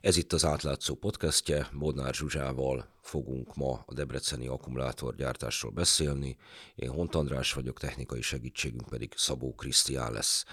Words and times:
Ez 0.00 0.16
itt 0.16 0.32
az 0.32 0.44
átlátszó 0.44 0.94
podcastje, 0.94 1.68
Bodnár 1.72 2.14
Zsuzsával 2.14 2.88
fogunk 3.00 3.56
ma 3.56 3.82
a 3.86 3.94
debreceni 3.94 4.46
akkumulátorgyártásról 4.46 5.72
beszélni. 5.72 6.36
Én 6.74 6.90
Hont 6.90 7.14
András 7.14 7.52
vagyok, 7.52 7.78
technikai 7.78 8.22
segítségünk 8.22 8.88
pedig 8.88 9.12
Szabó 9.16 9.54
Krisztián 9.54 10.12
lesz. 10.12 10.44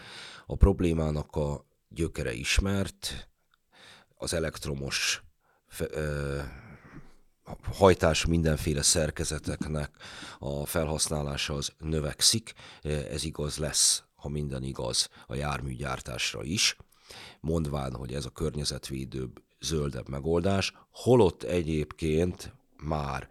A 0.46 0.56
problémának 0.56 1.36
a 1.36 1.66
gyökere 1.90 2.34
ismert, 2.34 3.30
az 4.16 4.34
elektromos 4.34 5.24
hajtás 7.74 8.26
mindenféle 8.26 8.82
szerkezeteknek 8.82 9.96
a 10.40 10.66
felhasználása 10.66 11.54
az 11.54 11.72
növekszik, 11.78 12.54
ez 12.84 13.24
igaz 13.24 13.58
lesz, 13.58 14.04
ha 14.16 14.30
minden 14.30 14.64
igaz 14.64 15.10
a 15.28 15.36
járműgyártásra 15.36 16.44
is 16.44 16.78
mondván, 17.40 17.94
hogy 17.94 18.14
ez 18.14 18.26
a 18.26 18.30
környezetvédőbb, 18.30 19.44
zöldebb 19.60 20.10
megoldás, 20.10 20.74
holott 20.92 21.44
egyébként 21.44 22.54
már 22.84 23.28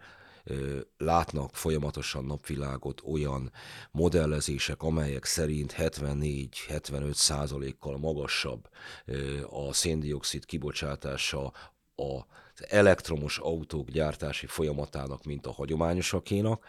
látnak 0.97 1.55
folyamatosan 1.55 2.25
napvilágot 2.25 3.01
olyan 3.05 3.51
modellezések, 3.91 4.81
amelyek 4.81 5.25
szerint 5.25 5.75
74-75 5.77 7.13
százalékkal 7.13 7.97
magasabb 7.97 8.69
a 9.49 9.73
széndiokszid 9.73 10.45
kibocsátása 10.45 11.53
az 11.95 12.65
elektromos 12.67 13.37
autók 13.37 13.89
gyártási 13.89 14.45
folyamatának, 14.45 15.23
mint 15.23 15.45
a 15.45 15.51
hagyományosakénak. 15.51 16.65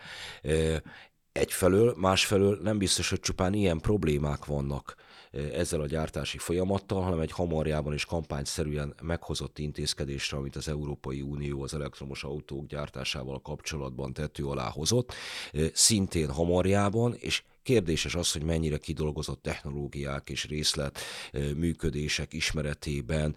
Egyfelől, 1.32 1.94
másfelől 1.96 2.58
nem 2.62 2.78
biztos, 2.78 3.10
hogy 3.10 3.20
csupán 3.20 3.54
ilyen 3.54 3.80
problémák 3.80 4.44
vannak 4.44 4.94
ezzel 5.30 5.80
a 5.80 5.86
gyártási 5.86 6.38
folyamattal, 6.38 7.02
hanem 7.02 7.20
egy 7.20 7.30
hamarjában 7.30 7.92
és 7.92 8.04
kampányszerűen 8.04 8.94
meghozott 9.02 9.58
intézkedésre, 9.58 10.36
amit 10.36 10.56
az 10.56 10.68
Európai 10.68 11.20
Unió 11.20 11.62
az 11.62 11.74
elektromos 11.74 12.24
autók 12.24 12.66
gyártásával 12.66 13.42
kapcsolatban 13.42 14.12
tető 14.12 14.46
alá 14.46 14.70
hozott, 14.70 15.14
szintén 15.72 16.30
hamarjában, 16.30 17.14
és 17.14 17.42
Kérdéses 17.66 18.14
az, 18.14 18.32
hogy 18.32 18.42
mennyire 18.42 18.78
kidolgozott 18.78 19.42
technológiák 19.42 20.30
és 20.30 20.46
részlet 20.46 20.98
működések 21.32 22.32
ismeretében 22.32 23.36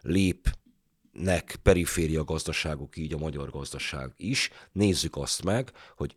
lépnek 0.00 1.58
periféria 1.62 2.24
gazdaságok, 2.24 2.96
így 2.96 3.12
a 3.12 3.18
magyar 3.18 3.50
gazdaság 3.50 4.12
is. 4.16 4.50
Nézzük 4.72 5.16
azt 5.16 5.44
meg, 5.44 5.72
hogy 5.96 6.16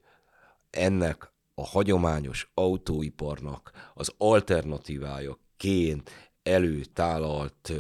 ennek 0.70 1.33
a 1.54 1.66
hagyományos 1.66 2.52
autóiparnak 2.54 3.92
az 3.94 4.14
alternatívájaként 4.18 6.10
előtálalt 6.44 7.74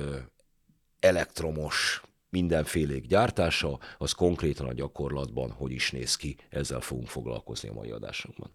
elektromos 1.00 2.02
mindenfélék 2.30 3.06
gyártása, 3.06 3.80
az 3.98 4.12
konkrétan 4.12 4.68
a 4.68 4.74
gyakorlatban 4.74 5.52
hogy 5.52 5.72
is 5.72 5.92
néz 5.92 6.16
ki, 6.16 6.38
ezzel 6.50 6.80
fogunk 6.82 7.08
foglalkozni 7.08 7.70
a 7.70 7.74
mai 7.74 7.92
adásunkban. 7.92 8.52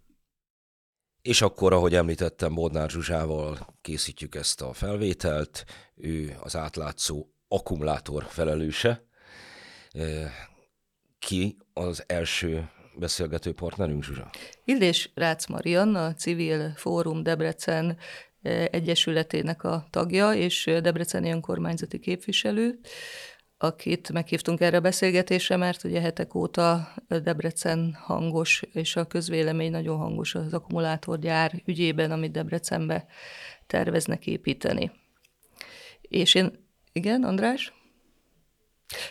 És 1.22 1.42
akkor, 1.42 1.72
ahogy 1.72 1.94
említettem, 1.94 2.54
Bodnár 2.54 2.90
Zsuzsával 2.90 3.74
készítjük 3.80 4.34
ezt 4.34 4.60
a 4.60 4.72
felvételt, 4.72 5.64
ő 5.94 6.36
az 6.40 6.56
átlátszó 6.56 7.26
akkumulátor 7.48 8.24
felelőse. 8.24 9.06
Ki 11.18 11.56
az 11.72 12.04
első 12.06 12.70
beszélgető 12.98 13.52
partnerünk, 13.52 14.04
Zsuzsa? 14.04 14.30
Illés 14.64 15.10
Rácz 15.14 15.46
Marian, 15.46 15.94
a 15.94 16.14
Civil 16.14 16.72
Fórum 16.76 17.22
Debrecen 17.22 17.96
eh, 18.42 18.64
Egyesületének 18.70 19.64
a 19.64 19.86
tagja 19.90 20.32
és 20.32 20.64
Debreceni 20.82 21.30
önkormányzati 21.30 21.98
képviselő, 21.98 22.78
akit 23.58 24.12
meghívtunk 24.12 24.60
erre 24.60 24.76
a 24.76 24.80
beszélgetésre, 24.80 25.56
mert 25.56 25.84
ugye 25.84 26.00
hetek 26.00 26.34
óta 26.34 26.94
Debrecen 27.08 27.96
hangos, 28.00 28.62
és 28.72 28.96
a 28.96 29.04
közvélemény 29.06 29.70
nagyon 29.70 29.98
hangos 29.98 30.34
az 30.34 30.54
akkumulátorgyár 30.54 31.62
ügyében, 31.64 32.10
amit 32.10 32.32
Debrecenbe 32.32 33.06
terveznek 33.66 34.26
építeni. 34.26 34.90
És 36.00 36.34
én, 36.34 36.66
igen, 36.92 37.22
András? 37.22 37.72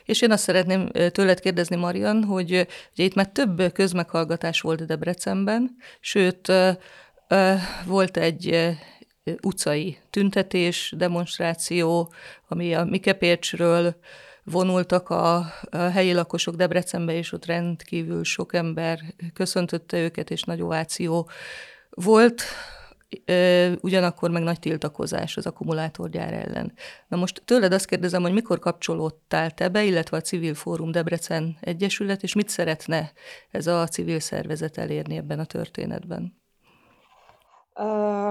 És 0.05 0.21
én 0.21 0.31
azt 0.31 0.43
szeretném 0.43 0.89
tőled 0.89 1.39
kérdezni, 1.39 1.75
Marian, 1.75 2.23
hogy 2.23 2.51
ugye 2.91 3.03
itt 3.03 3.13
már 3.13 3.27
több 3.27 3.71
közmeghallgatás 3.73 4.61
volt 4.61 4.85
Debrecenben, 4.85 5.75
sőt, 5.99 6.51
volt 7.85 8.17
egy 8.17 8.75
utcai 9.41 9.97
tüntetés, 10.09 10.93
demonstráció, 10.97 12.13
ami 12.47 12.75
a 12.75 12.83
Mikepécsről 12.83 13.95
vonultak 14.43 15.09
a, 15.09 15.53
helyi 15.71 16.13
lakosok 16.13 16.55
Debrecenbe, 16.55 17.13
és 17.13 17.31
ott 17.31 17.45
rendkívül 17.45 18.23
sok 18.23 18.53
ember 18.53 18.99
köszöntötte 19.33 19.97
őket, 19.97 20.29
és 20.31 20.41
nagy 20.41 20.61
ováció 20.61 21.29
volt 21.89 22.43
ugyanakkor 23.81 24.29
meg 24.29 24.44
nagy 24.44 24.59
tiltakozás 24.59 25.38
az 25.38 25.45
akkumulátorgyár 25.45 26.34
ellen. 26.34 26.73
Na 27.07 27.18
most 27.18 27.41
tőled 27.45 27.73
azt 27.73 27.85
kérdezem, 27.85 28.22
hogy 28.22 28.34
mikor 28.34 28.59
kapcsolódtál 28.59 29.51
te 29.51 29.69
be, 29.69 29.84
illetve 29.84 30.18
a 30.18 30.22
Civil 30.22 30.53
Fórum 30.53 30.91
Debrecen 30.91 31.57
Egyesület, 31.62 32.23
és 32.23 32.34
mit 32.34 32.50
szeretne 32.50 33.12
ez 33.51 33.67
a 33.67 33.88
civil 33.88 34.19
szervezet 34.19 34.78
elérni 34.78 35.17
ebben 35.17 35.40
a 35.40 35.46
történetben? 35.46 36.46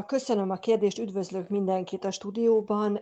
Köszönöm 0.07 0.51
a 0.51 0.57
kérdést, 0.57 0.99
üdvözlök 0.99 1.49
mindenkit 1.49 2.05
a 2.05 2.11
stúdióban. 2.11 3.01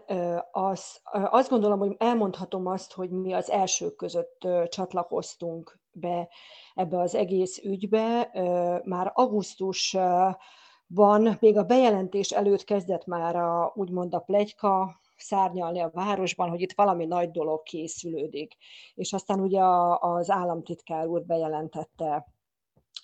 Az, 0.53 1.01
azt 1.13 1.49
gondolom, 1.51 1.79
hogy 1.79 1.97
elmondhatom 1.99 2.67
azt, 2.67 2.93
hogy 2.93 3.11
mi 3.11 3.33
az 3.33 3.51
elsők 3.51 3.97
között 3.97 4.47
csatlakoztunk 4.69 5.79
be 5.93 6.29
ebbe 6.75 7.01
az 7.01 7.15
egész 7.15 7.59
ügybe. 7.59 8.31
Már 8.85 9.11
augusztus 9.15 9.97
van, 10.87 11.37
még 11.41 11.57
a 11.57 11.65
bejelentés 11.65 12.31
előtt 12.31 12.65
kezdett 12.65 13.07
már 13.07 13.37
a, 13.37 13.73
úgymond 13.75 14.15
a 14.15 14.19
plegyka 14.19 15.01
szárnyalni 15.17 15.81
a 15.81 15.91
városban, 15.95 16.49
hogy 16.49 16.61
itt 16.61 16.73
valami 16.73 17.05
nagy 17.05 17.31
dolog 17.31 17.63
készülődik. 17.63 18.57
És 18.95 19.13
aztán 19.13 19.41
ugye 19.41 19.63
az 19.99 20.31
államtitkár 20.31 21.07
úr 21.07 21.25
bejelentette 21.25 22.27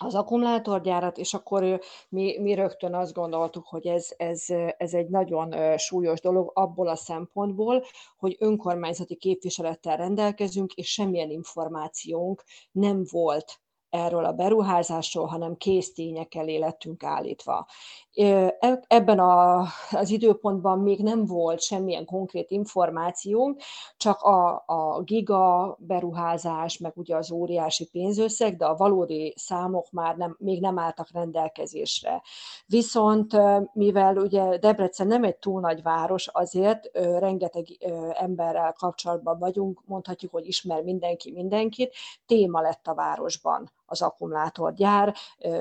az 0.03 0.15
akkumulátorgyárat, 0.15 1.19
és 1.19 1.35
akkor 1.35 1.81
mi, 2.09 2.39
mi 2.39 2.55
rögtön 2.55 2.95
azt 2.95 3.13
gondoltuk, 3.13 3.67
hogy 3.67 3.87
ez, 3.87 4.09
ez, 4.17 4.45
ez 4.77 4.95
egy 4.95 5.09
nagyon 5.09 5.79
súlyos 5.79 6.21
dolog 6.21 6.51
abból 6.55 6.89
a 6.89 6.97
szempontból, 6.97 7.85
hogy 8.19 8.37
önkormányzati 8.39 9.17
képviselettel 9.17 9.97
rendelkezünk, 9.97 10.73
és 10.73 10.93
semmilyen 10.93 11.31
információnk 11.31 12.43
nem 12.73 13.05
volt 13.11 13.61
erről 13.91 14.25
a 14.25 14.33
beruházásról, 14.33 15.27
hanem 15.27 15.57
késztények 15.57 16.35
elé 16.35 16.57
lettünk 16.57 17.03
állítva. 17.03 17.67
E, 18.15 18.59
ebben 18.87 19.19
a, 19.19 19.65
az 19.91 20.11
időpontban 20.11 20.79
még 20.79 21.03
nem 21.03 21.25
volt 21.25 21.61
semmilyen 21.61 22.05
konkrét 22.05 22.51
információnk, 22.51 23.61
csak 23.97 24.21
a, 24.21 24.63
a 24.67 25.03
giga 25.05 25.77
beruházás, 25.81 26.79
meg 26.79 26.93
ugye 26.95 27.17
az 27.17 27.31
óriási 27.31 27.89
pénzösszeg, 27.89 28.57
de 28.57 28.67
a 28.67 28.77
valódi 28.77 29.35
számok 29.37 29.91
már 29.91 30.17
nem, 30.17 30.37
még 30.39 30.61
nem 30.61 30.79
álltak 30.79 31.09
rendelkezésre. 31.13 32.23
Viszont 32.67 33.37
mivel 33.73 34.17
ugye 34.17 34.59
Debrecen 34.59 35.07
nem 35.07 35.25
egy 35.25 35.37
túl 35.37 35.61
nagy 35.61 35.83
város, 35.83 36.29
azért 36.29 36.91
rengeteg 37.19 37.67
emberrel 38.13 38.75
kapcsolatban 38.79 39.39
vagyunk, 39.39 39.83
mondhatjuk, 39.87 40.33
hogy 40.33 40.47
ismer 40.47 40.83
mindenki 40.83 41.33
mindenkit, 41.33 41.95
téma 42.27 42.61
lett 42.61 42.87
a 42.87 42.95
városban 42.95 43.71
az 43.91 44.03
akkumulátorgyár, 44.03 45.15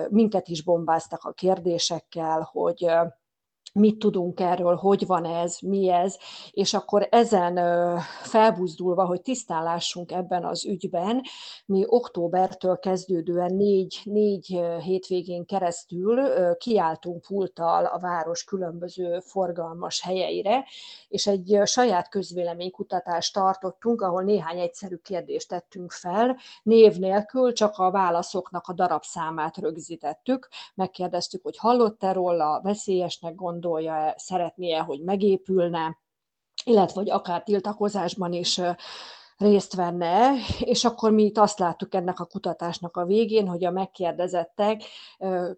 minket 0.09 0.47
is 0.47 0.63
bombáztak 0.63 1.23
a 1.23 1.31
kérdésekkel, 1.31 2.38
hogy 2.43 2.89
mit 3.73 3.99
tudunk 3.99 4.39
erről, 4.39 4.75
hogy 4.75 5.05
van 5.05 5.25
ez, 5.25 5.57
mi 5.61 5.89
ez, 5.89 6.17
és 6.51 6.73
akkor 6.73 7.07
ezen 7.11 7.59
felbuzdulva, 8.21 9.05
hogy 9.05 9.21
tisztállásunk 9.21 10.11
ebben 10.11 10.45
az 10.45 10.65
ügyben, 10.65 11.21
mi 11.65 11.83
októbertől 11.85 12.79
kezdődően 12.79 13.53
négy, 13.53 14.01
négy 14.03 14.59
hétvégén 14.83 15.45
keresztül 15.45 16.19
kiáltunk 16.57 17.21
pulttal 17.21 17.85
a 17.85 17.99
város 17.99 18.43
különböző 18.43 19.19
forgalmas 19.19 20.01
helyeire, 20.01 20.65
és 21.07 21.27
egy 21.27 21.59
saját 21.63 22.09
közvéleménykutatást 22.09 23.33
tartottunk, 23.33 24.01
ahol 24.01 24.23
néhány 24.23 24.59
egyszerű 24.59 24.95
kérdést 24.95 25.49
tettünk 25.49 25.91
fel, 25.91 26.37
név 26.63 26.97
nélkül 26.97 27.53
csak 27.53 27.77
a 27.77 27.91
válaszoknak 27.91 28.67
a 28.67 28.73
darabszámát 28.73 29.57
rögzítettük, 29.57 30.49
megkérdeztük, 30.75 31.43
hogy 31.43 31.57
hallott-e 31.57 32.11
róla, 32.11 32.61
veszélyesnek 32.63 33.35
gondolja-e, 33.59 34.13
szeretné-e, 34.17 34.79
hogy 34.79 35.01
megépülne, 35.01 35.97
illetve 36.65 36.99
hogy 36.99 37.09
akár 37.09 37.43
tiltakozásban 37.43 38.33
is 38.33 38.61
részt 39.39 39.75
venne, 39.75 40.31
és 40.59 40.85
akkor 40.85 41.11
mi 41.11 41.23
itt 41.23 41.37
azt 41.37 41.59
láttuk 41.59 41.93
ennek 41.93 42.19
a 42.19 42.25
kutatásnak 42.25 42.97
a 42.97 43.05
végén, 43.05 43.47
hogy 43.47 43.65
a 43.65 43.71
megkérdezettek 43.71 44.81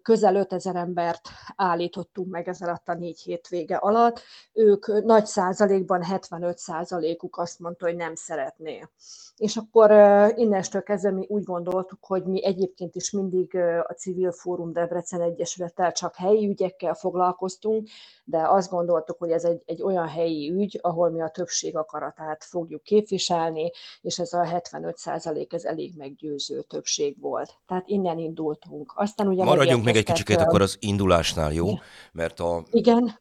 közel 0.02 0.34
5000 0.36 0.76
embert 0.76 1.28
állítottunk 1.56 2.30
meg 2.30 2.48
ez 2.48 2.60
alatt 2.60 2.88
a 2.88 2.94
négy 2.94 3.20
hétvége 3.20 3.76
alatt, 3.76 4.20
ők 4.52 5.02
nagy 5.04 5.26
százalékban, 5.26 6.02
75 6.02 6.58
százalékuk 6.58 7.38
azt 7.38 7.58
mondta, 7.58 7.86
hogy 7.86 7.96
nem 7.96 8.14
szeretné. 8.14 8.88
És 9.36 9.56
akkor 9.56 9.90
innestől 10.36 10.82
kezdve 10.82 11.10
mi 11.10 11.26
úgy 11.28 11.42
gondoltuk, 11.42 12.04
hogy 12.04 12.24
mi 12.24 12.44
egyébként 12.44 12.94
is 12.94 13.10
mindig 13.10 13.56
a 13.82 13.92
Civil 13.92 14.32
Fórum 14.32 14.72
Debrecen 14.72 15.20
Egyesülettel 15.20 15.92
csak 15.92 16.14
helyi 16.14 16.48
ügyekkel 16.48 16.94
foglalkoztunk, 16.94 17.88
de 18.24 18.48
azt 18.48 18.70
gondoltuk, 18.70 19.18
hogy 19.18 19.30
ez 19.30 19.44
egy, 19.44 19.62
egy 19.66 19.82
olyan 19.82 20.08
helyi 20.08 20.50
ügy, 20.50 20.78
ahol 20.82 21.10
mi 21.10 21.22
a 21.22 21.28
többség 21.28 21.76
akaratát 21.76 22.44
fogjuk 22.44 22.82
képviselni, 22.82 23.71
és 24.00 24.18
ez 24.18 24.32
a 24.32 24.44
75 24.44 24.96
százalék, 24.96 25.52
ez 25.52 25.64
elég 25.64 25.92
meggyőző 25.96 26.62
többség 26.62 27.20
volt. 27.20 27.54
Tehát 27.66 27.88
innen 27.88 28.18
indultunk. 28.18 28.92
Aztán 28.96 29.28
ugye 29.28 29.44
Maradjunk 29.44 29.84
még 29.84 29.96
egy 29.96 30.04
kicsit 30.04 30.36
akkor 30.36 30.62
az 30.62 30.76
indulásnál, 30.80 31.52
jó? 31.52 31.66
Mert 32.12 32.40
a... 32.40 32.64
Igen 32.70 33.20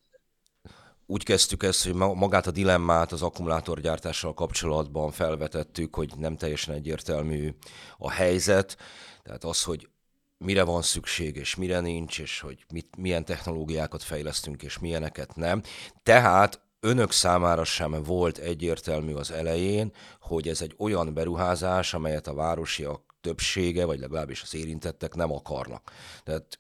úgy 1.12 1.24
kezdtük 1.24 1.64
ezt, 1.64 1.84
hogy 1.84 1.94
magát 1.94 2.48
a 2.48 2.52
dilemmát 2.52 3.12
az 3.12 3.22
akkumulátorgyártással 3.22 4.34
kapcsolatban 4.34 5.12
felvetettük, 5.12 5.96
hogy 5.96 6.14
nem 6.18 6.38
teljesen 6.38 6.76
egyértelmű 6.76 7.56
a 7.98 8.12
helyzet, 8.12 8.78
tehát 9.24 9.44
az, 9.44 9.64
hogy 9.64 9.90
mire 10.38 10.64
van 10.64 10.82
szükség, 10.82 11.36
és 11.36 11.56
mire 11.56 11.80
nincs, 11.80 12.20
és 12.20 12.40
hogy 12.40 12.66
mit, 12.74 12.98
milyen 12.98 13.26
technológiákat 13.26 14.04
fejlesztünk, 14.04 14.64
és 14.64 14.80
milyeneket 14.80 15.36
nem. 15.36 15.62
Tehát 16.04 16.62
önök 16.82 17.12
számára 17.12 17.64
sem 17.64 18.04
volt 18.04 18.38
egyértelmű 18.38 19.14
az 19.14 19.32
elején, 19.32 19.92
hogy 20.22 20.48
ez 20.48 20.62
egy 20.62 20.76
olyan 20.78 21.14
beruházás, 21.14 21.94
amelyet 21.94 22.28
a 22.28 22.34
városiak 22.34 23.02
többsége, 23.22 23.86
vagy 23.86 24.00
legalábbis 24.00 24.42
az 24.42 24.56
érintettek 24.56 25.16
nem 25.16 25.32
akarnak. 25.32 25.92
Tehát 26.24 26.60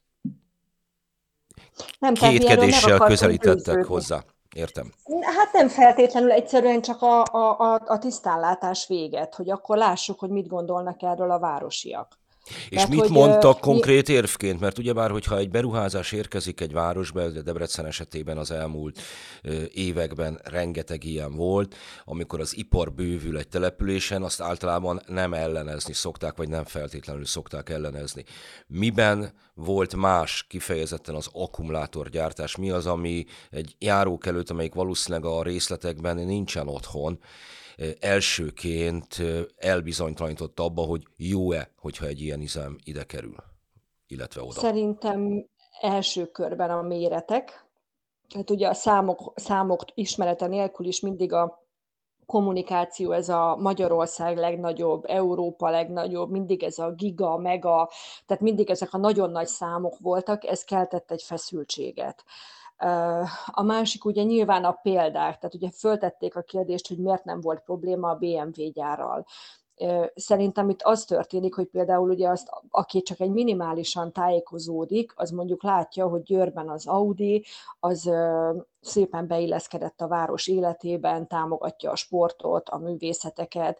nem, 1.99 2.13
kétkedéssel 2.13 2.97
közelítettek 2.97 3.85
hozzá. 3.85 4.23
Értem. 4.55 4.93
Hát 5.21 5.53
nem 5.53 5.67
feltétlenül, 5.67 6.31
egyszerűen 6.31 6.81
csak 6.81 7.01
a, 7.01 7.23
a, 7.23 7.59
a, 7.59 7.81
a 7.85 7.97
tisztánlátás 7.97 8.87
véget, 8.87 9.35
hogy 9.35 9.49
akkor 9.49 9.77
lássuk, 9.77 10.19
hogy 10.19 10.29
mit 10.29 10.47
gondolnak 10.47 11.01
erről 11.01 11.31
a 11.31 11.39
városiak. 11.39 12.20
És 12.69 12.77
Mert, 12.77 12.89
mit 12.89 12.99
hogy, 12.99 13.09
mondtak 13.09 13.55
uh, 13.55 13.61
konkrét 13.61 14.09
érvként? 14.09 14.59
Mert 14.59 14.77
ugyebár, 14.77 15.11
hogyha 15.11 15.37
egy 15.37 15.49
beruházás 15.49 16.11
érkezik 16.11 16.61
egy 16.61 16.73
városba, 16.73 17.27
de 17.27 17.41
Debrecen 17.41 17.85
esetében 17.85 18.37
az 18.37 18.51
elmúlt 18.51 19.01
években 19.73 20.39
rengeteg 20.43 21.03
ilyen 21.03 21.35
volt, 21.35 21.75
amikor 22.05 22.39
az 22.39 22.57
ipar 22.57 22.93
bővül 22.93 23.37
egy 23.37 23.47
településen, 23.47 24.23
azt 24.23 24.41
általában 24.41 25.01
nem 25.07 25.33
ellenezni 25.33 25.93
szokták, 25.93 26.37
vagy 26.37 26.49
nem 26.49 26.65
feltétlenül 26.65 27.25
szokták 27.25 27.69
ellenezni. 27.69 28.23
Miben 28.67 29.33
volt 29.53 29.95
más 29.95 30.45
kifejezetten 30.49 31.15
az 31.15 31.29
akkumulátorgyártás? 31.33 32.55
Mi 32.55 32.69
az, 32.69 32.85
ami 32.85 33.25
egy 33.49 33.75
járókelőt, 33.79 34.49
amelyik 34.49 34.73
valószínűleg 34.73 35.25
a 35.25 35.43
részletekben 35.43 36.15
nincsen 36.15 36.67
otthon, 36.67 37.19
elsőként 37.99 39.17
elbizonytalanított 39.55 40.59
abba, 40.59 40.81
hogy 40.81 41.03
jó-e, 41.15 41.71
hogyha 41.77 42.05
egy 42.05 42.21
ilyen 42.21 42.41
üzem 42.41 42.77
ide 42.83 43.03
kerül, 43.03 43.35
illetve 44.07 44.41
oda? 44.41 44.51
Szerintem 44.51 45.45
első 45.81 46.25
körben 46.25 46.69
a 46.69 46.81
méretek. 46.81 47.65
Hát 48.33 48.49
ugye 48.49 48.67
a 48.67 48.73
számok, 48.73 49.33
számok 49.35 49.83
ismerete 49.93 50.47
nélkül 50.47 50.85
is 50.85 50.99
mindig 50.99 51.33
a 51.33 51.61
kommunikáció, 52.25 53.11
ez 53.11 53.29
a 53.29 53.55
Magyarország 53.55 54.37
legnagyobb, 54.37 55.03
Európa 55.07 55.69
legnagyobb, 55.69 56.29
mindig 56.29 56.63
ez 56.63 56.77
a 56.77 56.91
giga, 56.91 57.37
mega, 57.37 57.89
tehát 58.25 58.43
mindig 58.43 58.69
ezek 58.69 58.93
a 58.93 58.97
nagyon 58.97 59.29
nagy 59.29 59.47
számok 59.47 59.99
voltak, 59.99 60.45
ez 60.45 60.63
keltett 60.63 61.11
egy 61.11 61.23
feszültséget. 61.23 62.23
A 63.45 63.63
másik 63.63 64.05
ugye 64.05 64.23
nyilván 64.23 64.63
a 64.63 64.71
példák, 64.71 65.37
tehát 65.37 65.53
ugye 65.53 65.69
föltették 65.69 66.35
a 66.35 66.41
kérdést, 66.41 66.87
hogy 66.87 66.97
miért 66.97 67.23
nem 67.23 67.41
volt 67.41 67.61
probléma 67.61 68.09
a 68.09 68.15
BMW 68.15 68.71
gyárral. 68.71 69.25
Szerintem 70.15 70.69
itt 70.69 70.81
az 70.81 71.05
történik, 71.05 71.55
hogy 71.55 71.67
például 71.67 72.09
ugye 72.09 72.29
azt, 72.29 72.49
aki 72.69 73.01
csak 73.01 73.19
egy 73.19 73.31
minimálisan 73.31 74.11
tájékozódik, 74.11 75.11
az 75.15 75.29
mondjuk 75.29 75.63
látja, 75.63 76.07
hogy 76.07 76.21
Győrben 76.21 76.69
az 76.69 76.87
Audi, 76.87 77.45
az 77.79 78.11
szépen 78.81 79.27
beilleszkedett 79.27 80.01
a 80.01 80.07
város 80.07 80.47
életében, 80.47 81.27
támogatja 81.27 81.91
a 81.91 81.95
sportot, 81.95 82.69
a 82.69 82.77
művészeteket, 82.77 83.79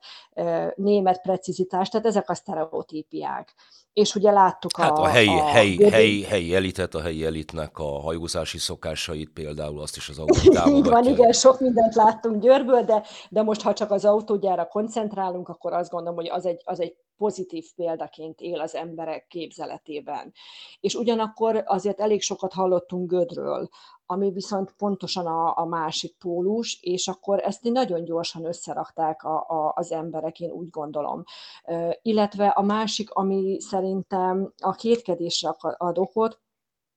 német 0.76 1.22
precizitást, 1.22 1.92
tehát 1.92 2.06
ezek 2.06 2.30
a 2.30 2.34
sztereotípiák. 2.34 3.54
És 3.94 4.16
ugye 4.16 4.32
láttuk 4.32 4.78
hát 4.78 4.98
a, 4.98 5.02
a 5.02 5.08
helyi, 5.08 5.28
a 5.28 5.46
helyi, 5.46 5.90
helyi, 5.90 6.24
helyi 6.24 6.56
elitet, 6.56 6.96
a 6.96 7.02
helyi 7.02 7.26
elitnek 7.26 7.80
a 7.80 8.00
hajózási 8.00 8.58
szokásait 8.58 9.30
például 9.30 9.82
azt 9.82 9.96
is 9.96 10.10
az 10.10 10.20
autó 10.20 10.70
Így 10.76 10.90
van, 10.90 11.04
igen, 11.04 11.32
sok 11.32 11.60
mindent 11.60 11.96
láttunk 11.96 12.42
Győrből, 12.42 12.84
de, 12.84 13.04
de 13.30 13.42
most 13.42 13.62
ha 13.62 13.74
csak 13.74 13.92
az 13.92 14.06
autógyára 14.06 14.68
koncentrálunk, 14.68 15.50
akkor 15.50 15.74
azt 15.74 15.92
gondolom, 15.92 16.16
hogy 16.16 16.30
az 16.30 16.46
egy, 16.46 16.62
az 16.66 16.80
egy 16.80 16.96
pozitív 17.22 17.66
példaként 17.76 18.40
él 18.40 18.60
az 18.60 18.76
emberek 18.76 19.28
képzeletében. 19.28 20.34
És 20.80 20.96
ugyanakkor 20.96 21.64
azért 21.66 22.00
elég 22.00 22.22
sokat 22.22 22.54
hallottunk 22.54 23.10
Gödről, 23.10 23.70
ami 24.06 24.32
viszont 24.32 24.74
pontosan 24.78 25.26
a, 25.26 25.58
a 25.58 25.66
másik 25.66 26.18
pólus, 26.18 26.80
és 26.82 27.08
akkor 27.08 27.40
ezt 27.40 27.64
nagyon 27.64 28.04
gyorsan 28.04 28.46
összerakták 28.46 29.24
a, 29.24 29.36
a, 29.36 29.74
az 29.76 29.92
emberek, 29.92 30.40
én 30.40 30.52
úgy 30.52 30.70
gondolom. 30.70 31.24
Uh, 31.66 31.92
illetve 32.02 32.48
a 32.48 32.62
másik, 32.62 33.12
ami 33.12 33.60
szerintem 33.60 34.54
a 34.58 34.72
kétkedésre 34.72 35.56
ad 35.78 35.98
okot, 35.98 36.40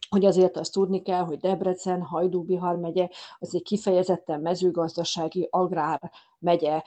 hogy 0.09 0.25
azért 0.25 0.57
azt 0.57 0.73
tudni 0.73 1.03
kell, 1.03 1.25
hogy 1.25 1.39
Debrecen, 1.39 2.03
Hajdú-Bihar 2.03 2.77
megye, 2.77 3.09
az 3.39 3.55
egy 3.55 3.63
kifejezetten 3.63 4.41
mezőgazdasági 4.41 5.49
agrár 5.51 6.11
megye. 6.39 6.83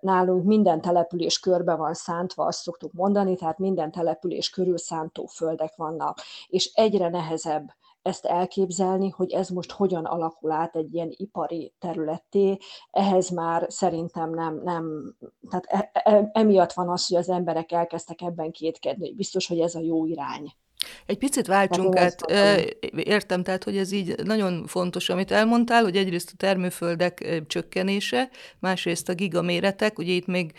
Nálunk 0.00 0.44
minden 0.44 0.80
település 0.80 1.40
körbe 1.40 1.74
van 1.74 1.94
szántva, 1.94 2.44
azt 2.44 2.62
szoktuk 2.62 2.92
mondani, 2.92 3.36
tehát 3.36 3.58
minden 3.58 3.90
település 3.90 4.50
körül 4.50 4.78
szántó 4.78 5.26
földek 5.26 5.76
vannak, 5.76 6.18
és 6.46 6.70
egyre 6.74 7.08
nehezebb 7.08 7.68
ezt 8.02 8.24
elképzelni, 8.24 9.08
hogy 9.08 9.32
ez 9.32 9.48
most 9.48 9.70
hogyan 9.70 10.04
alakul 10.04 10.50
át 10.50 10.76
egy 10.76 10.94
ilyen 10.94 11.12
ipari 11.16 11.74
területté, 11.78 12.58
ehhez 12.90 13.28
már 13.28 13.66
szerintem 13.68 14.30
nem, 14.30 14.60
nem 14.62 15.14
tehát 15.48 15.66
e, 15.66 15.90
e, 15.92 16.30
emiatt 16.32 16.72
van 16.72 16.88
az, 16.88 17.06
hogy 17.06 17.16
az 17.16 17.28
emberek 17.28 17.72
elkezdtek 17.72 18.20
ebben 18.20 18.50
kétkedni, 18.50 19.06
hogy 19.06 19.16
biztos, 19.16 19.46
hogy 19.46 19.60
ez 19.60 19.74
a 19.74 19.80
jó 19.80 20.06
irány. 20.06 20.52
Egy 21.06 21.18
picit 21.18 21.46
váltsunk 21.46 21.96
át, 21.96 22.22
értem, 22.96 23.42
tehát, 23.42 23.64
hogy 23.64 23.76
ez 23.76 23.92
így 23.92 24.14
nagyon 24.24 24.66
fontos, 24.66 25.08
amit 25.08 25.30
elmondtál, 25.30 25.82
hogy 25.82 25.96
egyrészt 25.96 26.30
a 26.32 26.36
termőföldek 26.36 27.42
csökkenése, 27.46 28.28
másrészt 28.58 29.08
a 29.08 29.14
gigaméretek, 29.14 29.98
ugye 29.98 30.12
itt 30.12 30.26
még 30.26 30.52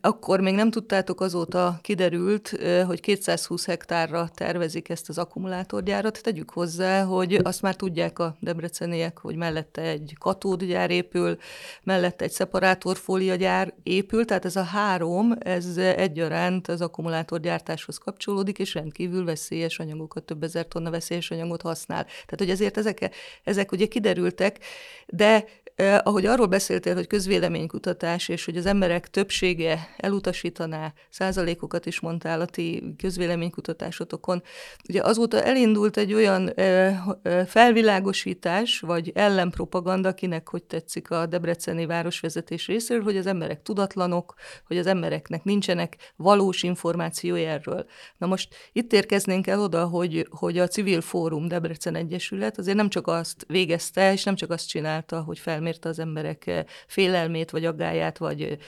akkor 0.00 0.40
még 0.40 0.54
nem 0.54 0.70
tudtátok, 0.70 1.20
azóta 1.20 1.78
kiderült, 1.82 2.58
hogy 2.86 3.00
220 3.00 3.66
hektárra 3.66 4.28
tervezik 4.34 4.88
ezt 4.88 5.08
az 5.08 5.18
akkumulátorgyárat. 5.18 6.22
Tegyük 6.22 6.50
hozzá, 6.50 7.02
hogy 7.02 7.34
azt 7.42 7.62
már 7.62 7.76
tudják 7.76 8.18
a 8.18 8.36
debreceniek, 8.40 9.18
hogy 9.18 9.36
mellette 9.36 9.82
egy 9.82 10.14
katódgyár 10.18 10.90
épül, 10.90 11.36
mellette 11.82 12.24
egy 12.24 12.30
szeparátorfóliagyár 12.30 13.74
épül, 13.82 14.24
tehát 14.24 14.44
ez 14.44 14.56
a 14.56 14.62
három, 14.62 15.34
ez 15.38 15.76
egyaránt 15.76 16.68
az 16.68 16.80
akkumulátorgyártáshoz 16.80 17.98
kapcsolódik, 17.98 18.58
és 18.58 18.74
rendkívül 18.74 19.24
veszélyes 19.28 19.78
anyagokat, 19.78 20.24
több 20.24 20.42
ezer 20.42 20.66
tonna 20.66 20.90
veszélyes 20.90 21.30
anyagot 21.30 21.62
használ. 21.62 22.04
Tehát, 22.04 22.38
hogy 22.38 22.50
ezért 22.50 22.76
ezek, 22.76 23.10
ezek 23.44 23.72
ugye 23.72 23.86
kiderültek, 23.86 24.58
de 25.06 25.44
Eh, 25.78 25.98
ahogy 26.02 26.26
arról 26.26 26.46
beszéltél, 26.46 26.94
hogy 26.94 27.06
közvéleménykutatás, 27.06 28.28
és 28.28 28.44
hogy 28.44 28.56
az 28.56 28.66
emberek 28.66 29.10
többsége 29.10 29.94
elutasítaná, 29.96 30.92
százalékokat 31.10 31.86
is 31.86 32.00
mondtál 32.00 32.40
a 32.40 32.44
ti 32.44 32.94
közvéleménykutatásotokon, 32.96 34.42
ugye 34.88 35.02
azóta 35.02 35.42
elindult 35.42 35.96
egy 35.96 36.14
olyan 36.14 36.48
eh, 36.54 36.98
felvilágosítás, 37.46 38.80
vagy 38.80 39.12
ellenpropaganda, 39.14 40.14
kinek 40.14 40.48
hogy 40.48 40.62
tetszik 40.62 41.10
a 41.10 41.26
debreceni 41.26 41.86
városvezetés 41.86 42.66
részéről, 42.66 43.02
hogy 43.02 43.16
az 43.16 43.26
emberek 43.26 43.62
tudatlanok, 43.62 44.34
hogy 44.66 44.78
az 44.78 44.86
embereknek 44.86 45.44
nincsenek 45.44 46.12
valós 46.16 46.62
információi 46.62 47.44
erről. 47.44 47.86
Na 48.16 48.26
most 48.26 48.54
itt 48.72 48.92
érkeznénk 48.92 49.46
el 49.46 49.60
oda, 49.60 49.86
hogy, 49.86 50.26
hogy 50.30 50.58
a 50.58 50.68
Civil 50.68 51.00
Fórum 51.00 51.48
Debrecen 51.48 51.94
Egyesület 51.94 52.58
azért 52.58 52.76
nem 52.76 52.88
csak 52.88 53.06
azt 53.06 53.44
végezte, 53.48 54.12
és 54.12 54.24
nem 54.24 54.34
csak 54.34 54.50
azt 54.50 54.68
csinálta, 54.68 55.20
hogy 55.20 55.38
felmér 55.38 55.66
felmérte 55.68 55.88
az 55.88 55.98
emberek 55.98 56.64
félelmét, 56.86 57.50
vagy 57.50 57.64
aggáját, 57.64 58.18
vagy 58.18 58.58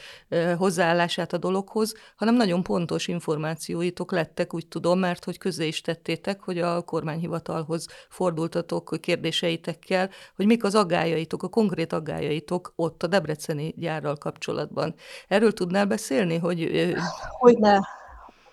hozzáállását 0.57 1.33
a 1.33 1.39
dologhoz, 1.39 1.95
hanem 2.17 2.35
nagyon 2.35 2.63
pontos 2.63 3.09
információitok 3.09 4.13
lettek, 4.13 4.55
úgy 4.55 4.67
tudom, 4.67 4.99
mert 4.99 5.25
hogy 5.25 5.39
közé 5.39 5.67
is 5.67 5.81
tettétek, 5.81 6.41
hogy 6.41 6.59
a 6.59 6.83
kormányhivatalhoz 6.83 7.87
fordultatok 8.09 8.97
kérdéseitekkel, 9.01 10.11
hogy 10.37 10.47
mik 10.47 10.65
az 10.65 10.75
aggájaitok, 10.75 11.43
a 11.43 11.49
konkrét 11.49 11.93
aggájaitok 11.93 12.73
ott 12.77 13.03
a 13.03 13.07
Debreceni 13.07 13.75
gyárral 13.77 14.17
kapcsolatban. 14.17 14.95
Erről 15.29 15.53
tudnál 15.53 15.87
beszélni, 15.87 16.37
hogy... 16.37 16.93
Hogyne. 17.39 17.99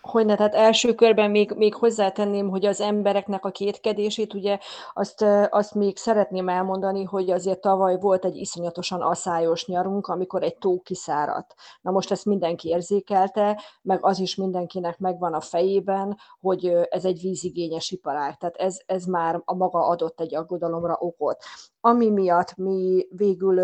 Hogyne, 0.08 0.36
tehát 0.36 0.56
első 0.56 0.94
körben 0.94 1.32
még, 1.32 1.52
még 1.52 1.76
hozzátenném, 1.76 2.50
hogy 2.50 2.66
az 2.66 2.82
embereknek 2.82 3.46
a 3.46 3.52
kétkedését, 3.52 4.34
ugye 4.34 4.58
azt, 4.94 5.26
azt 5.50 5.74
még 5.74 5.98
szeretném 5.98 6.50
elmondani, 6.50 7.04
hogy 7.04 7.32
azért 7.32 7.62
tavaly 7.62 8.00
volt 8.00 8.26
egy 8.26 8.36
iszonyatosan 8.36 9.02
aszályos 9.02 9.66
nyarunk, 9.66 10.08
amikor 10.08 10.44
egy 10.44 10.58
tó 10.58 10.82
kiszáradt. 10.82 11.56
Na 11.82 11.92
most 11.92 12.12
ezt 12.12 12.26
mindenki 12.26 12.70
érzékelte, 12.70 13.62
meg 13.82 14.06
az 14.06 14.20
is 14.20 14.36
mindenkinek 14.36 15.00
megvan 15.00 15.34
a 15.34 15.42
fejében, 15.42 16.18
hogy 16.40 16.66
ez 16.90 17.06
egy 17.06 17.20
vízigényes 17.22 17.92
iparág. 17.92 18.38
Tehát 18.38 18.56
ez, 18.56 18.78
ez 18.86 19.06
már 19.06 19.42
a 19.46 19.56
maga 19.56 19.88
adott 19.88 20.20
egy 20.20 20.36
aggodalomra 20.36 20.98
okot. 21.00 21.44
Ami 21.80 22.10
miatt 22.10 22.56
mi 22.56 23.08
végül 23.10 23.60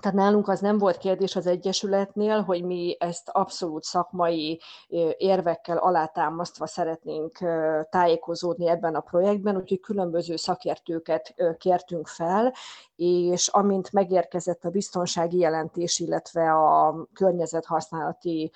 tehát 0.00 0.18
nálunk 0.18 0.48
az 0.48 0.60
nem 0.60 0.78
volt 0.78 0.98
kérdés 0.98 1.36
az 1.36 1.46
Egyesületnél, 1.46 2.42
hogy 2.42 2.64
mi 2.64 2.96
ezt 2.98 3.28
abszolút 3.28 3.82
szakmai 3.82 4.60
érvekkel 5.16 5.76
alátámasztva 5.76 6.66
szeretnénk 6.66 7.38
tájékozódni 7.90 8.68
ebben 8.68 8.94
a 8.94 9.00
projektben, 9.00 9.56
úgyhogy 9.56 9.80
különböző 9.80 10.36
szakértőket 10.36 11.34
kértünk 11.58 12.06
fel, 12.06 12.54
és 13.00 13.48
amint 13.48 13.92
megérkezett 13.92 14.64
a 14.64 14.70
biztonsági 14.70 15.38
jelentés, 15.38 15.98
illetve 15.98 16.52
a 16.52 16.96
környezethasználati 17.12 18.52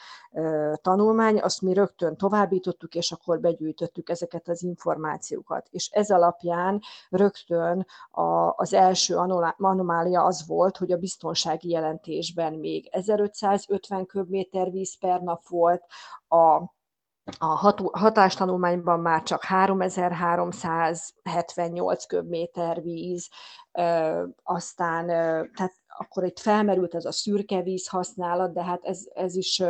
tanulmány, 0.75 1.41
azt 1.41 1.63
mi 1.63 1.73
rögtön 1.73 2.17
továbbítottuk, 2.17 2.95
és 2.95 3.13
akkor 3.13 3.41
begyűjtöttük 3.41 4.09
ezeket 4.09 4.49
az 4.49 4.63
információkat. 4.63 5.67
És 5.71 5.89
ez 5.89 6.11
alapján 6.11 6.81
rögtön 7.11 7.87
az 8.57 8.73
első 8.73 9.17
anomália 9.57 10.25
az 10.25 10.47
volt, 10.47 10.77
hogy 10.77 10.93
a 10.93 10.97
biztonsági 10.97 11.69
jelentésben 11.69 12.53
még 12.53 12.89
1550 12.93 14.07
köbméter 14.07 14.71
víz 14.71 14.99
per 14.99 15.21
nap 15.21 15.47
volt, 15.49 15.85
a 16.29 16.73
a 17.39 17.75
hatástanulmányban 17.93 19.01
már 19.01 19.23
csak 19.23 19.43
3378 19.43 22.07
köbméter 22.07 22.83
víz, 22.83 23.29
aztán 24.43 25.07
tehát 25.55 25.82
akkor 26.03 26.25
itt 26.25 26.39
felmerült 26.39 26.95
ez 26.95 27.05
a 27.05 27.13
szürke 27.13 27.63
víz 27.63 27.89
használat, 27.89 28.53
de 28.53 28.63
hát 28.63 28.85
ez, 28.85 29.01
ez, 29.15 29.37
is, 29.37 29.63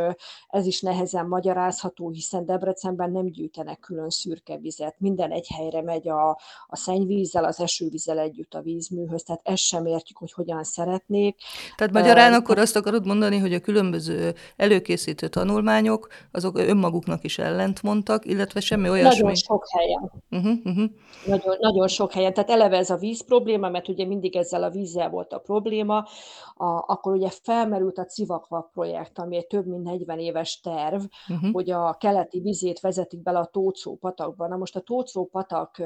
ez 0.47 0.65
is 0.65 0.81
nehezen 0.81 1.27
magyarázható, 1.27 2.09
hiszen 2.09 2.45
Debrecenben 2.45 3.11
nem 3.11 3.25
gyűjtenek 3.25 3.79
külön 3.79 4.09
szürke 4.09 4.57
vizet. 4.57 4.95
Minden 4.97 5.31
egy 5.31 5.47
helyre 5.55 5.81
megy 5.81 6.09
a, 6.09 6.29
a 6.67 6.75
szennyvízzel, 6.75 7.43
az 7.43 7.59
esővízzel 7.59 8.19
együtt 8.19 8.53
a 8.53 8.61
vízműhöz, 8.61 9.23
tehát 9.23 9.41
ezt 9.43 9.63
sem 9.63 9.85
értjük, 9.85 10.17
hogy 10.17 10.33
hogyan 10.33 10.63
szeretnék. 10.63 11.37
Tehát 11.75 11.93
magyarán 11.93 12.33
akkor 12.33 12.57
azt 12.57 12.75
akarod 12.75 13.05
mondani, 13.05 13.37
hogy 13.37 13.53
a 13.53 13.59
különböző 13.59 14.33
előkészítő 14.55 15.27
tanulmányok, 15.27 16.07
azok 16.31 16.57
önmaguknak 16.57 17.23
is 17.23 17.37
ellentmondtak, 17.37 18.25
illetve 18.25 18.59
semmi 18.59 18.89
olyasmi... 18.89 19.21
Nagyon 19.21 19.35
sok 19.35 19.65
helyen. 19.69 20.11
Uh-huh, 20.31 20.57
uh-huh. 20.63 20.89
Nagyon, 21.25 21.55
nagyon 21.59 21.87
sok 21.87 22.11
helyen. 22.11 22.33
Tehát 22.33 22.49
eleve 22.49 22.77
ez 22.77 22.89
a 22.89 22.95
víz 22.95 23.25
probléma, 23.25 23.69
mert 23.69 23.87
ugye 23.87 24.05
mindig 24.05 24.35
ezzel 24.35 24.63
a 24.63 24.69
vízzel 24.69 25.09
volt 25.09 25.33
a 25.33 25.37
probléma, 25.37 26.05
a, 26.55 26.65
akkor 26.65 27.13
ugye 27.13 27.29
felmerült 27.29 27.97
a 27.97 28.05
Civakva 28.05 28.69
projekt, 28.73 29.19
ami 29.19 29.35
egy 29.35 29.47
több 29.47 29.65
mint 29.65 29.83
40 29.83 30.19
éves 30.19 30.59
terv, 30.59 31.03
uh-huh. 31.27 31.51
hogy 31.51 31.69
a 31.69 31.93
keleti 31.93 32.39
vizét 32.39 32.79
vezetik 32.79 33.21
bele 33.21 33.39
a 33.39 33.45
Tócó 33.45 33.95
patakba. 33.95 34.47
Na 34.47 34.57
most 34.57 34.75
a 34.75 34.79
Tócó 34.79 35.25
patak 35.25 35.81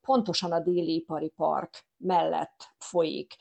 pontosan 0.00 0.52
a 0.52 0.60
déli 0.60 0.94
ipari 0.94 1.28
park 1.28 1.86
mellett 1.96 2.74
folyik, 2.78 3.36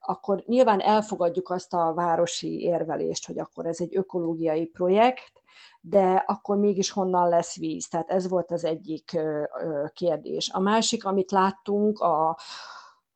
akkor 0.00 0.42
nyilván 0.46 0.80
elfogadjuk 0.80 1.50
azt 1.50 1.74
a 1.74 1.92
városi 1.94 2.60
érvelést, 2.60 3.26
hogy 3.26 3.38
akkor 3.38 3.66
ez 3.66 3.80
egy 3.80 3.96
ökológiai 3.96 4.66
projekt, 4.66 5.42
de 5.80 6.24
akkor 6.26 6.56
mégis 6.56 6.90
honnan 6.90 7.28
lesz 7.28 7.56
víz? 7.56 7.88
Tehát 7.88 8.10
ez 8.10 8.28
volt 8.28 8.50
az 8.50 8.64
egyik 8.64 9.18
kérdés. 9.92 10.50
A 10.50 10.60
másik, 10.60 11.04
amit 11.04 11.30
láttunk, 11.30 11.98
a, 11.98 12.38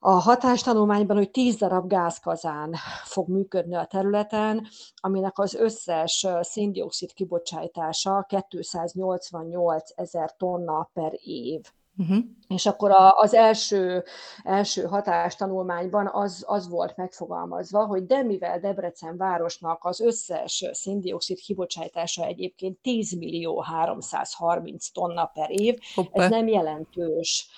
a 0.07 0.11
hatástanulmányban, 0.11 1.17
hogy 1.17 1.31
10 1.31 1.57
darab 1.57 1.89
gázkazán 1.89 2.75
fog 3.05 3.29
működni 3.29 3.75
a 3.75 3.85
területen, 3.85 4.67
aminek 4.97 5.39
az 5.39 5.55
összes 5.55 6.27
széndiokszid 6.41 7.13
kibocsátása 7.13 8.27
288 8.49 9.91
ezer 9.95 10.37
tonna 10.37 10.91
per 10.93 11.13
év. 11.23 11.61
Uh-huh. 11.99 12.25
És 12.49 12.67
akkor 12.67 12.91
a, 12.91 13.19
az 13.19 13.35
első, 13.35 14.05
első 14.43 14.83
hatástanulmányban 14.83 16.11
az, 16.13 16.45
az 16.47 16.69
volt 16.69 16.97
megfogalmazva, 16.97 17.87
hogy 17.87 18.07
de 18.07 18.23
mivel 18.23 18.61
Debrecen 18.61 19.17
városnak 19.17 19.85
az 19.85 20.01
összes 20.01 20.65
széndiokszid 20.73 21.39
kibocsátása 21.39 22.25
egyébként 22.25 22.79
10 22.79 23.13
millió 23.13 23.61
330 23.61 24.89
tonna 24.89 25.25
per 25.25 25.51
év, 25.51 25.79
Hoppá. 25.95 26.25
ez 26.25 26.31
nem 26.31 26.49
jelentős 26.49 27.49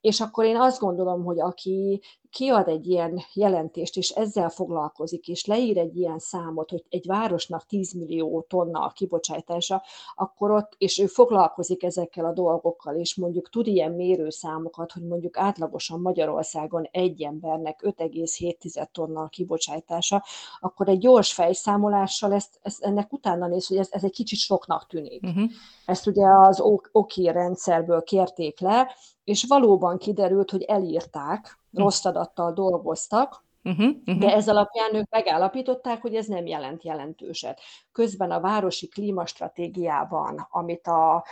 és 0.00 0.20
akkor 0.20 0.44
én 0.44 0.56
azt 0.56 0.80
gondolom, 0.80 1.24
hogy 1.24 1.40
aki 1.40 2.02
kiad 2.30 2.68
egy 2.68 2.86
ilyen 2.86 3.20
jelentést, 3.32 3.96
és 3.96 4.10
ezzel 4.10 4.48
foglalkozik, 4.48 5.28
és 5.28 5.44
leír 5.44 5.78
egy 5.78 5.96
ilyen 5.96 6.18
számot, 6.18 6.70
hogy 6.70 6.84
egy 6.88 7.06
városnak 7.06 7.66
10 7.66 7.92
millió 7.92 8.44
tonna 8.48 8.80
a 8.80 8.92
kibocsátása, 8.94 9.82
akkor 10.14 10.50
ott, 10.50 10.74
és 10.78 10.98
ő 10.98 11.06
foglalkozik 11.06 11.82
ezekkel 11.82 12.24
a 12.24 12.32
dolgokkal, 12.32 12.96
és 12.96 13.14
mondjuk 13.14 13.50
tud 13.50 13.66
ilyen 13.66 13.92
mérőszámokat, 13.92 14.92
hogy 14.92 15.02
mondjuk 15.02 15.38
átlagosan 15.38 16.00
Magyarországon 16.00 16.88
egy 16.90 17.22
embernek 17.22 17.80
5,7 17.84 18.86
tonna 18.92 19.20
a 19.20 19.28
kibocsátása, 19.28 20.24
akkor 20.60 20.88
egy 20.88 20.98
gyors 20.98 21.32
fejszámolással 21.32 22.32
ezt, 22.32 22.58
ezt 22.62 22.82
ennek 22.82 23.12
utána 23.12 23.46
néz, 23.46 23.66
hogy 23.66 23.76
ez, 23.76 23.88
ez 23.90 24.04
egy 24.04 24.12
kicsit 24.12 24.38
soknak 24.38 24.86
tűnik. 24.86 25.22
Uh-huh. 25.22 25.50
Ezt 25.86 26.06
ugye 26.06 26.26
az 26.26 26.60
OKI 26.92 27.30
rendszerből 27.30 28.02
kérték 28.02 28.60
le, 28.60 28.94
és 29.24 29.44
valóban 29.48 29.98
kiderült, 29.98 30.50
hogy 30.50 30.62
elírták. 30.62 31.57
Rossz 31.72 32.04
adattal 32.04 32.52
dolgoztak, 32.52 33.46
Uh-huh, 33.62 33.96
uh-huh. 34.06 34.18
De 34.18 34.34
ez 34.34 34.48
alapján 34.48 34.94
ők 34.94 35.08
megállapították, 35.10 36.00
hogy 36.00 36.14
ez 36.14 36.26
nem 36.26 36.46
jelent 36.46 36.84
jelentőset. 36.84 37.60
Közben 37.92 38.30
a 38.30 38.40
városi 38.40 38.88
klímastratégiában, 38.88 40.46
amit 40.50 40.86
a 40.86 41.24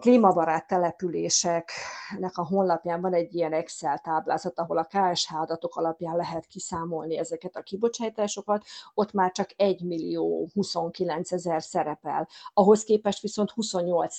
klímabarát 0.00 0.66
településeknek 0.66 2.32
a 2.34 2.46
honlapján 2.46 3.00
van 3.00 3.14
egy 3.14 3.34
ilyen 3.34 3.52
Excel 3.52 3.98
táblázat, 3.98 4.58
ahol 4.58 4.78
a 4.78 4.84
KSH 4.84 5.40
adatok 5.40 5.76
alapján 5.76 6.16
lehet 6.16 6.46
kiszámolni 6.46 7.18
ezeket 7.18 7.56
a 7.56 7.62
kibocsátásokat, 7.62 8.64
ott 8.94 9.12
már 9.12 9.32
csak 9.32 9.50
1 9.56 9.82
millió 9.82 10.48
29 10.54 11.32
ezer 11.32 11.62
szerepel. 11.62 12.28
Ahhoz 12.54 12.84
képest 12.84 13.20
viszont 13.20 13.50
28 13.50 14.16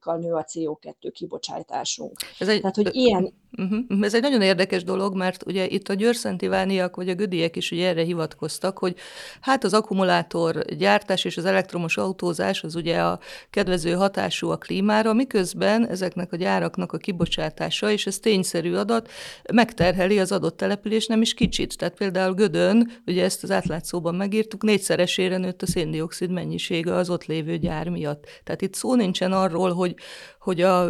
kal 0.00 0.16
nő 0.16 0.32
a 0.32 0.44
CO2 0.44 1.10
kibocsátásunk. 1.12 2.12
Ez 2.38 2.48
egy, 2.48 2.60
Tehát, 2.60 2.76
hogy 2.76 2.94
ilyen... 2.94 3.34
Uh-huh. 3.58 4.04
Ez 4.04 4.14
egy 4.14 4.22
nagyon 4.22 4.42
érdekes 4.42 4.84
dolog, 4.84 5.16
mert 5.16 5.46
ugye 5.46 5.66
itt 5.66 5.88
a 5.88 5.94
győrszentivániak 5.94 6.96
vagy 6.96 7.08
a 7.08 7.14
gödiek 7.14 7.56
is 7.56 7.70
ugye 7.70 7.88
erre 7.88 8.02
hivatkoztak, 8.02 8.78
hogy 8.78 8.96
hát 9.40 9.64
az 9.64 9.74
akkumulátor 9.74 10.64
gyártás 10.64 11.24
és 11.24 11.36
az 11.36 11.44
elektromos 11.44 11.96
autózás 11.96 12.62
az 12.62 12.74
ugye 12.74 13.02
a 13.02 13.18
kedvező 13.50 13.92
hatású 13.92 14.50
a 14.50 14.56
klímára, 14.56 15.12
miközben 15.20 15.88
ezeknek 15.88 16.32
a 16.32 16.36
gyáraknak 16.36 16.92
a 16.92 16.98
kibocsátása, 16.98 17.90
és 17.90 18.06
ez 18.06 18.18
tényszerű 18.18 18.74
adat, 18.74 19.10
megterheli 19.52 20.18
az 20.18 20.32
adott 20.32 20.56
település 20.56 21.06
nem 21.06 21.20
is 21.20 21.34
kicsit. 21.34 21.76
Tehát 21.78 21.94
például 21.94 22.34
Gödön, 22.34 22.90
ugye 23.06 23.24
ezt 23.24 23.42
az 23.42 23.50
átlátszóban 23.50 24.14
megírtuk, 24.14 24.62
négyszeresére 24.62 25.36
nőtt 25.36 25.62
a 25.62 25.66
széndiokszid 25.66 26.30
mennyisége 26.30 26.94
az 26.94 27.10
ott 27.10 27.24
lévő 27.24 27.56
gyár 27.56 27.88
miatt. 27.88 28.24
Tehát 28.44 28.62
itt 28.62 28.74
szó 28.74 28.94
nincsen 28.94 29.32
arról, 29.32 29.72
hogy, 29.72 29.94
hogy, 30.38 30.60
a, 30.60 30.88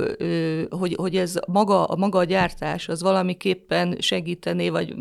hogy, 0.70 0.94
hogy 0.94 1.16
ez 1.16 1.34
maga, 1.46 1.84
a 1.84 1.96
maga 1.96 2.18
a 2.18 2.24
gyártás 2.24 2.88
az 2.88 3.02
valamiképpen 3.02 3.96
segítené, 3.98 4.68
vagy 4.68 4.94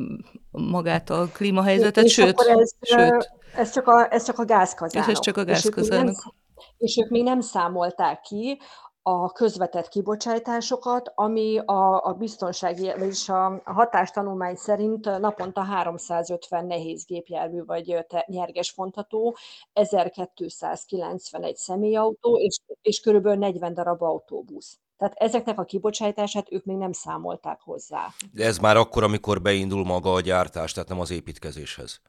magát 0.51 1.09
a 1.09 1.29
klímahelyzetet, 1.33 2.03
és 2.03 2.13
sőt, 2.13 2.39
ez, 2.39 2.71
sőt. 2.81 3.31
Ez 3.55 3.71
csak 3.71 3.87
a, 3.87 4.13
ez 4.13 4.25
csak 4.25 4.39
a 4.39 4.45
gázkazánok. 4.45 5.07
És 5.09 5.13
ez 5.13 5.19
csak 5.19 5.37
a 5.37 5.43
gázkazánok. 5.43 6.33
És 6.77 6.97
ők 6.97 7.09
még 7.09 7.23
nem 7.23 7.41
számolták 7.41 8.21
ki 8.21 8.59
a 9.01 9.31
közvetett 9.31 9.87
kibocsátásokat, 9.87 11.11
ami 11.15 11.57
a, 11.65 12.05
a 12.05 12.13
biztonsági, 12.13 12.93
vagyis 12.97 13.29
a, 13.29 13.61
hatástanulmány 13.65 14.55
szerint 14.55 15.05
naponta 15.19 15.61
350 15.61 16.65
nehéz 16.65 17.05
gépjármű 17.05 17.63
vagy 17.63 18.05
nyerges 18.25 18.69
fontható, 18.69 19.37
1291 19.73 21.55
személyautó, 21.55 22.37
és, 22.37 22.59
és 22.81 22.99
körülbelül 22.99 23.39
40 23.39 23.73
darab 23.73 24.01
autóbusz. 24.01 24.79
Tehát 24.97 25.13
ezeknek 25.17 25.59
a 25.59 25.63
kibocsátását 25.63 26.51
ők 26.51 26.65
még 26.65 26.77
nem 26.77 26.91
számolták 26.91 27.61
hozzá. 27.61 28.07
De 28.33 28.45
ez 28.45 28.57
már 28.57 28.77
akkor, 28.77 29.03
amikor 29.03 29.41
beindul 29.41 29.85
maga 29.85 30.13
a 30.13 30.21
gyártás, 30.21 30.71
tehát 30.71 30.89
nem 30.89 30.99
az 30.99 31.11
építkezéshez. 31.11 32.01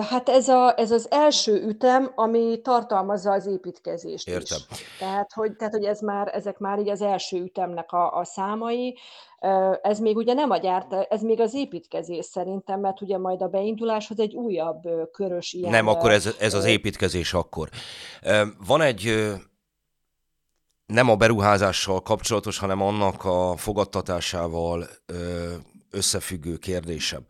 Hát 0.00 0.28
ez, 0.28 0.48
a, 0.48 0.74
ez 0.76 0.90
az 0.90 1.10
első 1.10 1.62
ütem, 1.66 2.12
ami 2.14 2.60
tartalmazza 2.62 3.32
az 3.32 3.46
építkezést 3.46 4.28
Értem. 4.28 4.58
is. 4.70 4.78
Tehát 4.98 5.32
hogy, 5.32 5.56
tehát, 5.56 5.72
hogy 5.72 5.84
ez 5.84 6.00
már, 6.00 6.30
ezek 6.34 6.58
már 6.58 6.78
így 6.78 6.88
az 6.88 7.02
első 7.02 7.36
ütemnek 7.36 7.92
a, 7.92 8.18
a 8.18 8.24
számai. 8.24 8.98
Ez 9.82 9.98
még 9.98 10.16
ugye 10.16 10.32
nem 10.32 10.50
a 10.50 10.56
gyárt, 10.56 10.92
ez 10.92 11.22
még 11.22 11.40
az 11.40 11.54
építkezés 11.54 12.24
szerintem, 12.24 12.80
mert 12.80 13.00
ugye 13.00 13.18
majd 13.18 13.42
a 13.42 13.48
beinduláshoz 13.48 14.20
egy 14.20 14.34
újabb 14.34 15.10
körös 15.12 15.52
ilyen... 15.52 15.70
Nem, 15.70 15.86
akkor 15.86 16.10
ez, 16.10 16.34
ez 16.38 16.54
az 16.54 16.64
építkezés 16.64 17.34
akkor. 17.34 17.68
Van 18.66 18.80
egy 18.80 19.32
nem 20.86 21.08
a 21.08 21.16
beruházással 21.16 22.02
kapcsolatos, 22.02 22.58
hanem 22.58 22.82
annak 22.82 23.24
a 23.24 23.56
fogadtatásával 23.56 24.88
összefüggő 25.90 26.56
kérdésem 26.56 27.26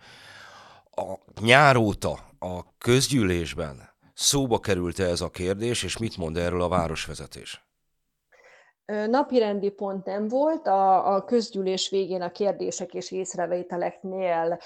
a 0.91 1.19
nyár 1.41 1.77
óta 1.77 2.19
a 2.39 2.77
közgyűlésben 2.79 3.91
szóba 4.15 4.59
került-e 4.59 5.05
ez 5.05 5.21
a 5.21 5.31
kérdés, 5.31 5.83
és 5.83 5.97
mit 5.97 6.17
mond 6.17 6.37
erről 6.37 6.63
a 6.63 6.69
városvezetés? 6.69 7.70
Napirendi 9.09 9.71
pont 9.71 10.05
nem 10.05 10.29
volt, 10.29 10.67
a, 10.67 11.15
a 11.15 11.25
közgyűlés 11.25 11.91
végén 11.91 12.23
a 12.23 12.31
kérdések 12.31 12.95
és 12.95 13.11
észrevételeknél 13.11 14.59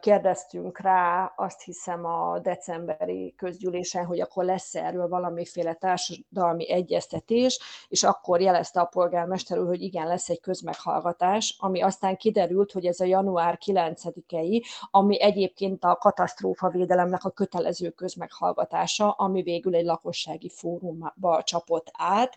kérdeztünk 0.00 0.78
rá, 0.78 1.32
azt 1.36 1.62
hiszem 1.62 2.04
a 2.04 2.38
decemberi 2.38 3.34
közgyűlésen, 3.36 4.04
hogy 4.04 4.20
akkor 4.20 4.44
lesz 4.44 4.74
erről 4.74 5.08
valamiféle 5.08 5.74
társadalmi 5.74 6.72
egyeztetés, 6.72 7.60
és 7.88 8.02
akkor 8.02 8.40
jelezte 8.40 8.80
a 8.80 8.84
polgármester 8.84 9.58
úr, 9.58 9.66
hogy 9.66 9.82
igen, 9.82 10.06
lesz 10.06 10.28
egy 10.28 10.40
közmeghallgatás, 10.40 11.56
ami 11.58 11.82
aztán 11.82 12.16
kiderült, 12.16 12.72
hogy 12.72 12.86
ez 12.86 13.00
a 13.00 13.04
január 13.04 13.58
9-i, 13.66 14.64
ami 14.90 15.22
egyébként 15.22 15.84
a 15.84 15.96
katasztrófavédelemnek 15.96 17.24
a 17.24 17.30
kötelező 17.30 17.90
közmeghallgatása, 17.90 19.10
ami 19.10 19.42
végül 19.42 19.74
egy 19.74 19.84
lakossági 19.84 20.48
fórumba 20.48 21.42
csapott 21.44 21.90
át. 21.92 22.36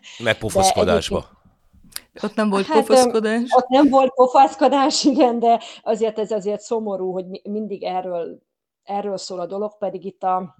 Megpofozkodásba. 1.14 2.22
Ott 2.22 2.34
nem 2.34 2.50
volt 2.50 2.66
hát, 2.66 2.86
pofaszkodás? 2.86 3.50
Ott 3.56 3.68
nem 3.68 3.88
volt 3.88 4.14
pofaszkodás, 4.14 5.04
igen, 5.12 5.38
de 5.38 5.60
azért 5.82 6.18
ez 6.18 6.30
azért 6.30 6.60
szomorú, 6.60 7.12
hogy 7.12 7.24
mindig 7.42 7.82
erről, 7.82 8.38
erről 8.82 9.16
szól 9.16 9.40
a 9.40 9.46
dolog, 9.46 9.78
pedig 9.78 10.04
itt 10.04 10.22
a, 10.22 10.54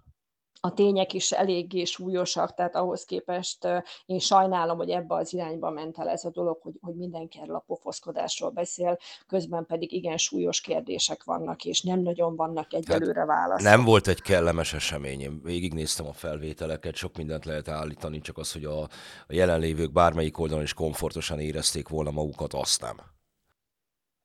a 0.65 0.73
tények 0.73 1.13
is 1.13 1.33
eléggé 1.33 1.85
súlyosak, 1.85 2.55
tehát 2.55 2.75
ahhoz 2.77 3.05
képest 3.05 3.69
én 4.07 4.19
sajnálom, 4.19 4.77
hogy 4.77 4.91
ebbe 4.91 5.15
az 5.15 5.33
irányba 5.33 5.71
ment 5.71 5.99
el 5.99 6.09
ez 6.09 6.25
a 6.25 6.31
dolog, 6.31 6.59
hogy, 6.63 6.75
hogy 6.81 6.95
mindenki 6.95 7.39
erről 7.41 7.55
a 7.55 7.65
pofoszkodásról 7.67 8.51
beszél, 8.51 8.99
közben 9.27 9.67
pedig 9.67 9.93
igen 9.93 10.17
súlyos 10.17 10.61
kérdések 10.61 11.25
vannak, 11.25 11.65
és 11.65 11.83
nem 11.83 12.01
nagyon 12.01 12.37
vannak 12.37 12.73
egyelőre 12.73 13.19
hát 13.19 13.29
válaszok. 13.29 13.67
Nem 13.67 13.85
volt 13.85 14.09
egy 14.09 14.23
kellemes 14.23 14.73
esemény, 14.73 15.21
én 15.21 15.41
végignéztem 15.43 16.07
a 16.07 16.13
felvételeket, 16.13 16.95
sok 16.95 17.17
mindent 17.17 17.45
lehet 17.45 17.69
állítani, 17.69 18.21
csak 18.21 18.39
az, 18.39 18.53
hogy 18.53 18.65
a, 18.65 18.81
a 18.81 18.89
jelenlévők 19.29 19.93
bármelyik 19.93 20.39
oldalon 20.39 20.63
is 20.63 20.75
komfortosan 20.75 21.41
érezték 21.41 21.89
volna 21.89 22.11
magukat, 22.11 22.53
azt 22.53 22.81
nem. 22.81 23.14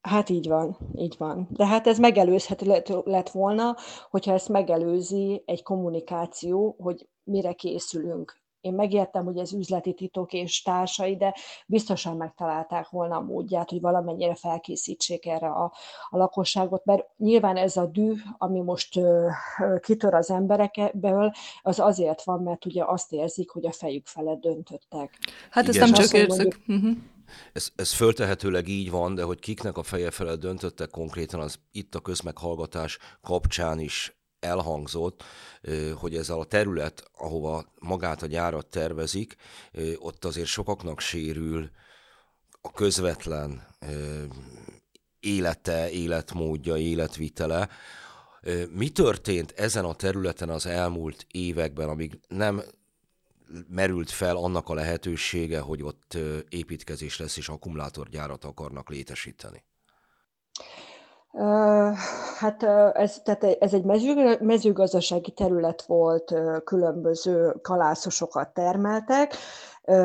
Hát 0.01 0.29
így 0.29 0.47
van, 0.47 0.77
így 0.95 1.15
van. 1.17 1.47
De 1.51 1.65
hát 1.65 1.87
ez 1.87 1.99
megelőzhető 1.99 2.65
lett, 2.65 2.87
lett 3.05 3.29
volna, 3.29 3.75
hogyha 4.09 4.33
ezt 4.33 4.49
megelőzi 4.49 5.43
egy 5.45 5.63
kommunikáció, 5.63 6.75
hogy 6.79 7.07
mire 7.23 7.53
készülünk. 7.53 8.37
Én 8.61 8.73
megértem, 8.73 9.25
hogy 9.25 9.37
ez 9.37 9.53
üzleti 9.53 9.93
titok 9.93 10.33
és 10.33 10.61
társai, 10.61 11.17
de 11.17 11.35
biztosan 11.67 12.17
megtalálták 12.17 12.89
volna 12.89 13.15
a 13.15 13.21
módját, 13.21 13.69
hogy 13.69 13.81
valamennyire 13.81 14.35
felkészítsék 14.35 15.25
erre 15.25 15.47
a, 15.47 15.73
a 16.09 16.17
lakosságot, 16.17 16.85
mert 16.85 17.07
nyilván 17.17 17.57
ez 17.57 17.77
a 17.77 17.85
düh, 17.85 18.17
ami 18.37 18.61
most 18.61 18.97
ö, 18.97 19.27
ö, 19.59 19.79
kitör 19.79 20.13
az 20.13 20.31
emberekből, 20.31 21.31
az 21.61 21.79
azért 21.79 22.23
van, 22.23 22.43
mert 22.43 22.65
ugye 22.65 22.83
azt 22.85 23.13
érzik, 23.13 23.49
hogy 23.49 23.65
a 23.65 23.71
fejük 23.71 24.07
felett 24.07 24.39
döntöttek. 24.39 25.17
Hát 25.49 25.67
ezt 25.67 25.79
nem 25.79 25.91
csak 25.91 26.13
érzük. 26.13 26.59
Uh-huh. 26.67 26.97
Ez, 27.53 27.69
ez 27.75 27.91
föltehetőleg 27.91 28.67
így 28.67 28.89
van, 28.89 29.15
de 29.15 29.23
hogy 29.23 29.39
kiknek 29.39 29.77
a 29.77 29.83
feje 29.83 30.11
felett 30.11 30.39
döntöttek 30.39 30.89
konkrétan, 30.89 31.39
az 31.39 31.59
itt 31.71 31.95
a 31.95 31.99
közmeghallgatás 31.99 32.97
kapcsán 33.21 33.79
is 33.79 34.13
elhangzott, 34.39 35.23
hogy 35.95 36.15
ez 36.15 36.29
a 36.29 36.43
terület, 36.43 37.09
ahova 37.17 37.65
magát 37.79 38.21
a 38.21 38.27
gyárat 38.27 38.67
tervezik, 38.67 39.35
ott 39.97 40.25
azért 40.25 40.47
sokaknak 40.47 40.99
sérül 40.99 41.69
a 42.61 42.71
közvetlen 42.71 43.67
élete, 45.19 45.89
életmódja, 45.89 46.77
életvitele. 46.77 47.69
Mi 48.69 48.89
történt 48.89 49.51
ezen 49.51 49.85
a 49.85 49.93
területen 49.93 50.49
az 50.49 50.65
elmúlt 50.65 51.25
években, 51.31 51.89
amíg 51.89 52.19
nem 52.27 52.61
merült 53.67 54.09
fel 54.09 54.35
annak 54.35 54.69
a 54.69 54.73
lehetősége, 54.73 55.59
hogy 55.59 55.83
ott 55.83 56.17
építkezés 56.49 57.19
lesz 57.19 57.37
és 57.37 57.49
akkumulátorgyárat 57.49 58.43
akarnak 58.43 58.89
létesíteni? 58.89 59.63
Hát 62.37 62.63
ez, 62.93 63.21
tehát 63.23 63.43
ez 63.43 63.73
egy 63.73 63.83
mezőgazdasági 64.39 65.31
terület 65.31 65.81
volt, 65.85 66.33
különböző 66.63 67.51
kalászosokat 67.61 68.53
termeltek. 68.53 69.35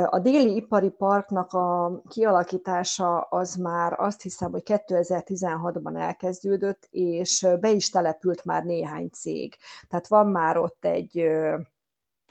A 0.07 0.19
déli 0.19 0.55
ipari 0.55 0.91
parknak 0.91 1.53
a 1.53 2.01
kialakítása 2.09 3.21
az 3.21 3.55
már 3.55 4.01
azt 4.01 4.23
hiszem, 4.23 4.51
hogy 4.51 4.63
2016-ban 4.65 6.01
elkezdődött, 6.01 6.89
és 6.91 7.47
be 7.61 7.71
is 7.71 7.91
települt 7.91 8.45
már 8.45 8.65
néhány 8.65 9.09
cég. 9.13 9.57
Tehát 9.89 10.09
van 10.09 10.27
már 10.27 10.57
ott 10.57 10.85
egy 10.85 11.29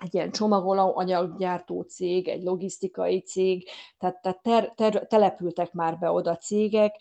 egy 0.04 0.14
ilyen 0.14 0.32
csomagoló 0.32 0.98
anyaggyártó 0.98 1.82
cég, 1.82 2.28
egy 2.28 2.44
logisztikai 2.44 3.20
cég, 3.20 3.70
tehát, 3.98 4.22
tehát 4.22 4.42
ter, 4.42 4.74
ter, 4.76 5.08
települtek 5.08 5.74
már 5.74 5.98
be 5.98 6.12
oda 6.12 6.38
cégek, 6.38 6.96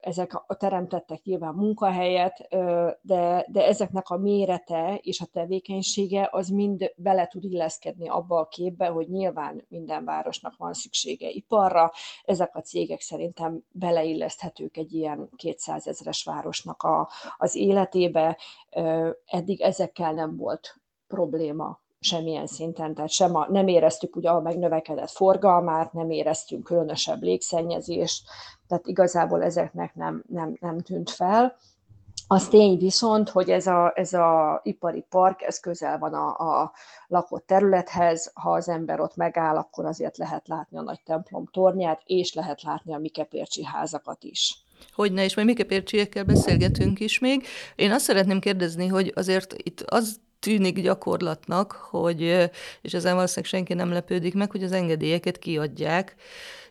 ezek 0.00 0.42
teremtettek 0.46 1.22
nyilván 1.22 1.54
munkahelyet, 1.54 2.48
de, 3.00 3.46
de 3.48 3.66
ezeknek 3.66 4.08
a 4.08 4.16
mérete 4.16 4.98
és 5.02 5.20
a 5.20 5.26
tevékenysége 5.32 6.28
az 6.32 6.48
mind 6.48 6.92
bele 6.96 7.26
tud 7.26 7.44
illeszkedni 7.44 8.08
abba 8.08 8.38
a 8.38 8.48
képbe, 8.48 8.86
hogy 8.86 9.08
nyilván 9.08 9.64
minden 9.68 10.04
városnak 10.04 10.56
van 10.56 10.72
szüksége 10.72 11.28
iparra, 11.28 11.92
ezek 12.24 12.56
a 12.56 12.60
cégek 12.60 13.00
szerintem 13.00 13.64
beleilleszthetők 13.70 14.76
egy 14.76 14.92
ilyen 14.92 15.28
200 15.36 15.86
ezeres 15.86 16.24
városnak 16.24 16.82
a, 16.82 17.08
az 17.36 17.54
életébe, 17.54 18.38
eddig 19.26 19.60
ezekkel 19.60 20.12
nem 20.12 20.36
volt 20.36 20.80
probléma 21.08 21.80
semmilyen 22.00 22.46
szinten, 22.46 22.94
tehát 22.94 23.10
sem 23.10 23.36
a, 23.36 23.46
nem 23.50 23.68
éreztük 23.68 24.16
ugye 24.16 24.30
a 24.30 24.40
megnövekedett 24.40 25.10
forgalmát, 25.10 25.92
nem 25.92 26.10
éreztünk 26.10 26.64
különösebb 26.64 27.22
légszennyezést, 27.22 28.28
tehát 28.66 28.86
igazából 28.86 29.42
ezeknek 29.42 29.94
nem, 29.94 30.24
nem, 30.28 30.56
nem 30.60 30.80
tűnt 30.80 31.10
fel. 31.10 31.56
Az 32.30 32.48
tény 32.48 32.78
viszont, 32.78 33.28
hogy 33.28 33.50
ez 33.50 33.66
a, 33.66 33.92
ez 33.94 34.12
a 34.12 34.60
ipari 34.62 35.04
park, 35.08 35.42
ez 35.42 35.60
közel 35.60 35.98
van 35.98 36.14
a, 36.14 36.62
a 36.62 36.72
lakott 37.06 37.46
területhez, 37.46 38.30
ha 38.34 38.52
az 38.52 38.68
ember 38.68 39.00
ott 39.00 39.16
megáll, 39.16 39.56
akkor 39.56 39.84
azért 39.84 40.16
lehet 40.16 40.48
látni 40.48 40.78
a 40.78 40.82
nagy 40.82 41.00
templom 41.04 41.46
tornyát, 41.46 42.02
és 42.04 42.34
lehet 42.34 42.62
látni 42.62 42.94
a 42.94 42.98
Mikepércsi 42.98 43.64
házakat 43.64 44.24
is. 44.24 44.62
Hogyne, 44.94 45.24
és 45.24 45.34
majd 45.34 45.46
Mikepércsiekkel 45.46 46.24
beszélgetünk 46.24 47.00
is 47.00 47.18
még. 47.18 47.46
Én 47.76 47.90
azt 47.90 48.04
szeretném 48.04 48.40
kérdezni, 48.40 48.86
hogy 48.86 49.12
azért 49.14 49.54
itt 49.56 49.80
az 49.80 50.20
tűnik 50.40 50.80
gyakorlatnak, 50.80 51.72
hogy, 51.72 52.20
és 52.80 52.94
ezen 52.94 53.14
valószínűleg 53.14 53.50
senki 53.50 53.74
nem 53.74 53.92
lepődik 53.92 54.34
meg, 54.34 54.50
hogy 54.50 54.62
az 54.62 54.72
engedélyeket 54.72 55.38
kiadják, 55.38 56.14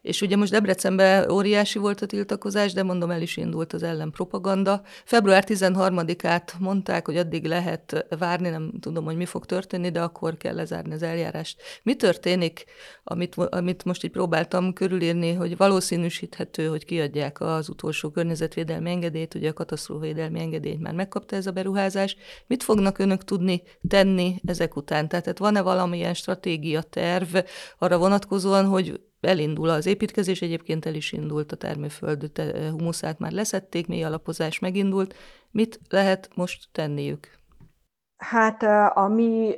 és 0.08 0.22
ugye 0.22 0.36
most 0.36 0.52
Debrecenben 0.52 1.30
óriási 1.32 1.80
volt 1.80 2.02
a 2.02 2.06
tiltakozás, 2.06 2.74
de 2.74 2.84
mondom, 2.84 3.12
el 3.12 3.22
is 3.22 3.38
indult 3.38 3.74
az 3.74 3.84
ellenpropaganda. 3.84 4.82
Február 5.06 5.44
13-át 5.48 6.56
mondták, 6.60 7.06
hogy 7.06 7.18
addig 7.18 7.46
lehet 7.46 8.06
várni, 8.20 8.50
nem 8.50 8.72
tudom, 8.80 9.06
hogy 9.06 9.16
mi 9.16 9.26
fog 9.26 9.46
történni, 9.46 9.90
de 9.90 10.02
akkor 10.02 10.38
kell 10.38 10.56
lezárni 10.56 10.94
az 10.94 11.04
eljárást. 11.04 11.62
Mi 11.84 11.96
történik, 11.96 12.66
amit, 13.04 13.36
amit 13.36 13.86
most 13.86 14.04
így 14.04 14.12
próbáltam 14.12 14.74
körülírni, 14.74 15.34
hogy 15.34 15.58
valószínűsíthető, 15.58 16.68
hogy 16.68 16.86
kiadják 16.86 17.42
az 17.42 17.70
utolsó 17.70 18.10
környezetvédelmi 18.10 18.90
engedélyt, 18.90 19.36
ugye 19.36 19.50
a 19.50 19.54
katasztrófavédelmi 19.54 20.40
engedélyt 20.40 20.80
már 20.80 20.94
megkapta 20.94 21.36
ez 21.36 21.48
a 21.48 21.52
beruházás. 21.52 22.16
Mit 22.46 22.64
fognak 22.64 22.98
önök 22.98 23.24
tudni 23.24 23.64
tenni 23.88 24.42
ezek 24.46 24.76
után? 24.76 25.08
Tehát 25.08 25.38
van-e 25.38 25.62
valamilyen 25.62 26.14
stratégia, 26.14 26.82
terv 26.82 27.38
arra 27.78 27.98
vonatkozóan, 27.98 28.66
hogy 28.66 29.00
elindul 29.22 29.70
az 29.70 29.86
építkezés, 29.86 30.42
egyébként 30.42 30.86
el 30.86 30.94
is 30.94 31.12
indult 31.12 31.52
a 31.52 31.56
termőföld 31.56 32.32
humuszát, 32.72 33.20
már 33.20 33.32
leszették, 33.32 33.88
mély 33.88 34.04
alapozás 34.04 34.60
megindult. 34.60 35.16
Mit 35.52 35.80
lehet 35.90 36.30
most 36.36 36.70
tenniük? 36.72 37.36
Hát 38.18 38.64
a 38.94 39.08
mi 39.08 39.56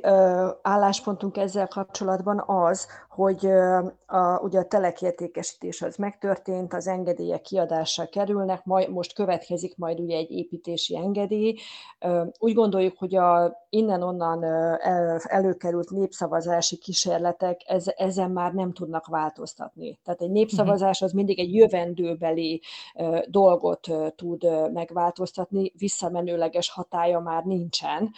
álláspontunk 0.62 1.36
ezzel 1.36 1.68
kapcsolatban 1.68 2.42
az, 2.46 2.86
hogy 3.10 3.46
a, 4.06 4.40
ugye 4.42 4.58
a 4.58 4.64
telekértékesítés 4.64 5.82
az 5.82 5.96
megtörtént, 5.96 6.72
az 6.72 6.86
engedélyek 6.86 7.40
kiadásra 7.40 8.08
kerülnek, 8.08 8.64
majd, 8.64 8.90
most 8.90 9.14
következik 9.14 9.76
majd 9.76 10.00
ugye 10.00 10.16
egy 10.16 10.30
építési 10.30 10.96
engedély. 10.96 11.56
Úgy 12.38 12.54
gondoljuk, 12.54 12.98
hogy 12.98 13.16
a 13.16 13.56
innen-onnan 13.68 14.44
el, 14.44 15.20
előkerült 15.22 15.90
népszavazási 15.90 16.76
kísérletek 16.76 17.60
ez, 17.64 17.84
ezen 17.96 18.30
már 18.30 18.52
nem 18.52 18.72
tudnak 18.72 19.06
változtatni. 19.06 19.98
Tehát 20.04 20.20
egy 20.20 20.30
népszavazás 20.30 21.02
az 21.02 21.12
mindig 21.12 21.38
egy 21.38 21.54
jövendőbeli 21.54 22.62
dolgot 23.26 23.88
tud 24.16 24.72
megváltoztatni, 24.72 25.72
visszamenőleges 25.76 26.70
hatája 26.70 27.18
már 27.18 27.44
nincsen, 27.44 28.10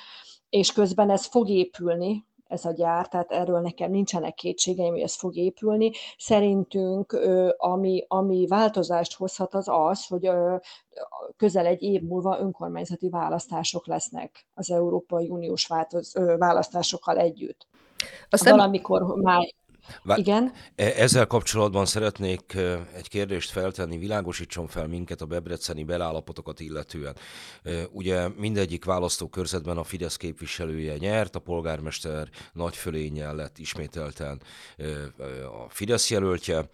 és 0.48 0.72
közben 0.72 1.10
ez 1.10 1.26
fog 1.26 1.48
épülni, 1.48 2.26
ez 2.52 2.64
a 2.64 2.72
gyár, 2.72 3.08
tehát 3.08 3.30
erről 3.30 3.60
nekem 3.60 3.90
nincsenek 3.90 4.34
kétségeim, 4.34 4.92
hogy 4.92 5.00
ez 5.02 5.16
fog 5.16 5.36
épülni. 5.36 5.90
Szerintünk 6.18 7.12
ami, 7.56 8.04
ami 8.08 8.46
változást 8.46 9.16
hozhat 9.16 9.54
az 9.54 9.68
az, 9.68 10.06
hogy 10.06 10.30
közel 11.36 11.66
egy 11.66 11.82
év 11.82 12.02
múlva 12.02 12.38
önkormányzati 12.38 13.08
választások 13.08 13.86
lesznek 13.86 14.46
az 14.54 14.70
Európai 14.70 15.28
Uniós 15.28 15.70
választásokkal 16.38 17.18
együtt. 17.18 17.66
Aztán... 18.30 18.56
Valamikor 18.56 19.16
már 19.16 19.54
igen. 20.14 20.52
E, 20.74 20.84
ezzel 20.84 21.26
kapcsolatban 21.26 21.86
szeretnék 21.86 22.54
egy 22.94 23.08
kérdést 23.08 23.50
feltenni, 23.50 23.98
világosítson 23.98 24.66
fel 24.66 24.86
minket 24.86 25.20
a 25.20 25.26
bebreceni 25.26 25.84
belállapotokat 25.84 26.60
illetően. 26.60 27.16
Ugye 27.90 28.28
mindegyik 28.28 28.84
választókörzetben 28.84 29.76
a 29.76 29.84
Fidesz 29.84 30.16
képviselője 30.16 30.96
nyert, 30.96 31.36
a 31.36 31.40
polgármester 31.40 32.28
nagyfölényel 32.52 33.34
lett 33.34 33.58
ismételten 33.58 34.42
a 35.64 35.68
Fidesz 35.68 36.10
jelöltje 36.10 36.68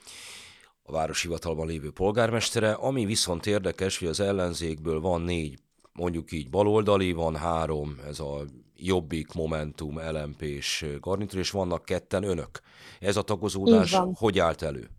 a 0.82 0.92
városhivatalban 0.92 1.66
lévő 1.66 1.90
polgármestere, 1.90 2.72
ami 2.72 3.04
viszont 3.04 3.46
érdekes, 3.46 3.98
hogy 3.98 4.08
az 4.08 4.20
ellenzékből 4.20 5.00
van 5.00 5.20
négy 5.20 5.58
mondjuk 5.98 6.32
így 6.32 6.50
baloldali, 6.50 7.12
van 7.12 7.36
három, 7.36 8.00
ez 8.06 8.20
a 8.20 8.44
Jobbik, 8.76 9.32
Momentum, 9.32 9.98
LMP 9.98 10.42
és 10.42 10.86
garnitúr, 11.00 11.38
és 11.38 11.50
vannak 11.50 11.84
ketten 11.84 12.22
önök. 12.22 12.60
Ez 13.00 13.16
a 13.16 13.22
tagozódás 13.22 13.96
hogy 14.14 14.38
állt 14.38 14.62
elő? 14.62 14.90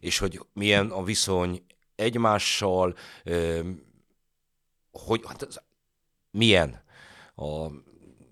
És 0.00 0.18
hogy 0.18 0.40
milyen 0.52 0.90
a 0.90 1.02
viszony 1.02 1.62
egymással, 1.94 2.94
hogy 4.90 5.22
hát 5.26 5.64
milyen 6.30 6.82
a 7.36 7.68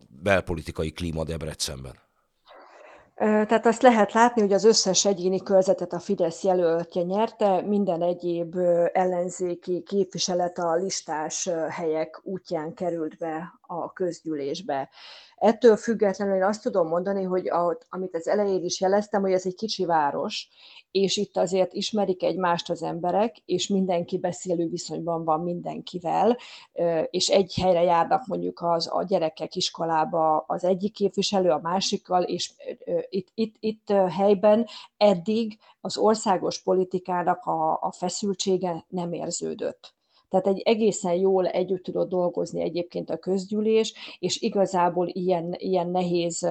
belpolitikai 0.08 0.92
klíma 0.92 1.24
Debrecenben? 1.24 2.02
Tehát 3.16 3.66
azt 3.66 3.82
lehet 3.82 4.12
látni, 4.12 4.40
hogy 4.40 4.52
az 4.52 4.64
összes 4.64 5.04
egyéni 5.04 5.42
körzetet 5.42 5.92
a 5.92 5.98
Fidesz 5.98 6.42
jelöltje 6.42 7.02
nyerte, 7.02 7.60
minden 7.60 8.02
egyéb 8.02 8.56
ellenzéki 8.92 9.82
képviselet 9.82 10.58
a 10.58 10.74
listás 10.74 11.50
helyek 11.68 12.20
útján 12.22 12.74
került 12.74 13.18
be 13.18 13.52
a 13.60 13.92
közgyűlésbe. 13.92 14.88
Ettől 15.36 15.76
függetlenül 15.76 16.34
én 16.34 16.44
azt 16.44 16.62
tudom 16.62 16.88
mondani, 16.88 17.22
hogy 17.22 17.48
a, 17.48 17.78
amit 17.88 18.14
az 18.14 18.28
elején 18.28 18.64
is 18.64 18.80
jeleztem, 18.80 19.20
hogy 19.20 19.32
ez 19.32 19.46
egy 19.46 19.54
kicsi 19.54 19.84
város, 19.84 20.48
és 20.94 21.16
itt 21.16 21.36
azért 21.36 21.72
ismerik 21.72 22.22
egymást 22.22 22.70
az 22.70 22.82
emberek, 22.82 23.36
és 23.44 23.68
mindenki 23.68 24.18
beszélő 24.18 24.68
viszonyban 24.68 25.24
van 25.24 25.40
mindenkivel, 25.40 26.36
és 27.10 27.28
egy 27.28 27.54
helyre 27.54 27.82
járnak 27.82 28.26
mondjuk 28.26 28.60
az, 28.60 28.88
a 28.92 29.02
gyerekek 29.02 29.54
iskolába 29.54 30.44
az 30.46 30.64
egyik 30.64 30.92
képviselő, 30.92 31.50
a 31.50 31.60
másikkal, 31.62 32.22
és 32.22 32.52
itt, 33.08 33.28
itt, 33.34 33.56
itt 33.60 33.88
helyben 34.08 34.66
eddig 34.96 35.58
az 35.80 35.96
országos 35.96 36.62
politikának 36.62 37.44
a, 37.44 37.72
a 37.80 37.92
feszültsége 37.92 38.84
nem 38.88 39.12
érződött. 39.12 39.94
Tehát 40.34 40.58
egy 40.58 40.62
egészen 40.64 41.14
jól 41.14 41.46
együtt 41.46 41.82
tudott 41.82 42.08
dolgozni 42.08 42.62
egyébként 42.62 43.10
a 43.10 43.16
közgyűlés, 43.16 44.16
és 44.18 44.40
igazából 44.40 45.08
ilyen, 45.08 45.54
ilyen 45.58 45.90
nehéz 45.90 46.48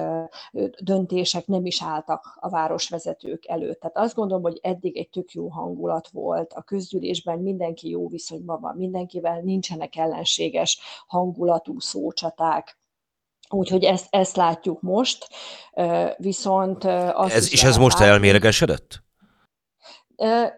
döntések 0.80 1.46
nem 1.46 1.66
is 1.66 1.82
álltak 1.82 2.38
a 2.40 2.48
városvezetők 2.48 3.46
előtt. 3.46 3.80
Tehát 3.80 3.96
azt 3.96 4.14
gondolom, 4.14 4.42
hogy 4.42 4.58
eddig 4.62 4.96
egy 4.96 5.08
tök 5.08 5.32
jó 5.32 5.48
hangulat 5.48 6.08
volt 6.08 6.52
a 6.52 6.62
közgyűlésben, 6.62 7.38
mindenki 7.38 7.88
jó 7.88 8.08
viszonyban 8.08 8.60
van 8.60 8.76
mindenkivel, 8.76 9.40
nincsenek 9.40 9.96
ellenséges 9.96 10.78
hangulatú 11.06 11.80
szócsaták, 11.80 12.82
Úgyhogy 13.48 13.84
ezt, 13.84 14.06
ezt 14.10 14.36
látjuk 14.36 14.80
most, 14.82 15.28
viszont 16.16 16.84
azt 16.84 17.34
ez, 17.34 17.52
És 17.52 17.62
ez 17.62 17.76
most 17.76 18.00
elméregesedett? 18.00 19.03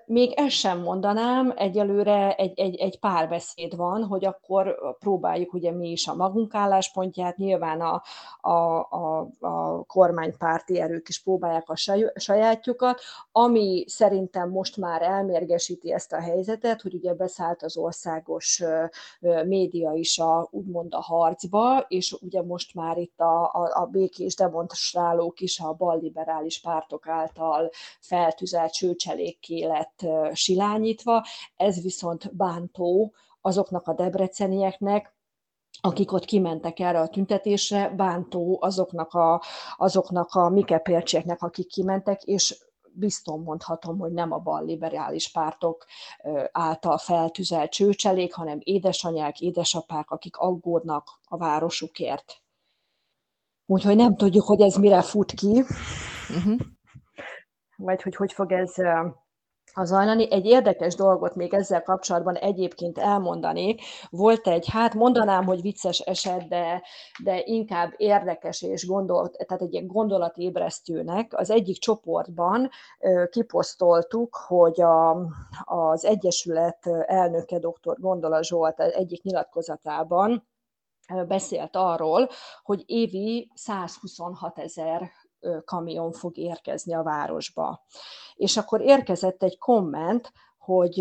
Még 0.07 0.33
ezt 0.33 0.57
sem 0.57 0.81
mondanám, 0.81 1.53
egyelőre 1.57 2.35
egy, 2.35 2.59
egy, 2.59 2.77
egy 2.77 2.99
párbeszéd 2.99 3.77
van, 3.77 4.05
hogy 4.05 4.25
akkor 4.25 4.77
próbáljuk 4.99 5.53
ugye 5.53 5.73
mi 5.73 5.90
is 5.90 6.07
a 6.07 6.14
magunk 6.14 6.55
álláspontját, 6.55 7.37
nyilván 7.37 7.81
a, 7.81 8.03
a, 8.40 8.81
a, 8.90 9.29
a 9.40 9.85
kormánypárti 9.85 10.81
erők 10.81 11.09
is 11.09 11.23
próbálják 11.23 11.69
a 11.69 11.77
sajátjukat, 12.14 13.01
ami 13.33 13.85
szerintem 13.88 14.51
most 14.51 14.77
már 14.77 15.03
elmérgesíti 15.03 15.92
ezt 15.92 16.12
a 16.12 16.21
helyzetet, 16.21 16.83
hogy 16.83 16.95
ugye 16.95 17.14
beszállt 17.14 17.62
az 17.62 17.77
országos 17.77 18.62
média 19.45 19.92
is 19.92 20.19
a, 20.19 20.49
úgymond 20.51 20.95
a 20.95 21.01
harcba, 21.01 21.85
és 21.88 22.12
ugye 22.21 22.42
most 22.42 22.75
már 22.75 22.99
itt 22.99 23.21
a, 23.21 23.42
a, 23.42 23.71
a 23.75 23.87
békés 23.87 24.35
demonstrálók 24.35 25.40
is 25.40 25.61
a 25.61 25.73
balliberális 25.73 26.61
pártok 26.61 27.09
által 27.09 27.71
feltüzelt 28.01 28.73
csőcselék 28.73 29.45
ki 29.46 29.64
lett 29.64 30.06
silányítva, 30.32 31.26
ez 31.56 31.82
viszont 31.82 32.37
bántó 32.37 33.14
azoknak 33.40 33.88
a 33.88 33.94
debrecenieknek, 33.94 35.14
akik 35.80 36.12
ott 36.12 36.24
kimentek 36.24 36.78
erre 36.78 37.00
a 37.00 37.09
tüntetésre, 37.09 37.88
bántó 37.88 38.59
azoknak 38.61 39.12
a, 39.12 39.42
azoknak 39.76 40.35
a 40.35 40.48
mikepércsieknek, 40.48 41.42
akik 41.42 41.66
kimentek, 41.66 42.22
és 42.22 42.64
biztos 42.92 43.40
mondhatom, 43.44 43.98
hogy 43.98 44.12
nem 44.12 44.32
a 44.32 44.38
bal 44.38 44.64
liberális 44.64 45.30
pártok 45.30 45.87
által 46.52 46.98
feltüzelt 46.98 47.70
csőcselék, 47.70 48.35
hanem 48.35 48.59
édesanyák, 48.62 49.40
édesapák, 49.40 50.11
akik 50.11 50.37
aggódnak 50.37 51.20
a 51.24 51.37
városukért. 51.37 52.42
Úgyhogy 53.66 53.96
nem 53.96 54.16
tudjuk, 54.16 54.44
hogy 54.44 54.61
ez 54.61 54.76
mire 54.76 55.02
fut 55.02 55.32
ki, 55.32 55.64
uh-huh. 56.28 56.61
vagy 57.76 58.02
hogy 58.02 58.16
hogy 58.16 58.32
fog 58.32 58.52
ez 58.52 58.74
zajlani. 59.84 60.32
Egy 60.32 60.46
érdekes 60.46 60.94
dolgot 60.94 61.34
még 61.34 61.54
ezzel 61.54 61.82
kapcsolatban 61.82 62.34
egyébként 62.34 62.98
elmondanék. 62.98 63.80
Volt 64.10 64.46
egy, 64.46 64.68
hát 64.70 64.94
mondanám, 64.94 65.44
hogy 65.44 65.60
vicces 65.60 65.98
eset, 65.98 66.48
de, 66.48 66.82
de 67.24 67.42
inkább 67.44 67.94
érdekes 67.96 68.62
és 68.62 68.86
gondol, 68.86 69.28
tehát 69.28 69.62
egy 69.62 69.72
ilyen 69.72 69.86
gondolatébresztőnek. 69.86 71.32
Az 71.34 71.50
egyik 71.50 71.78
csoportban 71.78 72.70
kiposztoltuk, 73.30 74.36
hogy 74.46 74.80
a, 74.80 75.10
az 75.64 76.04
Egyesület 76.04 76.86
elnöke 77.06 77.58
dr. 77.58 77.96
Gondola 78.00 78.42
Zsolt 78.42 78.80
egyik 78.80 79.22
nyilatkozatában 79.22 80.48
beszélt 81.26 81.76
arról, 81.76 82.28
hogy 82.62 82.82
évi 82.86 83.50
126 83.54 84.58
ezer 84.58 85.10
kamion 85.64 86.12
fog 86.12 86.37
érkezni 86.38 86.94
a 86.94 87.03
városba. 87.03 87.85
És 88.35 88.57
akkor 88.57 88.81
érkezett 88.81 89.42
egy 89.42 89.59
komment, 89.59 90.33
hogy 90.59 91.01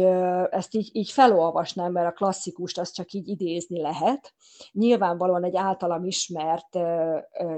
ezt 0.49 0.73
így, 0.73 0.89
így 0.93 1.11
felolvasnám, 1.11 1.91
mert 1.91 2.07
a 2.07 2.11
klasszikust 2.13 2.79
azt 2.79 2.93
csak 2.93 3.11
így 3.11 3.27
idézni 3.27 3.81
lehet. 3.81 4.33
Nyilvánvalóan 4.71 5.43
egy 5.43 5.55
általam 5.55 6.03
ismert, 6.03 6.77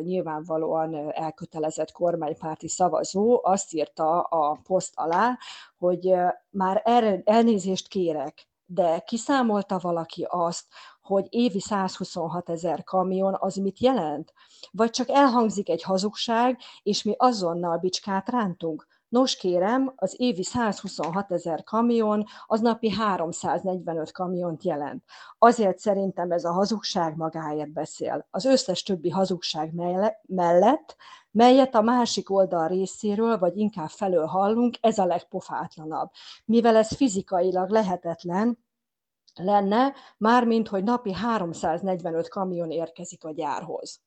nyilvánvalóan 0.02 1.12
elkötelezett 1.13 1.92
kormánypárti 1.92 2.68
szavazó 2.68 3.40
azt 3.44 3.74
írta 3.74 4.22
a 4.22 4.60
poszt 4.63 4.92
alá, 4.96 5.38
hogy 5.78 6.13
már 6.50 6.82
elnézést 7.24 7.88
kérek, 7.88 8.50
de 8.66 9.00
kiszámolta 9.00 9.80
valaki 9.82 10.26
azt, 10.30 10.66
hogy 11.08 11.28
évi 11.30 11.60
126 11.60 12.50
ezer 12.50 12.84
kamion 12.84 13.36
az 13.39 13.56
mit 13.56 13.80
jelent? 13.80 14.34
Vagy 14.72 14.89
csak 14.89 15.10
elhangzik 15.10 15.70
egy 15.70 15.84
hazugság, 15.84 16.60
és 16.84 17.04
mi 17.04 17.13
azonnal 17.17 17.78
bicskát 17.78 18.30
rántunk? 18.30 18.88
Nos 19.10 19.36
kérem, 19.36 19.93
az 19.96 20.15
évi 20.17 20.43
126 20.43 21.32
ezer 21.32 21.63
kamion 21.63 22.26
az 22.46 22.60
napi 22.60 22.89
345 22.89 24.12
kamiont 24.12 24.63
jelent. 24.63 25.04
Azért 25.38 25.80
szerintem 25.80 26.32
ez 26.32 26.43
a 26.43 26.52
hazugság 26.52 27.15
magáért 27.15 27.72
beszél. 27.72 28.28
Az 28.32 28.46
összes 28.46 28.84
többi 28.84 29.10
hazugság 29.10 29.74
mellett, 30.28 30.96
melyet 31.32 31.76
a 31.76 31.82
másik 31.82 32.30
oldal 32.30 32.67
részéről, 32.67 33.38
vagy 33.38 33.58
inkább 33.58 33.89
felől 33.89 34.26
hallunk, 34.26 34.78
ez 34.82 34.98
a 34.98 35.06
legpofátlanabb. 35.06 36.10
Mivel 36.46 36.76
ez 36.76 36.96
fizikailag 36.96 37.70
lehetetlen, 37.70 38.65
lenne, 39.38 39.93
mármint 40.17 40.67
hogy 40.67 40.84
napi 40.84 41.13
345 41.13 42.30
kamion 42.30 42.71
érkezik 42.71 43.23
a 43.23 43.32
gyárhoz. 43.32 44.02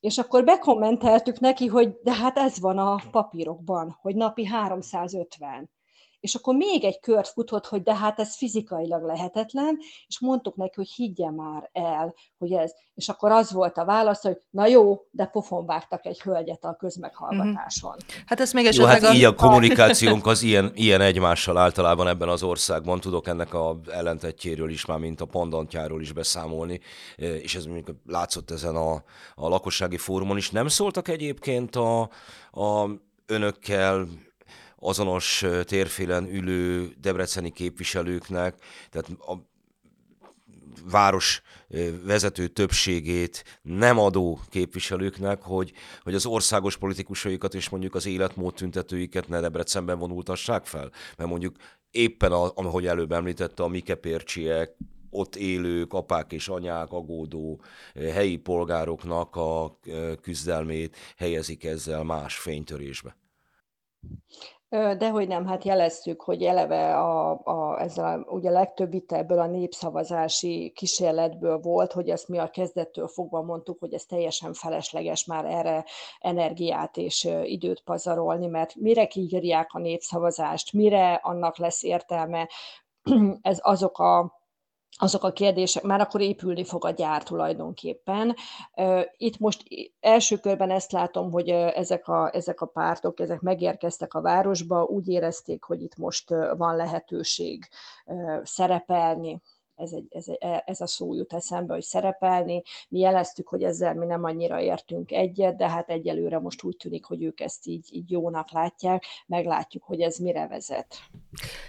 És 0.00 0.18
akkor 0.18 0.44
bekommenteltük 0.44 1.40
neki, 1.40 1.66
hogy 1.66 1.98
de 2.02 2.12
hát 2.14 2.36
ez 2.36 2.60
van 2.60 2.78
a 2.78 3.00
papírokban, 3.10 3.98
hogy 4.00 4.14
napi 4.14 4.44
350 4.44 5.70
és 6.22 6.34
akkor 6.34 6.54
még 6.54 6.84
egy 6.84 7.00
kört 7.00 7.28
futott, 7.28 7.66
hogy 7.66 7.82
de 7.82 7.94
hát 7.94 8.18
ez 8.18 8.36
fizikailag 8.36 9.02
lehetetlen, 9.04 9.78
és 10.06 10.20
mondtuk 10.20 10.56
neki, 10.56 10.72
hogy 10.74 10.90
higgye 10.90 11.30
már 11.30 11.70
el, 11.72 12.14
hogy 12.38 12.52
ez. 12.52 12.72
És 12.94 13.08
akkor 13.08 13.30
az 13.30 13.52
volt 13.52 13.78
a 13.78 13.84
válasz, 13.84 14.22
hogy 14.22 14.36
na 14.50 14.66
jó, 14.66 15.06
de 15.10 15.24
pofon 15.24 15.66
vágtak 15.66 16.06
egy 16.06 16.20
hölgyet 16.20 16.64
a 16.64 16.76
közmeghallgatáson. 16.76 17.90
Mm-hmm. 17.90 18.22
Hát 18.26 18.40
ez 18.40 18.52
még 18.52 18.66
esetleg... 18.66 19.00
Jó, 19.00 19.06
hát 19.06 19.14
a... 19.14 19.16
így 19.16 19.24
a 19.24 19.34
kommunikációnk 19.34 20.26
az 20.26 20.42
ilyen, 20.42 20.70
ilyen 20.74 21.00
egymással 21.00 21.58
általában 21.58 22.08
ebben 22.08 22.28
az 22.28 22.42
országban. 22.42 23.00
Tudok 23.00 23.26
ennek 23.26 23.54
a 23.54 23.80
ellentetjéről 23.90 24.70
is 24.70 24.86
már, 24.86 24.98
mint 24.98 25.20
a 25.20 25.24
pandantjáról 25.24 26.00
is 26.00 26.12
beszámolni, 26.12 26.80
és 27.16 27.54
ez 27.54 27.64
mondjuk 27.64 27.96
látszott 28.06 28.50
ezen 28.50 28.76
a, 28.76 28.92
a 29.34 29.48
lakossági 29.48 29.96
fórumon 29.96 30.36
is. 30.36 30.50
Nem 30.50 30.68
szóltak 30.68 31.08
egyébként 31.08 31.76
a, 31.76 32.00
a 32.50 32.88
önökkel 33.26 34.08
azonos 34.82 35.44
térfélen 35.64 36.28
ülő 36.34 36.92
debreceni 37.00 37.50
képviselőknek, 37.50 38.54
tehát 38.90 39.08
a 39.08 39.50
város 40.84 41.42
vezető 42.04 42.48
többségét 42.48 43.60
nem 43.62 43.98
adó 43.98 44.40
képviselőknek, 44.48 45.42
hogy, 45.42 45.72
hogy 46.02 46.14
az 46.14 46.26
országos 46.26 46.76
politikusaikat 46.76 47.54
és 47.54 47.68
mondjuk 47.68 47.94
az 47.94 48.06
életmód 48.06 48.54
tüntetőiket 48.54 49.28
ne 49.28 49.40
Debrecenben 49.40 49.98
vonultassák 49.98 50.66
fel. 50.66 50.90
Mert 51.16 51.30
mondjuk 51.30 51.56
éppen, 51.90 52.32
a, 52.32 52.52
ahogy 52.54 52.86
előbb 52.86 53.12
említette, 53.12 53.62
a 53.62 53.68
Mikepércsiek, 53.68 54.76
ott 55.10 55.36
élők, 55.36 55.92
apák 55.92 56.32
és 56.32 56.48
anyák, 56.48 56.92
agódó 56.92 57.60
helyi 57.94 58.36
polgároknak 58.36 59.36
a 59.36 59.78
küzdelmét 60.20 60.96
helyezik 61.16 61.64
ezzel 61.64 62.02
más 62.02 62.36
fénytörésbe. 62.36 63.16
Dehogy 64.72 65.28
nem, 65.28 65.46
hát 65.46 65.64
jeleztük, 65.64 66.22
hogy 66.22 66.42
eleve 66.42 66.98
a, 66.98 67.30
a, 67.44 67.80
ez 67.80 67.98
a, 67.98 68.24
ugye 68.28 68.50
legtöbb 68.50 68.90
vita 68.90 69.16
ebből 69.16 69.38
a 69.38 69.46
népszavazási 69.46 70.72
kísérletből 70.74 71.58
volt, 71.58 71.92
hogy 71.92 72.08
ezt 72.08 72.28
mi 72.28 72.38
a 72.38 72.50
kezdettől 72.50 73.08
fogva 73.08 73.42
mondtuk, 73.42 73.78
hogy 73.78 73.92
ez 73.92 74.04
teljesen 74.04 74.52
felesleges 74.52 75.24
már 75.24 75.44
erre 75.44 75.84
energiát 76.20 76.96
és 76.96 77.28
időt 77.42 77.82
pazarolni, 77.82 78.46
mert 78.46 78.74
mire 78.74 79.06
kiírják 79.06 79.68
a 79.72 79.78
népszavazást, 79.78 80.72
mire 80.72 81.14
annak 81.14 81.58
lesz 81.58 81.82
értelme, 81.82 82.48
ez 83.42 83.58
azok 83.62 83.98
a 83.98 84.41
azok 84.98 85.24
a 85.24 85.32
kérdések, 85.32 85.82
már 85.82 86.00
akkor 86.00 86.20
épülni 86.20 86.64
fog 86.64 86.84
a 86.84 86.90
gyár 86.90 87.22
tulajdonképpen. 87.22 88.36
Itt 89.16 89.38
most 89.38 89.62
első 90.00 90.36
körben 90.36 90.70
ezt 90.70 90.92
látom, 90.92 91.30
hogy 91.30 91.48
ezek 91.48 92.08
a, 92.08 92.30
ezek 92.34 92.60
a 92.60 92.66
pártok, 92.66 93.20
ezek 93.20 93.40
megérkeztek 93.40 94.14
a 94.14 94.20
városba, 94.20 94.82
úgy 94.82 95.08
érezték, 95.08 95.64
hogy 95.64 95.82
itt 95.82 95.96
most 95.96 96.30
van 96.56 96.76
lehetőség 96.76 97.68
szerepelni, 98.42 99.40
ez, 99.76 99.92
egy, 99.92 100.06
ez, 100.10 100.24
egy, 100.28 100.38
ez 100.64 100.80
a 100.80 100.86
szó 100.86 101.14
jut 101.14 101.32
eszembe, 101.32 101.72
hogy 101.72 101.82
szerepelni. 101.82 102.62
Mi 102.88 102.98
jeleztük, 102.98 103.48
hogy 103.48 103.62
ezzel 103.62 103.94
mi 103.94 104.06
nem 104.06 104.24
annyira 104.24 104.60
értünk 104.60 105.12
egyet, 105.12 105.56
de 105.56 105.68
hát 105.68 105.90
egyelőre 105.90 106.38
most 106.38 106.62
úgy 106.62 106.76
tűnik, 106.76 107.04
hogy 107.04 107.22
ők 107.22 107.40
ezt 107.40 107.66
így, 107.66 107.88
így 107.92 108.10
jónak 108.10 108.50
látják, 108.50 109.04
meglátjuk, 109.26 109.82
hogy 109.84 110.00
ez 110.00 110.16
mire 110.16 110.46
vezet. 110.46 110.96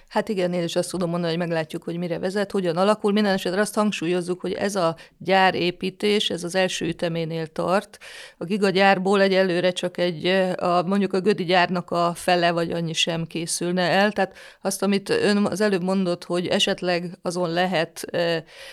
Hát 0.07 0.29
igen, 0.29 0.53
én 0.53 0.63
is 0.63 0.75
azt 0.75 0.89
tudom 0.89 1.09
mondani, 1.09 1.31
hogy 1.31 1.41
meglátjuk, 1.41 1.83
hogy 1.83 1.97
mire 1.97 2.19
vezet, 2.19 2.51
hogyan 2.51 2.77
alakul. 2.77 3.11
Minden 3.11 3.33
esetre 3.33 3.61
azt 3.61 3.75
hangsúlyozzuk, 3.75 4.41
hogy 4.41 4.53
ez 4.53 4.75
a 4.75 4.95
gyárépítés, 5.17 6.29
ez 6.29 6.43
az 6.43 6.55
első 6.55 6.85
üteménél 6.85 7.47
tart. 7.47 7.97
A 8.37 8.43
gigagyárból 8.43 9.21
egyelőre 9.21 9.71
csak 9.71 9.97
egy, 9.97 10.25
a, 10.55 10.83
mondjuk 10.83 11.13
a 11.13 11.21
Gödi 11.21 11.43
gyárnak 11.43 11.91
a 11.91 12.13
fele 12.13 12.51
vagy 12.51 12.71
annyi 12.71 12.93
sem 12.93 13.25
készülne 13.27 13.81
el. 13.81 14.11
Tehát 14.11 14.35
azt, 14.61 14.83
amit 14.83 15.09
ön 15.09 15.45
az 15.45 15.61
előbb 15.61 15.83
mondott, 15.83 16.23
hogy 16.23 16.47
esetleg 16.47 17.17
azon 17.21 17.49
lehet 17.49 17.92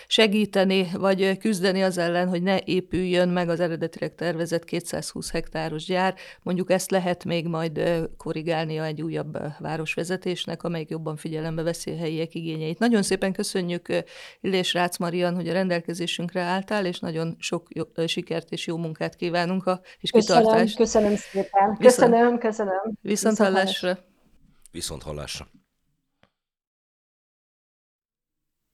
segíteni, 0.07 0.87
vagy 0.93 1.37
küzdeni 1.37 1.83
az 1.83 1.97
ellen, 1.97 2.27
hogy 2.27 2.43
ne 2.43 2.59
épüljön 2.65 3.29
meg 3.29 3.49
az 3.49 3.59
eredetileg 3.59 4.15
tervezett 4.15 4.63
220 4.63 5.31
hektáros 5.31 5.85
gyár. 5.85 6.15
Mondjuk 6.43 6.71
ezt 6.71 6.91
lehet 6.91 7.25
még 7.25 7.47
majd 7.47 7.81
korrigálnia 8.17 8.83
egy 8.83 9.01
újabb 9.01 9.37
városvezetésnek, 9.59 10.63
amelyik 10.63 10.89
jobban 10.89 11.15
figyelembe 11.15 11.61
veszi 11.61 11.91
a 11.91 11.97
helyiek 11.97 12.35
igényeit. 12.35 12.79
Nagyon 12.79 13.03
szépen 13.03 13.33
köszönjük 13.33 13.87
Illés 14.41 14.73
Rácz 14.73 14.97
Marian, 14.97 15.35
hogy 15.35 15.47
a 15.47 15.53
rendelkezésünkre 15.53 16.41
álltál, 16.41 16.85
és 16.85 16.99
nagyon 16.99 17.35
sok 17.39 17.67
jó, 17.69 17.83
sikert 18.07 18.51
és 18.51 18.67
jó 18.67 18.77
munkát 18.77 19.15
kívánunk 19.15 19.65
a, 19.65 19.81
és 19.99 20.11
köszönöm, 20.11 20.41
kitartást. 20.43 20.75
Köszönöm 20.75 21.15
szépen. 21.15 21.77
Köszönöm, 21.79 22.37
köszönöm. 22.37 22.97
Viszont 23.01 23.37
hallásra. 23.37 23.97
Viszont 24.71 25.03
hallásra. 25.03 25.47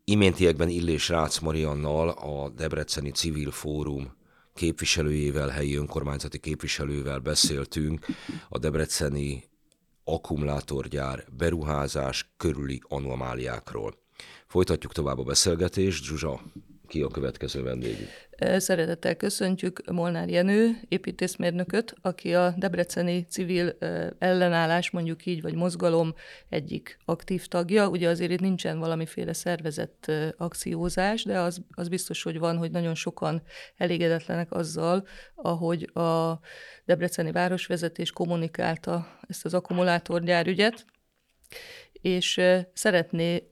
Iméntiekben 0.10 0.70
Illés 0.70 1.10
Rácz 1.10 1.40
Mariannal, 1.40 2.10
a 2.10 2.50
Debreceni 2.50 3.12
Civil 3.12 3.52
Fórum 3.52 4.16
képviselőjével, 4.54 5.48
helyi 5.48 5.76
önkormányzati 5.76 6.40
képviselővel 6.40 7.20
beszéltünk 7.20 8.06
a 8.50 8.58
debreceni 8.58 9.44
akkumulátorgyár 10.04 11.26
beruházás 11.38 12.34
körüli 12.38 12.82
anomáliákról. 12.88 13.98
Folytatjuk 14.48 14.92
tovább 14.94 15.20
a 15.20 15.24
beszélgetést. 15.24 16.04
Zsuzsa, 16.04 16.42
ki 16.88 17.02
a 17.02 17.08
következő 17.08 17.64
vendégünk? 17.64 18.10
Szeretettel 18.58 19.16
köszöntjük 19.16 19.92
Molnár 19.92 20.30
Jenő, 20.30 20.80
építészmérnököt, 20.88 21.96
aki 22.02 22.34
a 22.34 22.54
debreceni 22.58 23.26
civil 23.30 23.78
ellenállás, 24.20 24.90
mondjuk 24.90 25.26
így, 25.26 25.42
vagy 25.42 25.54
mozgalom 25.54 26.14
egyik 26.50 26.98
aktív 27.06 27.46
tagja. 27.46 27.88
Ugye 27.88 28.10
azért 28.10 28.32
itt 28.32 28.40
nincsen 28.40 28.80
valamiféle 28.80 29.34
szervezett 29.34 30.12
akciózás, 30.38 31.24
de 31.24 31.40
az, 31.40 31.62
az 31.72 31.88
biztos, 31.88 32.24
hogy 32.24 32.40
van, 32.40 32.58
hogy 32.58 32.72
nagyon 32.72 32.96
sokan 32.96 33.42
elégedetlenek 33.78 34.52
azzal, 34.52 35.08
ahogy 35.36 35.90
a 35.94 36.40
debreceni 36.86 37.32
városvezetés 37.32 38.12
kommunikálta 38.12 39.20
ezt 39.28 39.46
az 39.46 39.54
akkumulátorgyárügyet, 39.54 40.86
és 41.92 42.42
szeretné 42.74 43.44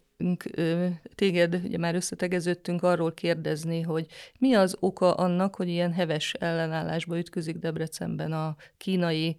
téged, 1.15 1.61
ugye 1.63 1.77
már 1.77 1.95
összetegeződtünk 1.95 2.83
arról 2.83 3.13
kérdezni, 3.13 3.81
hogy 3.81 4.05
mi 4.39 4.53
az 4.53 4.77
oka 4.79 5.13
annak, 5.13 5.55
hogy 5.55 5.67
ilyen 5.67 5.93
heves 5.93 6.33
ellenállásba 6.33 7.17
ütközik 7.17 7.55
Debrecenben 7.55 8.31
a 8.31 8.55
kínai 8.77 9.37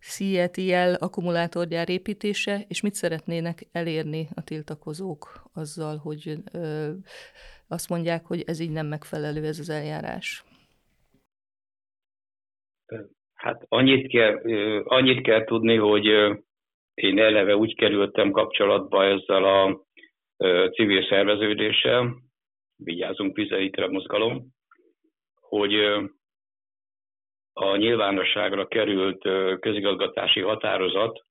CETL 0.00 0.94
akkumulátorgyár 0.98 1.88
építése, 1.88 2.64
és 2.68 2.80
mit 2.80 2.94
szeretnének 2.94 3.66
elérni 3.72 4.28
a 4.34 4.44
tiltakozók 4.44 5.50
azzal, 5.54 5.96
hogy 5.96 6.34
ö, 6.52 6.90
azt 7.68 7.88
mondják, 7.88 8.24
hogy 8.24 8.42
ez 8.46 8.60
így 8.60 8.70
nem 8.70 8.86
megfelelő 8.86 9.44
ez 9.44 9.58
az 9.58 9.68
eljárás. 9.68 10.44
Hát 13.34 13.64
annyit 13.68 14.08
kell, 14.08 14.40
annyit 14.84 15.22
kell 15.22 15.44
tudni, 15.44 15.76
hogy 15.76 16.04
én 16.94 17.18
eleve 17.18 17.56
úgy 17.56 17.74
kerültem 17.74 18.30
kapcsolatba 18.30 19.04
ezzel 19.04 19.44
a 19.44 19.85
civil 20.70 21.06
szerveződéssel, 21.08 22.16
vigyázunk 22.76 23.36
vizeitre 23.36 23.88
mozgalom, 23.88 24.46
hogy 25.40 25.74
a 27.52 27.76
nyilvánosságra 27.76 28.66
került 28.66 29.22
közigazgatási 29.60 30.40
határozat 30.40 31.24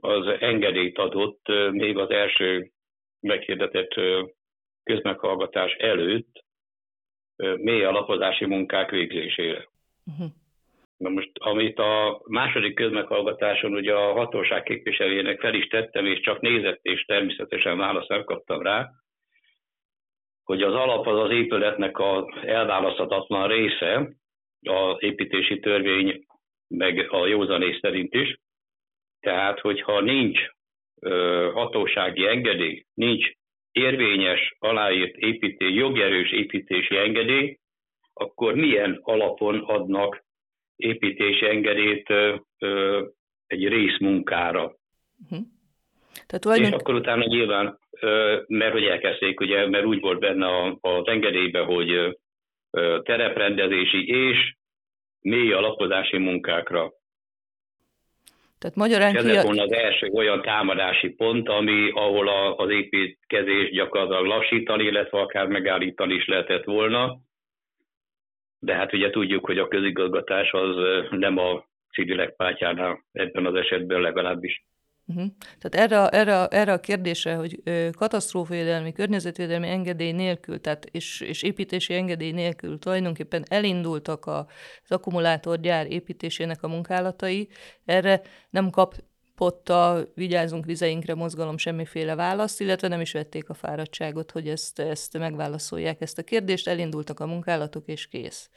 az 0.00 0.26
engedélyt 0.26 0.98
adott 0.98 1.46
még 1.70 1.98
az 1.98 2.10
első 2.10 2.70
meghirdetett 3.20 3.94
közmeghallgatás 4.82 5.72
előtt 5.72 6.44
mély 7.36 7.84
alapozási 7.84 8.44
munkák 8.44 8.90
végzésére. 8.90 9.68
Uh-huh. 10.06 10.26
Na 10.96 11.08
most, 11.08 11.30
amit 11.34 11.78
a 11.78 12.20
második 12.28 12.74
közmeghallgatáson 12.74 13.74
ugye 13.74 13.94
a 13.94 14.12
hatóság 14.12 14.62
képviselőjének 14.62 15.40
fel 15.40 15.54
is 15.54 15.66
tettem, 15.66 16.06
és 16.06 16.20
csak 16.20 16.40
nézett, 16.40 16.78
és 16.82 17.04
természetesen 17.04 17.78
választ 17.78 18.08
nem 18.08 18.24
kaptam 18.24 18.62
rá, 18.62 18.90
hogy 20.44 20.62
az 20.62 20.74
alap 20.74 21.06
az 21.06 21.18
az 21.18 21.30
épületnek 21.30 21.98
az 21.98 22.24
elválaszthatatlan 22.42 23.48
része, 23.48 24.16
az 24.60 24.96
építési 24.98 25.60
törvény, 25.60 26.24
meg 26.68 27.12
a 27.12 27.26
józanész 27.26 27.78
szerint 27.80 28.14
is. 28.14 28.36
Tehát, 29.20 29.60
hogyha 29.60 30.00
nincs 30.00 30.40
hatósági 31.52 32.26
engedély, 32.26 32.84
nincs 32.94 33.30
érvényes, 33.72 34.56
aláírt 34.58 35.16
építés, 35.16 35.74
jogerős 35.74 36.30
építési 36.30 36.96
engedély, 36.96 37.58
akkor 38.12 38.54
milyen 38.54 38.98
alapon 39.02 39.58
adnak 39.58 40.24
építési 40.76 41.46
engedélyt 41.46 42.08
egy 43.46 43.68
részmunkára. 43.68 44.62
Uh-huh. 45.24 45.46
Tehát 46.26 46.42
tulajdon... 46.42 46.66
És 46.66 46.72
akkor 46.72 46.94
utána 46.94 47.24
nyilván, 47.24 47.78
mert 48.46 48.72
hogy 48.72 48.84
elkezdték, 48.84 49.40
ugye, 49.40 49.68
mert 49.68 49.84
úgy 49.84 50.00
volt 50.00 50.18
benne 50.18 50.76
az 50.80 51.06
engedélyben, 51.06 51.64
hogy 51.64 52.18
tereprendezési 53.02 54.08
és 54.08 54.54
mély 55.20 55.52
alapozási 55.52 56.18
munkákra. 56.18 56.92
Tehát 58.58 58.76
magyarán 58.76 59.16
ez 59.16 59.40
ki... 59.40 59.46
volna 59.46 59.62
az 59.62 59.72
első 59.72 60.06
olyan 60.06 60.42
támadási 60.42 61.08
pont, 61.08 61.48
ami, 61.48 61.90
ahol 61.90 62.28
a, 62.28 62.56
az 62.56 62.70
építkezés 62.70 63.70
gyakorlatilag 63.70 64.24
lassítani, 64.24 64.84
illetve 64.84 65.18
akár 65.18 65.46
megállítani 65.46 66.14
is 66.14 66.26
lehetett 66.26 66.64
volna. 66.64 67.18
De 68.66 68.74
hát 68.74 68.92
ugye 68.92 69.10
tudjuk, 69.10 69.46
hogy 69.46 69.58
a 69.58 69.68
közigazgatás 69.68 70.52
az 70.52 70.76
nem 71.10 71.38
a 71.38 71.64
civilek 71.92 72.36
pártjánál 72.36 73.04
ebben 73.12 73.46
az 73.46 73.54
esetben 73.54 74.00
legalábbis. 74.00 74.64
Uh-huh. 75.06 75.26
Tehát 75.58 75.90
erre, 75.90 76.08
erre, 76.08 76.46
erre 76.46 76.72
a 76.72 76.80
kérdésre, 76.80 77.34
hogy 77.34 77.62
katasztrófavédelmi, 77.96 78.92
környezetvédelmi 78.92 79.68
engedély 79.68 80.12
nélkül, 80.12 80.60
tehát 80.60 80.84
és, 80.84 81.20
és 81.20 81.42
építési 81.42 81.94
engedély 81.94 82.32
nélkül 82.32 82.78
tulajdonképpen 82.78 83.42
elindultak 83.48 84.26
az 84.26 84.46
akkumulátorgyár 84.88 85.92
építésének 85.92 86.62
a 86.62 86.68
munkálatai, 86.68 87.48
erre 87.84 88.20
nem 88.50 88.70
kapott 88.70 89.04
a 89.68 89.98
Vigyázunk 90.14 90.64
vizeinkre 90.64 91.14
mozgalom 91.14 91.58
semmiféle 91.58 92.14
választ, 92.14 92.60
illetve 92.60 92.88
nem 92.88 93.00
is 93.00 93.12
vették 93.12 93.48
a 93.48 93.54
fáradtságot, 93.54 94.30
hogy 94.30 94.48
ezt, 94.48 94.78
ezt 94.78 95.18
megválaszolják 95.18 96.00
ezt 96.00 96.18
a 96.18 96.22
kérdést, 96.22 96.68
elindultak 96.68 97.20
a 97.20 97.26
munkálatok, 97.26 97.86
és 97.86 98.08
kész. 98.08 98.50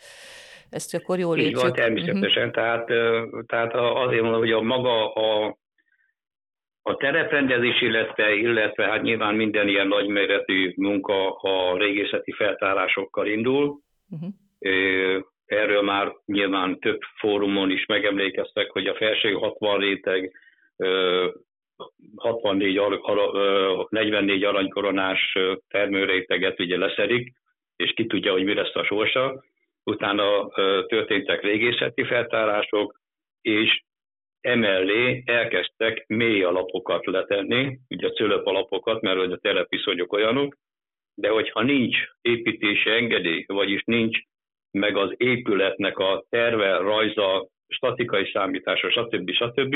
Ezt 0.69 0.93
akkor 0.93 1.19
jól 1.19 1.37
Így 1.37 1.55
van, 1.55 1.73
természetesen. 1.73 2.47
Uh-huh. 2.47 2.51
Tehát, 2.51 2.85
tehát 3.45 3.73
azért 3.73 4.21
mondom, 4.21 4.39
hogy 4.39 4.51
a 4.51 4.61
maga 4.61 5.13
a 5.13 5.57
a 6.81 6.95
tereprendezés, 6.95 7.81
illetve, 7.81 8.33
illetve 8.33 8.85
hát 8.85 9.01
nyilván 9.01 9.35
minden 9.35 9.67
ilyen 9.67 9.87
nagyméretű 9.87 10.73
munka 10.75 11.31
a 11.35 11.77
régészeti 11.77 12.31
feltárásokkal 12.31 13.27
indul. 13.27 13.79
Uh-huh. 14.09 14.29
Erről 15.45 15.81
már 15.81 16.13
nyilván 16.25 16.79
több 16.79 16.99
fórumon 17.19 17.71
is 17.71 17.85
megemlékeztek, 17.85 18.69
hogy 18.71 18.87
a 18.87 18.95
felső 18.95 19.31
60 19.31 19.79
réteg 19.79 20.31
64, 22.15 22.79
44 23.89 24.43
aranykoronás 24.43 25.37
termőréteget 25.67 26.59
ugye 26.59 26.77
leszedik, 26.77 27.33
és 27.75 27.91
ki 27.93 28.05
tudja, 28.05 28.31
hogy 28.31 28.43
mi 28.43 28.53
lesz 28.53 28.75
a 28.75 28.83
sorsa. 28.83 29.43
Utána 29.83 30.49
történtek 30.87 31.41
régészeti 31.41 32.03
feltárások, 32.03 32.99
és 33.41 33.81
emellé 34.41 35.23
elkezdtek 35.25 36.07
mély 36.07 36.43
alapokat 36.43 37.05
letenni, 37.05 37.79
ugye 37.89 38.07
a 38.07 38.11
cölöp 38.11 38.45
alapokat, 38.45 39.01
mert 39.01 39.17
hogy 39.17 39.31
a 39.31 39.37
telepiszonyok 39.37 40.13
olyanok, 40.13 40.57
de 41.15 41.29
hogyha 41.29 41.61
nincs 41.61 41.97
építési 42.21 42.89
engedély, 42.89 43.43
vagyis 43.47 43.83
nincs 43.85 44.19
meg 44.71 44.97
az 44.97 45.13
épületnek 45.17 45.97
a 45.97 46.25
terve, 46.29 46.77
rajza, 46.77 47.47
statikai 47.67 48.29
számítása, 48.33 48.89
stb. 48.89 49.31
stb. 49.31 49.75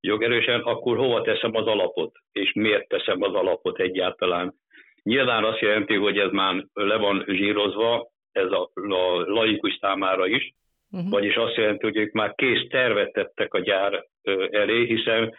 Jogerősen, 0.00 0.60
akkor 0.60 0.96
hova 0.96 1.22
teszem 1.22 1.54
az 1.54 1.66
alapot, 1.66 2.12
és 2.32 2.52
miért 2.52 2.88
teszem 2.88 3.22
az 3.22 3.34
alapot 3.34 3.78
egyáltalán. 3.78 4.54
Nyilván 5.02 5.44
azt 5.44 5.60
jelenti, 5.60 5.94
hogy 5.94 6.18
ez 6.18 6.30
már 6.30 6.64
le 6.72 6.96
van 6.96 7.24
zsírozva, 7.26 8.08
ez 8.32 8.50
a, 8.52 8.70
a 8.74 9.20
laikus 9.26 9.78
számára 9.80 10.26
is, 10.26 10.52
Uh-huh. 10.90 11.10
Vagyis 11.10 11.34
azt 11.34 11.54
jelenti, 11.54 11.84
hogy 11.84 11.96
ők 11.96 12.12
már 12.12 12.34
kész 12.34 12.68
tervet 12.68 13.12
tettek 13.12 13.54
a 13.54 13.58
gyár 13.58 14.06
elé, 14.50 14.84
hiszen 14.84 15.34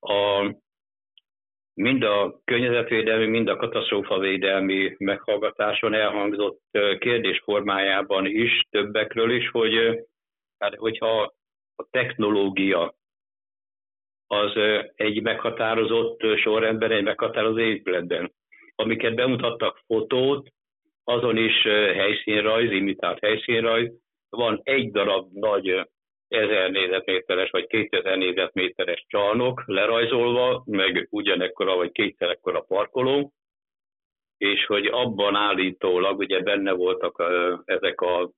a, 0.00 0.54
mind 1.74 2.02
a 2.02 2.40
környezetvédelmi, 2.44 3.26
mind 3.26 3.48
a 3.48 3.56
katasztrófavédelmi 3.56 4.94
meghallgatáson 4.98 5.94
elhangzott 5.94 6.60
kérdés 6.98 7.40
formájában 7.44 8.26
is, 8.26 8.66
többekről 8.70 9.30
is, 9.30 9.48
hogy 9.48 10.04
hát, 10.58 10.74
hogyha 10.74 11.32
a 11.76 11.86
technológia 11.90 12.94
az 14.34 14.52
egy 14.94 15.22
meghatározott 15.22 16.20
sorrendben, 16.36 16.90
egy 16.90 17.02
meghatározott 17.02 17.58
épületben, 17.58 18.32
amiket 18.74 19.14
bemutattak 19.14 19.80
fotót, 19.86 20.48
azon 21.04 21.36
is 21.36 21.62
helyszínrajz, 21.94 22.70
imitált 22.70 23.18
helyszínrajz, 23.20 23.92
van 24.28 24.60
egy 24.62 24.90
darab 24.90 25.32
nagy 25.32 25.88
1000 26.28 26.70
négyzetméteres 26.70 27.50
vagy 27.50 27.66
2000 27.66 28.16
négyzetméteres 28.16 29.04
csarnok 29.08 29.62
lerajzolva, 29.66 30.62
meg 30.66 31.06
ugyanekkora 31.10 31.76
vagy 31.76 31.92
kétszer 31.92 32.28
ekkora 32.28 32.60
parkoló, 32.60 33.32
és 34.36 34.66
hogy 34.66 34.86
abban 34.86 35.34
állítólag 35.34 36.18
ugye 36.18 36.40
benne 36.40 36.72
voltak 36.72 37.22
ezek 37.64 38.00
a 38.00 38.30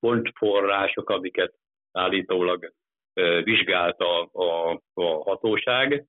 pontforrások, 0.00 1.10
amiket 1.10 1.54
állítólag 1.92 2.72
vizsgált 3.44 4.00
a, 4.00 4.28
a, 4.32 4.80
a 4.94 5.04
hatóság, 5.04 6.04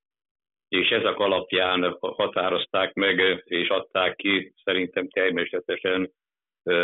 és 0.70 0.90
ezek 0.90 1.18
alapján 1.20 1.98
határozták 2.00 2.94
meg 2.94 3.44
és 3.44 3.68
adták 3.68 4.16
ki 4.16 4.54
szerintem 4.64 5.10
természetesen 5.10 6.12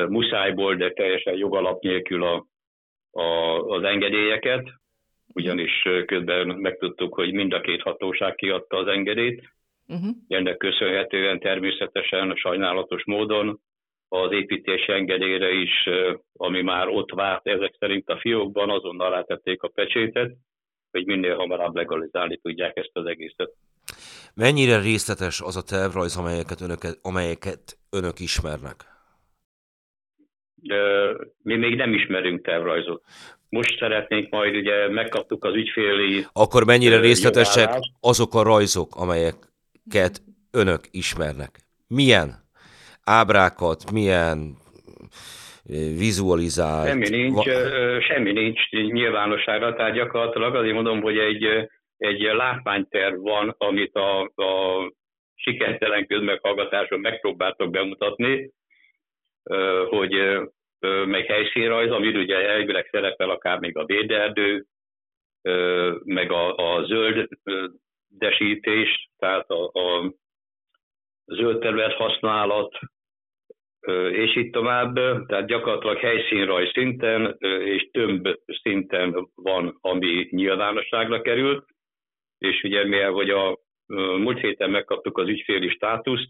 muszájból, 0.08 0.76
de 0.76 0.92
teljesen 0.92 1.38
jogalap 1.38 1.82
nélkül 1.82 2.24
a, 2.24 2.46
a, 3.12 3.60
az 3.60 3.84
engedélyeket, 3.84 4.70
ugyanis 5.34 5.88
közben 6.06 6.48
megtudtuk, 6.48 7.14
hogy 7.14 7.34
mind 7.34 7.54
a 7.54 7.62
két 7.62 7.82
hatóság 7.82 8.36
kiadta 8.36 8.78
az 8.78 8.88
engedélyt. 8.88 9.44
Uh-huh. 9.88 10.16
Ennek 10.28 10.58
köszönhetően 10.58 11.40
természetesen 11.40 12.36
sajnálatos 12.36 13.06
módon 13.06 13.60
az 14.14 14.32
építési 14.32 14.92
engedélyre 14.92 15.52
is, 15.52 15.90
ami 16.34 16.62
már 16.62 16.88
ott 16.88 17.12
várt 17.12 17.48
ezek 17.48 17.76
szerint 17.80 18.10
a 18.10 18.18
fiókban, 18.20 18.70
azonnal 18.70 19.10
rátették 19.10 19.64
a 19.64 19.68
pecsétet, 19.68 20.32
hogy 20.92 21.06
minél 21.06 21.36
hamarabb 21.36 21.76
legalizálni 21.76 22.38
tudják 22.38 22.78
ezt 22.78 22.90
az 22.94 23.06
egészet. 23.06 23.52
Mennyire 24.34 24.80
részletes 24.80 25.42
az 25.42 25.56
a 25.56 25.62
tervrajz, 25.62 26.18
amelyeket 26.18 26.62
önök, 26.62 26.80
amelyeket 27.02 27.78
önök 27.90 28.20
ismernek? 28.20 28.76
mi 31.44 31.56
még 31.56 31.76
nem 31.76 31.94
ismerünk 31.94 32.46
tervrajzot. 32.46 33.04
Most 33.50 33.78
szeretnénk 33.80 34.30
majd, 34.30 34.56
ugye 34.56 34.90
megkaptuk 34.90 35.46
az 35.46 35.56
ügyféli... 35.56 36.26
Akkor 36.34 36.66
mennyire 36.66 37.00
részletesek 37.00 37.70
azok 38.00 38.36
a 38.36 38.44
rajzok, 38.44 38.96
amelyeket 38.96 40.22
önök 40.52 40.82
ismernek? 40.92 41.60
Milyen 41.88 42.42
ábrákat, 43.04 43.92
milyen 43.92 44.56
vizualizált... 45.98 46.88
Semmi 46.88 47.10
nincs, 47.10 47.36
va- 47.36 48.04
semmi 48.04 48.32
nincs 48.32 48.70
nyilvánosságra, 48.70 49.74
tehát 49.74 49.94
gyakorlatilag 49.94 50.56
azért 50.56 50.74
mondom, 50.74 51.02
hogy 51.02 51.18
egy, 51.18 51.70
egy 51.98 52.22
látványterv 52.22 53.22
van, 53.22 53.56
amit 53.58 53.96
a, 53.96 54.22
a 54.22 54.92
sikertelen 55.36 56.08
közmeghallgatáson 56.08 57.00
megpróbáltok 57.00 57.70
bemutatni, 57.70 58.52
hogy 59.90 60.12
meg 61.06 61.26
helyszínrajz, 61.26 61.92
amit 61.92 62.16
ugye 62.16 62.36
elvileg 62.36 62.88
szerepel 62.92 63.30
akár 63.30 63.60
még 63.60 63.78
a 63.78 63.86
véderdő, 63.86 64.66
meg 66.04 66.32
a, 66.32 66.56
a 66.56 66.86
zöld 66.86 67.28
desítés, 68.08 69.10
tehát 69.18 69.50
a, 69.50 69.66
a 69.66 70.14
zöld 71.32 71.60
terület 71.60 71.94
használat, 71.94 72.78
és 74.12 74.36
itt 74.36 74.52
tovább, 74.52 74.96
tehát 75.28 75.48
gyakorlatilag 75.48 75.98
helyszínrajz 75.98 76.72
szinten 76.72 77.36
és 77.64 77.90
tömb 77.92 78.28
szinten 78.62 79.30
van, 79.36 79.78
ami 79.82 80.28
nyilvánosságra 80.30 81.22
került, 81.22 81.66
és 82.38 82.64
ugye 82.64 82.84
mivel, 82.84 83.12
hogy 83.12 83.30
a 83.30 83.60
múlt 84.18 84.40
héten 84.40 84.70
megkaptuk 84.70 85.18
az 85.18 85.28
ügyféli 85.28 85.70
státuszt, 85.70 86.30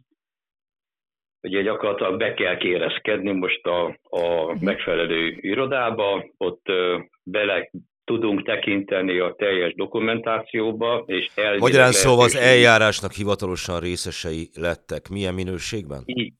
ugye 1.41 1.61
gyakorlatilag 1.61 2.17
be 2.17 2.33
kell 2.33 2.57
kérezkedni 2.57 3.31
most 3.31 3.65
a, 3.65 3.97
a 4.03 4.55
megfelelő 4.59 5.27
irodába, 5.27 6.25
ott 6.37 6.65
bele 7.23 7.69
tudunk 8.11 8.43
tekinteni 8.43 9.19
a 9.19 9.35
teljes 9.37 9.73
dokumentációba, 9.75 11.03
és 11.07 11.29
elvileg... 11.35 11.59
Magyarán 11.59 11.91
szóval 11.91 12.25
az 12.25 12.35
eljárásnak 12.35 13.11
hivatalosan 13.11 13.79
részesei 13.79 14.49
lettek. 14.55 15.09
Milyen 15.09 15.33
minőségben? 15.33 16.01
Így, 16.05 16.33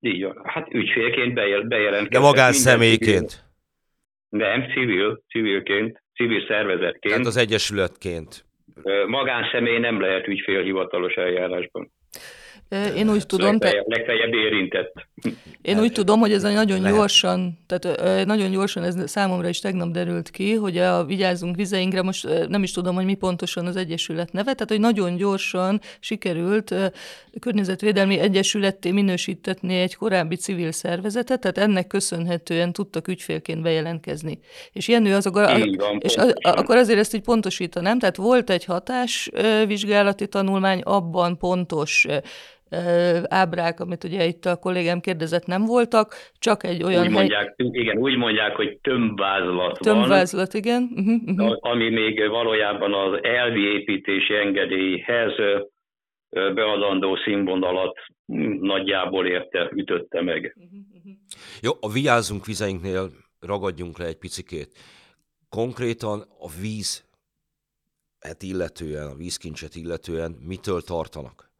így 0.00 0.26
Hát 0.44 0.74
ügyfélként 0.74 1.34
bejel, 1.34 1.62
bejelentkeztek. 1.62 2.12
De 2.12 2.18
magánszemélyként? 2.18 3.44
Nem, 4.28 4.64
civil, 4.74 5.22
civilként, 5.28 6.02
civil 6.14 6.44
szervezetként. 6.48 7.14
Tehát 7.14 7.26
az 7.26 7.36
egyesületként. 7.36 8.44
Magánszemély 9.06 9.78
nem 9.78 10.00
lehet 10.00 10.26
ügyfél 10.26 10.62
hivatalos 10.62 11.14
eljárásban. 11.14 11.92
Én 12.96 13.10
úgy 13.10 13.26
tudom... 13.26 13.50
Legfeljebb, 13.50 13.86
legfeljebb 13.86 14.34
érintett. 14.34 14.92
Én 15.62 15.80
úgy 15.80 15.92
tudom, 15.92 16.20
hogy 16.20 16.32
ez 16.32 16.42
nagyon 16.42 16.80
lehet. 16.80 16.96
gyorsan, 16.96 17.58
tehát 17.66 18.26
nagyon 18.26 18.50
gyorsan 18.50 18.82
ez 18.82 18.96
számomra 19.06 19.48
is 19.48 19.58
tegnap 19.58 19.90
derült 19.90 20.30
ki, 20.30 20.54
hogy 20.54 20.78
a 20.78 21.04
Vigyázzunk 21.04 21.56
vizeinkre, 21.56 22.02
most 22.02 22.48
nem 22.48 22.62
is 22.62 22.72
tudom, 22.72 22.94
hogy 22.94 23.04
mi 23.04 23.14
pontosan 23.14 23.66
az 23.66 23.76
Egyesület 23.76 24.32
neve, 24.32 24.52
tehát 24.52 24.68
hogy 24.68 24.80
nagyon 24.80 25.16
gyorsan 25.16 25.80
sikerült 26.00 26.74
környezetvédelmi 27.40 28.18
egyesületté 28.18 28.90
minősítetni 28.90 29.74
egy 29.74 29.94
korábbi 29.94 30.36
civil 30.36 30.72
szervezetet, 30.72 31.40
tehát 31.40 31.58
ennek 31.58 31.86
köszönhetően 31.86 32.72
tudtak 32.72 33.08
ügyfélként 33.08 33.62
bejelentkezni. 33.62 34.38
És 34.72 34.88
Jenő, 34.88 35.14
az 35.14 35.26
a, 35.26 35.58
és 35.98 36.16
a, 36.16 36.32
akkor 36.40 36.76
azért 36.76 36.98
ezt 36.98 37.14
így 37.14 37.22
pontosítanám, 37.22 37.98
tehát 37.98 38.16
volt 38.16 38.50
egy 38.50 38.64
hatásvizsgálati 38.64 40.28
tanulmány, 40.28 40.80
abban 40.80 41.38
pontos 41.38 42.06
ábrák, 43.28 43.80
amit 43.80 44.04
ugye 44.04 44.24
itt 44.24 44.44
a 44.44 44.56
kollégám 44.56 45.00
kérdezett, 45.00 45.46
nem 45.46 45.64
voltak, 45.64 46.14
csak 46.38 46.64
egy 46.64 46.82
olyan 46.82 47.06
úgy 47.06 47.10
mondják, 47.10 47.54
hely... 47.56 47.68
Igen, 47.72 47.96
úgy 47.96 48.16
mondják, 48.16 48.56
hogy 48.56 48.78
tömbvázlat, 48.82 49.78
tömbvázlat 49.78 50.52
van. 50.52 50.62
igen. 50.62 50.90
Uh-huh, 50.94 51.20
uh-huh. 51.26 51.56
Ami 51.60 51.88
még 51.88 52.28
valójában 52.28 52.94
az 52.94 53.18
elvi 53.22 53.60
építési 53.60 54.34
engedélyhez 54.34 55.32
beadandó 56.30 57.16
színvonalat 57.16 57.98
nagyjából 58.60 59.26
érte, 59.26 59.70
ütötte 59.74 60.22
meg. 60.22 60.56
Uh-huh, 60.56 60.80
uh-huh. 60.94 61.12
Jó, 61.62 61.72
a 61.80 61.90
vigyázzunk 61.92 62.46
vizeinknél 62.46 63.10
ragadjunk 63.40 63.98
le 63.98 64.06
egy 64.06 64.18
picikét. 64.18 64.78
Konkrétan 65.48 66.20
a 66.38 66.48
víz 66.60 67.08
et 68.18 68.42
illetően, 68.42 69.06
a 69.06 69.14
vízkincset 69.14 69.74
illetően 69.74 70.36
mitől 70.46 70.80
tartanak? 70.80 71.50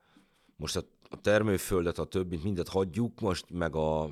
Most 0.57 0.77
a 0.77 0.81
a 1.11 1.21
termőföldet, 1.21 1.99
a 1.99 2.05
többit, 2.05 2.45
mindet 2.45 2.69
hagyjuk 2.69 3.21
most, 3.21 3.45
meg 3.51 3.75
a 3.75 4.09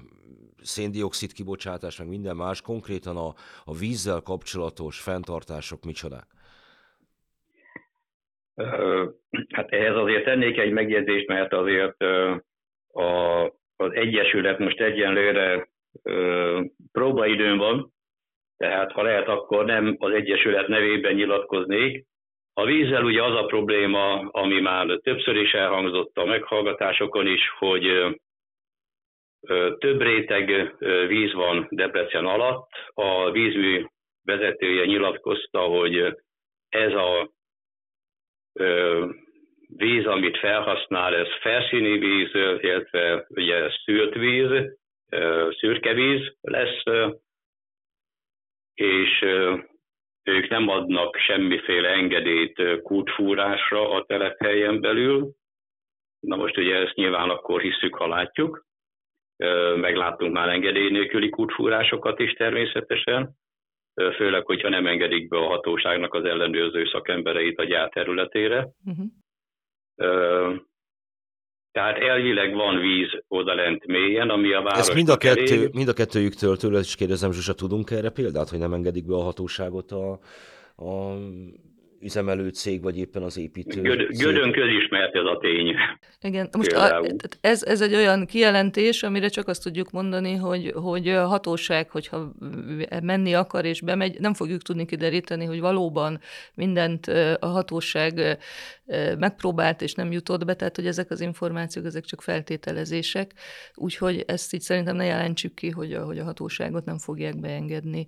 széndiokszid 0.63 1.33
kibocsátás, 1.33 1.99
meg 1.99 2.09
minden 2.09 2.37
más, 2.37 2.61
konkrétan 2.61 3.17
a, 3.17 3.35
a 3.65 3.75
vízzel 3.75 4.21
kapcsolatos 4.21 5.01
fenntartások 5.01 5.85
micsodák? 5.85 6.27
Hát 9.49 9.71
ehhez 9.71 9.97
azért 9.97 10.25
tennék 10.25 10.59
egy 10.59 10.73
megjegyzést, 10.73 11.27
mert 11.27 11.53
azért 11.53 12.03
a, 12.93 13.45
az 13.77 13.93
Egyesület 13.93 14.59
most 14.59 14.81
egyenlőre 14.81 15.69
próbaidőn 16.93 17.59
van, 17.59 17.93
tehát 18.57 18.93
ha 18.93 19.03
lehet, 19.03 19.29
akkor 19.29 19.65
nem 19.65 19.97
az 19.99 20.13
Egyesület 20.13 20.69
nevében 20.69 21.15
nyilatkoznék, 21.15 22.07
a 22.59 22.65
vízzel 22.65 23.05
ugye 23.05 23.23
az 23.23 23.35
a 23.35 23.45
probléma, 23.47 24.19
ami 24.19 24.61
már 24.61 24.87
többször 25.03 25.37
is 25.37 25.53
elhangzott 25.53 26.17
a 26.17 26.25
meghallgatásokon 26.25 27.27
is, 27.27 27.51
hogy 27.59 28.17
több 29.79 30.01
réteg 30.01 30.75
víz 31.09 31.33
van 31.33 31.67
Debrecen 31.71 32.27
alatt. 32.27 32.69
A 32.95 33.31
vízmű 33.31 33.85
vezetője 34.25 34.85
nyilatkozta, 34.85 35.61
hogy 35.61 36.15
ez 36.69 36.93
a 36.93 37.31
víz, 39.77 40.07
amit 40.07 40.39
felhasznál, 40.39 41.15
ez 41.15 41.29
felszíni 41.41 41.99
víz, 41.99 42.35
illetve 42.35 43.27
ugye 43.29 43.71
szűrt 43.85 44.15
víz, 44.15 44.79
szürke 45.59 45.93
víz 45.93 46.37
lesz, 46.41 46.83
és 48.75 49.25
ők 50.29 50.49
nem 50.49 50.69
adnak 50.69 51.17
semmiféle 51.17 51.89
engedélyt 51.89 52.83
kútfúrásra 52.83 53.91
a 53.91 54.05
telephelyen 54.05 54.81
belül. 54.81 55.31
Na 56.21 56.37
most 56.37 56.57
ugye 56.59 56.77
ezt 56.77 56.95
nyilván 56.95 57.31
akkor 57.31 57.61
hiszük, 57.61 57.95
ha 57.95 58.07
látjuk. 58.07 58.67
Megláttunk 59.77 60.33
már 60.33 60.49
engedély 60.49 60.91
nélküli 60.91 61.29
kútfúrásokat 61.29 62.19
is 62.19 62.33
természetesen, 62.33 63.31
főleg, 63.95 64.47
hogyha 64.47 64.69
nem 64.69 64.87
engedik 64.87 65.29
be 65.29 65.37
a 65.37 65.47
hatóságnak 65.47 66.15
az 66.15 66.25
ellenőrző 66.25 66.87
szakembereit 66.87 67.59
a 67.59 67.65
gyár 67.65 67.89
területére. 67.89 68.69
Uh-huh. 68.85 69.07
Tehát 71.73 71.97
elvileg 71.97 72.55
van 72.55 72.81
víz 72.81 73.09
odalent 73.29 73.87
mélyen, 73.87 74.31
ami 74.31 74.53
a 74.53 74.63
város. 74.63 74.79
Ezt 74.79 74.95
mind 74.95 75.09
a, 75.09 75.17
kettő, 75.17 75.69
mind 75.73 75.89
a 75.89 75.93
kettőjüktől 75.93 76.57
tőle 76.57 76.79
is 76.79 76.95
kérdezem, 76.95 77.33
Zsusa, 77.33 77.55
tudunk 77.55 77.91
erre 77.91 78.11
példát, 78.11 78.49
hogy 78.49 78.59
nem 78.59 78.73
engedik 78.73 79.07
be 79.07 79.15
a 79.15 79.23
hatóságot 79.23 79.93
a, 79.93 80.11
a 80.77 81.15
üzemelő 82.01 82.49
cég, 82.49 82.83
vagy 82.83 82.99
éppen 82.99 83.23
az 83.23 83.39
építő 83.39 83.81
Göd, 83.81 84.07
Gödön 84.09 84.53
közismert 84.53 85.15
ez 85.15 85.25
a 85.25 85.39
tény. 85.41 85.75
Igen, 86.21 86.49
most 86.57 86.73
a, 86.73 87.05
ez, 87.41 87.63
ez 87.63 87.81
egy 87.81 87.95
olyan 87.95 88.27
kijelentés, 88.27 89.03
amire 89.03 89.29
csak 89.29 89.49
azt 89.49 89.63
tudjuk 89.63 89.91
mondani, 89.91 90.35
hogy, 90.35 90.73
hogy 90.75 91.09
a 91.09 91.27
hatóság, 91.27 91.91
hogyha 91.91 92.33
menni 93.03 93.35
akar 93.35 93.65
és 93.65 93.81
bemegy, 93.81 94.21
nem 94.21 94.35
fogjuk 94.35 94.63
tudni 94.63 94.87
kideríteni, 94.87 95.45
hogy 95.45 95.61
valóban 95.61 96.21
mindent 96.55 97.07
a 97.41 97.47
hatóság 97.47 98.39
megpróbált 99.19 99.83
és 99.83 99.95
nem 99.95 100.13
jutott 100.13 100.45
be, 100.45 100.55
tehát 100.55 100.77
hogy 100.77 100.87
ezek 100.87 101.11
az 101.11 101.21
információk, 101.21 101.85
ezek 101.85 102.05
csak 102.05 102.23
feltételezések, 102.23 103.33
úgyhogy 103.75 104.25
ezt 104.27 104.55
így 104.55 104.61
szerintem 104.61 104.97
ne 104.97 105.05
jelentsük 105.05 105.55
ki, 105.55 105.71
hogy 105.71 105.93
a, 105.93 106.05
hogy 106.05 106.19
a 106.19 106.25
hatóságot 106.25 106.85
nem 106.85 106.99
fogják 106.99 107.41
beengedni. 107.41 108.07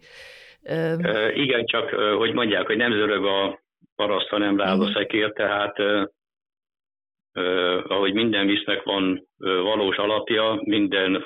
Igen, 1.35 1.67
csak 1.67 1.89
hogy 2.19 2.33
mondják, 2.33 2.67
hogy 2.67 2.77
nem 2.77 2.93
zörög 2.93 3.25
a 3.25 3.61
paraszt, 4.01 4.29
hanem 4.29 4.57
rád 4.57 4.81
a 4.81 4.85
mhm. 4.85 4.93
szekér, 4.93 5.33
tehát 5.33 5.77
ahogy 7.89 8.13
minden 8.13 8.47
visznek 8.47 8.83
van 8.83 9.29
valós 9.39 9.97
alapja, 9.97 10.61
minden 10.65 11.25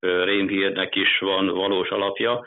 rémhírnek 0.00 0.94
is 0.94 1.18
van 1.18 1.46
valós 1.46 1.88
alapja. 1.88 2.46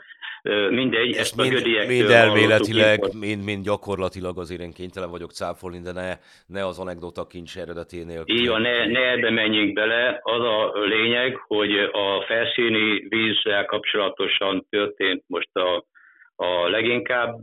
Mindegy, 0.70 1.10
ezt, 1.10 1.18
ezt 1.18 1.36
mind, 1.36 1.86
mind 1.88 2.10
elméletileg, 2.10 3.00
mind, 3.18 3.44
mind 3.44 3.64
gyakorlatilag 3.64 4.38
azért 4.38 4.60
én 4.60 4.72
kénytelen 4.72 5.10
vagyok 5.10 5.30
cáfolni, 5.30 5.80
de 5.80 5.92
ne, 5.92 6.12
ne 6.46 6.66
az 6.66 6.78
anekdota 6.78 7.26
kincs 7.26 7.56
eredeténél. 7.56 8.22
Így 8.24 8.48
van, 8.48 8.60
ne, 8.60 8.86
ne 8.86 9.10
ebbe 9.10 9.30
menjünk 9.30 9.72
bele. 9.72 10.20
Az 10.22 10.40
a 10.40 10.72
lényeg, 10.84 11.36
hogy 11.46 11.78
a 11.78 12.24
felszíni 12.26 13.06
vízzel 13.08 13.64
kapcsolatosan 13.64 14.66
történt 14.70 15.24
most 15.26 15.56
a, 15.56 15.84
a 16.34 16.68
leginkább 16.68 17.38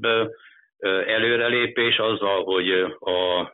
előrelépés 1.05 1.97
azzal, 1.97 2.43
hogy 2.43 2.71
a 2.99 3.53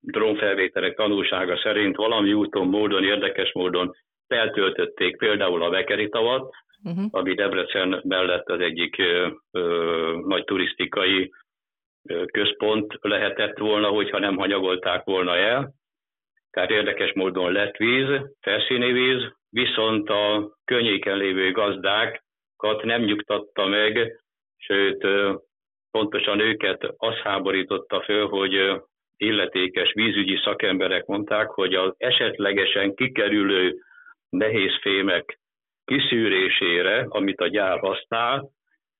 drónfelvételek 0.00 0.96
tanulsága 0.96 1.58
szerint 1.62 1.96
valami 1.96 2.32
úton, 2.32 2.66
módon, 2.66 3.04
érdekes 3.04 3.52
módon 3.52 3.94
feltöltötték 4.26 5.16
például 5.16 5.62
a 5.62 5.70
Vekeri 5.70 6.08
tavat, 6.08 6.54
uh-huh. 6.84 7.04
ami 7.10 7.34
Debrecen 7.34 8.00
mellett 8.04 8.48
az 8.48 8.60
egyik 8.60 8.98
ö, 8.98 9.28
ö, 9.52 10.16
nagy 10.26 10.44
turisztikai 10.44 11.32
ö, 12.08 12.24
központ 12.24 12.98
lehetett 13.00 13.58
volna, 13.58 13.88
hogyha 13.88 14.18
nem 14.18 14.36
hanyagolták 14.36 15.04
volna 15.04 15.36
el. 15.36 15.72
Tehát 16.50 16.70
érdekes 16.70 17.12
módon 17.12 17.52
lett 17.52 17.76
víz, 17.76 18.08
felszíni 18.40 18.92
víz, 18.92 19.22
viszont 19.50 20.08
a 20.10 20.52
környéken 20.64 21.16
lévő 21.16 21.52
gazdákat 21.52 22.82
nem 22.82 23.02
nyugtatta 23.02 23.66
meg, 23.66 24.20
sőt 24.56 25.06
pontosan 25.98 26.40
őket 26.40 26.94
az 26.96 27.14
háborította 27.14 28.02
föl, 28.02 28.28
hogy 28.28 28.82
illetékes 29.16 29.92
vízügyi 29.92 30.40
szakemberek 30.44 31.06
mondták, 31.06 31.48
hogy 31.48 31.74
az 31.74 31.94
esetlegesen 31.96 32.94
kikerülő 32.94 33.74
nehézfémek 34.28 35.40
kiszűrésére, 35.84 37.06
amit 37.08 37.40
a 37.40 37.46
gyár 37.46 37.78
használ, 37.78 38.50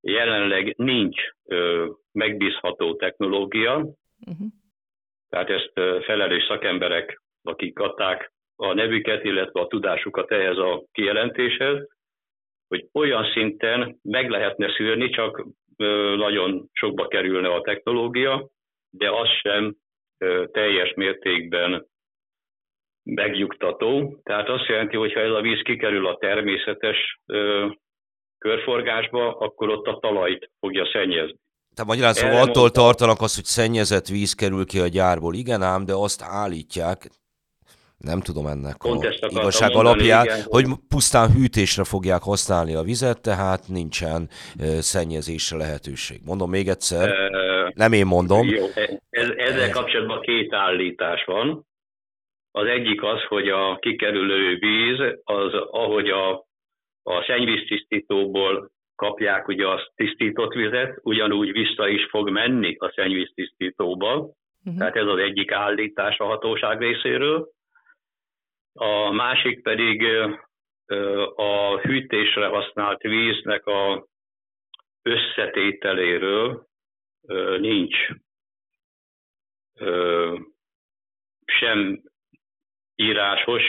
jelenleg 0.01 0.75
nincs 0.77 1.23
ö, 1.45 1.87
megbízható 2.13 2.95
technológia, 2.95 3.75
uh-huh. 3.75 4.49
tehát 5.29 5.51
ezt 5.51 5.71
ö, 5.75 5.99
felelős 6.03 6.45
szakemberek, 6.49 7.23
akik 7.43 7.79
adták 7.79 8.33
a 8.57 8.73
nevüket, 8.73 9.25
illetve 9.25 9.61
a 9.61 9.67
tudásukat 9.67 10.31
ehhez 10.31 10.57
a 10.57 10.85
kijelentéshez, 10.93 11.89
hogy 12.69 12.89
olyan 12.93 13.25
szinten 13.33 13.99
meg 14.03 14.31
lehetne 14.31 14.73
szűrni, 14.77 15.11
csak 15.11 15.47
nagyon 16.17 16.69
sokba 16.73 17.07
kerülne 17.07 17.49
a 17.49 17.61
technológia, 17.61 18.49
de 18.91 19.11
az 19.11 19.29
sem 19.43 19.77
teljes 20.53 20.95
mértékben 20.95 21.87
megnyugtató. 23.03 24.21
Tehát 24.23 24.49
azt 24.49 24.67
jelenti, 24.67 24.97
hogy 24.97 25.13
ha 25.13 25.21
ez 25.21 25.31
a 25.31 25.41
víz 25.41 25.63
kikerül 25.63 26.07
a 26.07 26.17
természetes 26.17 27.21
körforgásba, 28.39 29.37
akkor 29.37 29.69
ott 29.69 29.87
a 29.87 29.99
talajt 30.01 30.51
fogja 30.61 30.87
szennyezni. 30.93 31.39
Tehát 31.75 31.91
magyarán 31.91 32.13
szóval 32.13 32.49
attól 32.49 32.71
tartanak 32.71 33.21
az, 33.21 33.35
hogy 33.35 33.45
szennyezett 33.45 34.07
víz 34.07 34.35
kerül 34.35 34.67
ki 34.67 34.79
a 34.79 34.87
gyárból. 34.87 35.35
Igen 35.35 35.63
ám, 35.63 35.85
de 35.85 35.93
azt 35.95 36.23
állítják, 36.23 36.99
nem 37.99 38.21
tudom 38.21 38.47
ennek 38.47 38.77
Pont 38.77 39.05
a 39.05 39.27
igazság 39.29 39.71
alapján, 39.75 40.25
igen, 40.25 40.43
hogy 40.45 40.65
pusztán 40.89 41.31
hűtésre 41.31 41.85
fogják 41.85 42.23
használni 42.23 42.75
a 42.75 42.83
vizet, 42.83 43.23
tehát 43.23 43.69
nincsen 43.69 44.29
szennyezésre 44.79 45.57
lehetőség. 45.57 46.21
Mondom 46.25 46.51
még 46.51 46.69
egyszer, 46.69 47.31
nem 47.75 47.93
én 47.93 48.07
mondom. 48.07 48.49
Jó, 48.49 48.65
ez, 49.11 49.31
ezzel 49.37 49.71
kapcsolatban 49.71 50.21
két 50.21 50.53
állítás 50.55 51.25
van. 51.25 51.67
Az 52.51 52.67
egyik 52.67 53.03
az, 53.03 53.23
hogy 53.29 53.49
a 53.49 53.79
kikerülő 53.81 54.57
víz, 54.59 54.99
az 55.25 55.53
ahogy 55.71 56.09
a 56.09 56.47
a 57.09 57.25
szennyvíztisztítóból 57.27 58.71
kapják 58.97 59.49
ugye 59.49 59.67
a 59.67 59.91
tisztított 59.95 60.55
vizet, 60.55 60.99
ugyanúgy 61.03 61.53
vissza 61.53 61.89
is 61.89 62.07
fog 62.11 62.31
menni 62.31 62.77
a 62.79 62.93
szennyvíztisztítóba. 62.95 64.15
Uh-huh. 64.15 64.79
Tehát 64.79 64.97
ez 64.97 65.07
az 65.07 65.19
egyik 65.19 65.53
állítás 65.53 66.19
a 66.19 66.25
hatóság 66.25 66.81
részéről. 66.81 67.49
A 68.81 69.11
másik 69.11 69.63
pedig 69.63 70.03
a 71.37 71.79
hűtésre 71.81 72.47
használt 72.47 73.01
víznek 73.01 73.67
a 73.67 74.07
összetételéről 75.03 76.67
nincs 77.59 77.97
sem 81.45 82.03
írásos, 82.95 83.63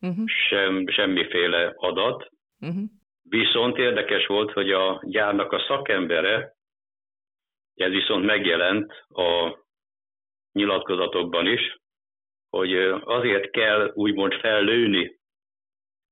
uh-huh. 0.00 0.26
sem 0.26 0.88
semmiféle 0.88 1.72
adat. 1.76 2.30
Uh-huh. 2.60 2.84
Viszont 3.22 3.78
érdekes 3.78 4.26
volt, 4.26 4.52
hogy 4.52 4.70
a 4.70 5.02
gyárnak 5.04 5.52
a 5.52 5.64
szakembere, 5.68 6.54
ez 7.74 7.90
viszont 7.90 8.24
megjelent 8.24 8.92
a 9.08 9.58
nyilatkozatokban 10.52 11.46
is, 11.46 11.80
hogy 12.52 12.74
azért 13.04 13.50
kell 13.50 13.90
úgymond 13.94 14.32
fellőni 14.32 15.18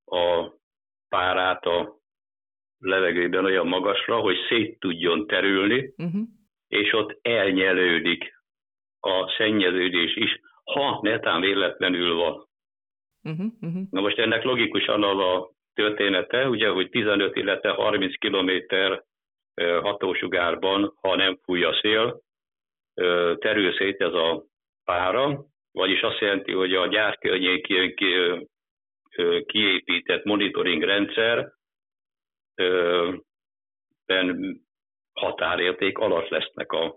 a 0.04 0.52
párát 1.08 1.66
a 1.66 1.98
levegőben 2.78 3.44
olyan 3.44 3.66
magasra, 3.66 4.18
hogy 4.18 4.36
szét 4.48 4.78
tudjon 4.78 5.26
terülni, 5.26 5.94
uh-huh. 5.96 6.22
és 6.68 6.92
ott 6.92 7.18
elnyelődik 7.22 8.34
a 9.00 9.34
szennyeződés 9.36 10.16
is, 10.16 10.40
ha 10.64 10.98
netán 11.02 11.40
véletlenül 11.40 12.14
van. 12.14 12.48
Uh-huh, 13.22 13.46
uh-huh. 13.60 13.82
Na 13.90 14.00
most 14.00 14.18
ennek 14.18 14.42
logikusan 14.42 15.02
az 15.02 15.18
a 15.18 15.50
története, 15.74 16.48
ugye, 16.48 16.68
hogy 16.68 16.90
15, 16.90 17.36
illetve 17.36 17.70
30 17.70 18.18
kilométer 18.18 19.04
hatósugárban, 19.82 20.92
ha 21.00 21.16
nem 21.16 21.38
fúj 21.42 21.64
a 21.64 21.78
szél, 21.80 22.20
terül 23.38 23.72
szét 23.72 24.00
ez 24.00 24.12
a 24.12 24.44
pára, 24.84 25.48
vagyis 25.72 26.00
azt 26.00 26.18
jelenti, 26.18 26.52
hogy 26.52 26.74
a 26.74 26.86
gyár 26.86 27.18
kiépített 29.46 30.24
monitoring 30.24 30.82
rendszer 30.82 31.52
határérték 35.12 35.98
alatt 35.98 36.28
lesznek 36.28 36.72
a, 36.72 36.96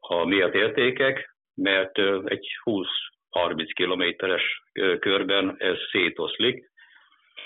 a 0.00 0.24
mért 0.24 0.54
értékek, 0.54 1.36
mert 1.54 1.98
egy 2.24 2.46
20-30 2.64 3.70
kilométeres 3.74 4.62
körben 4.98 5.54
ez 5.58 5.76
szétoszlik. 5.90 6.70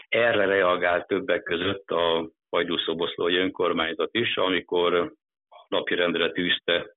Erre 0.08 0.44
reagált 0.44 1.06
többek 1.06 1.42
között 1.42 1.90
a 1.90 2.30
Hajdúszoboszlói 2.50 3.36
önkormányzat 3.36 4.14
is, 4.14 4.36
amikor 4.36 5.12
napirendre 5.68 6.32
tűzte 6.32 6.94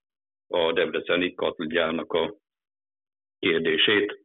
a 0.48 0.72
Debreceni 0.72 1.34
katudjának 1.34 2.14
a 2.14 2.36
kérdését, 3.48 4.20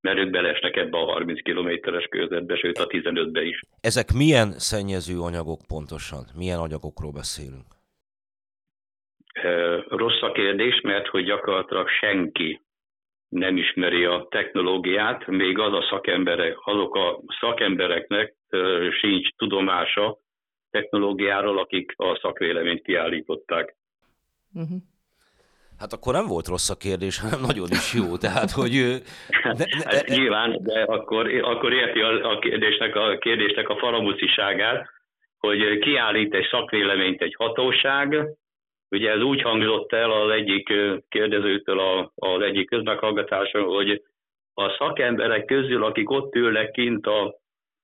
mert 0.00 0.18
ők 0.18 0.30
belesnek 0.30 0.76
ebbe 0.76 0.98
a 0.98 1.04
30 1.04 1.42
kilométeres 1.42 2.06
körzetbe, 2.10 2.56
sőt 2.56 2.78
a 2.78 2.86
15-be 2.86 3.42
is. 3.42 3.60
Ezek 3.80 4.12
milyen 4.12 4.50
szennyező 4.50 5.16
anyagok 5.18 5.60
pontosan? 5.68 6.24
Milyen 6.36 6.58
anyagokról 6.58 7.12
beszélünk? 7.12 7.68
Rossz 9.88 10.22
a 10.22 10.32
kérdés, 10.32 10.80
mert 10.80 11.06
hogy 11.06 11.24
gyakorlatilag 11.24 11.88
senki 11.88 12.62
nem 13.28 13.56
ismeri 13.56 14.04
a 14.04 14.26
technológiát, 14.30 15.26
még 15.26 15.58
az 15.58 15.72
a 15.72 15.86
szakemberek, 15.90 16.56
azok 16.64 16.94
a 16.94 17.20
szakembereknek 17.40 18.34
sincs 19.00 19.28
tudomása 19.36 20.18
technológiáról, 20.70 21.58
akik 21.58 21.92
a 21.96 22.18
szakvéleményt 22.22 22.82
kiállították. 22.82 23.76
Uh-huh. 24.54 24.78
Hát 25.78 25.92
akkor 25.92 26.12
nem 26.12 26.26
volt 26.26 26.46
rossz 26.46 26.70
a 26.70 26.76
kérdés, 26.76 27.20
hanem 27.20 27.40
nagyon 27.40 27.68
is 27.70 27.94
jó. 27.94 28.16
Tehát, 28.16 28.50
hogy... 28.50 28.72
De, 29.42 29.52
de, 29.52 29.66
hát 29.84 30.06
nyilván, 30.08 30.58
de 30.62 30.82
akkor, 30.82 31.26
akkor 31.42 31.72
érti 31.72 32.00
a, 32.00 32.30
a, 32.30 32.38
kérdésnek, 32.38 32.96
a 32.96 33.18
kérdésnek 33.18 33.68
a 33.68 33.76
faramuciságát, 33.76 34.88
hogy 35.38 35.78
kiállít 35.78 36.34
egy 36.34 36.46
szakvéleményt 36.50 37.22
egy 37.22 37.34
hatóság, 37.38 38.26
ugye 38.90 39.10
ez 39.10 39.22
úgy 39.22 39.42
hangzott 39.42 39.92
el 39.92 40.10
az 40.10 40.30
egyik 40.30 40.72
kérdezőtől 41.08 41.80
a, 41.80 42.12
az 42.14 42.42
egyik 42.42 42.68
közmeghallgatáson, 42.68 43.64
hogy 43.64 44.02
a 44.54 44.76
szakemberek 44.78 45.44
közül, 45.44 45.84
akik 45.84 46.10
ott 46.10 46.34
ülnek 46.34 46.70
kint 46.70 47.06
a, 47.06 47.38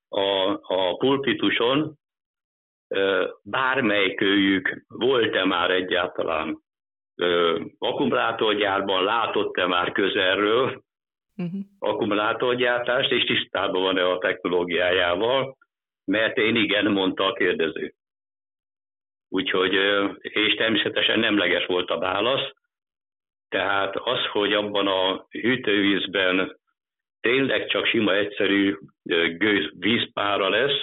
a, 0.09 0.51
a 0.63 0.97
pulpituson, 0.97 1.99
bármelyikőjük 3.43 4.85
volt-e 4.89 5.45
már 5.45 5.71
egyáltalán 5.71 6.63
akkumulátorgyárban 7.79 9.05
látott-e 9.05 9.67
már 9.67 9.93
közelről 9.93 10.83
uh-huh. 11.37 11.61
akkumulátorgyártást, 11.79 13.11
és 13.11 13.25
tisztában 13.25 13.83
van-e 13.83 14.07
a 14.07 14.19
technológiájával, 14.19 15.57
mert 16.05 16.37
én 16.37 16.57
igen, 16.57 16.93
mondta 16.93 17.27
a 17.27 17.33
kérdező. 17.33 17.95
Úgyhogy, 19.29 19.75
és 20.21 20.55
természetesen 20.55 21.19
nemleges 21.19 21.67
volt 21.67 21.91
a 21.91 21.99
válasz, 21.99 22.53
tehát 23.49 23.97
az, 23.97 24.27
hogy 24.27 24.53
abban 24.53 24.87
a 24.87 25.27
hűtővízben 25.31 26.59
tényleg 27.21 27.67
csak 27.67 27.87
sima, 27.87 28.15
egyszerű 28.15 28.77
gőz 29.39 29.71
vízpára 29.79 30.49
lesz, 30.49 30.83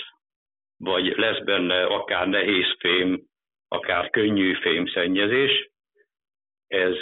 vagy 0.77 1.13
lesz 1.17 1.43
benne 1.43 1.83
akár 1.85 2.27
nehéz 2.27 2.75
fém, 2.79 3.21
akár 3.67 4.09
könnyű 4.09 4.53
fémszennyezés, 4.53 5.69
ez, 6.67 6.95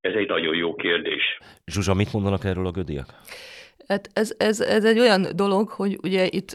ez 0.00 0.14
egy 0.14 0.28
nagyon 0.28 0.54
jó 0.54 0.74
kérdés. 0.74 1.38
Zsuzsa, 1.66 1.94
mit 1.94 2.12
mondanak 2.12 2.44
erről 2.44 2.66
a 2.66 2.70
gödiek? 2.70 3.06
Hát 3.86 4.08
ez, 4.12 4.34
ez, 4.38 4.60
ez 4.60 4.84
egy 4.84 4.98
olyan 4.98 5.26
dolog, 5.34 5.68
hogy 5.68 5.98
ugye 6.02 6.26
itt 6.30 6.52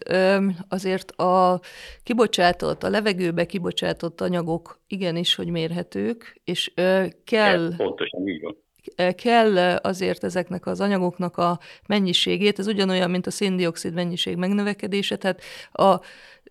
azért 0.70 1.12
a 1.12 1.60
kibocsátott, 2.04 2.84
a 2.84 2.90
levegőbe 2.90 3.46
kibocsátott 3.46 4.22
anyagok 4.22 4.80
igenis, 4.88 5.36
hogy 5.36 5.50
mérhetők, 5.50 6.42
és 6.44 6.72
kell... 7.24 7.66
Ez 7.66 7.76
pontosan 7.76 8.28
így 8.28 8.42
van 8.42 8.64
kell 9.16 9.58
azért 9.78 10.24
ezeknek 10.24 10.66
az 10.66 10.82
anyagoknak 10.82 11.38
a 11.38 11.60
mennyiségét, 11.88 12.60
ez 12.60 12.68
ugyanolyan, 12.68 13.10
mint 13.10 13.28
a 13.28 13.32
széndiokszid 13.32 13.94
mennyiség 13.94 14.36
megnövekedése, 14.38 15.16
tehát 15.16 15.42
a 15.72 16.00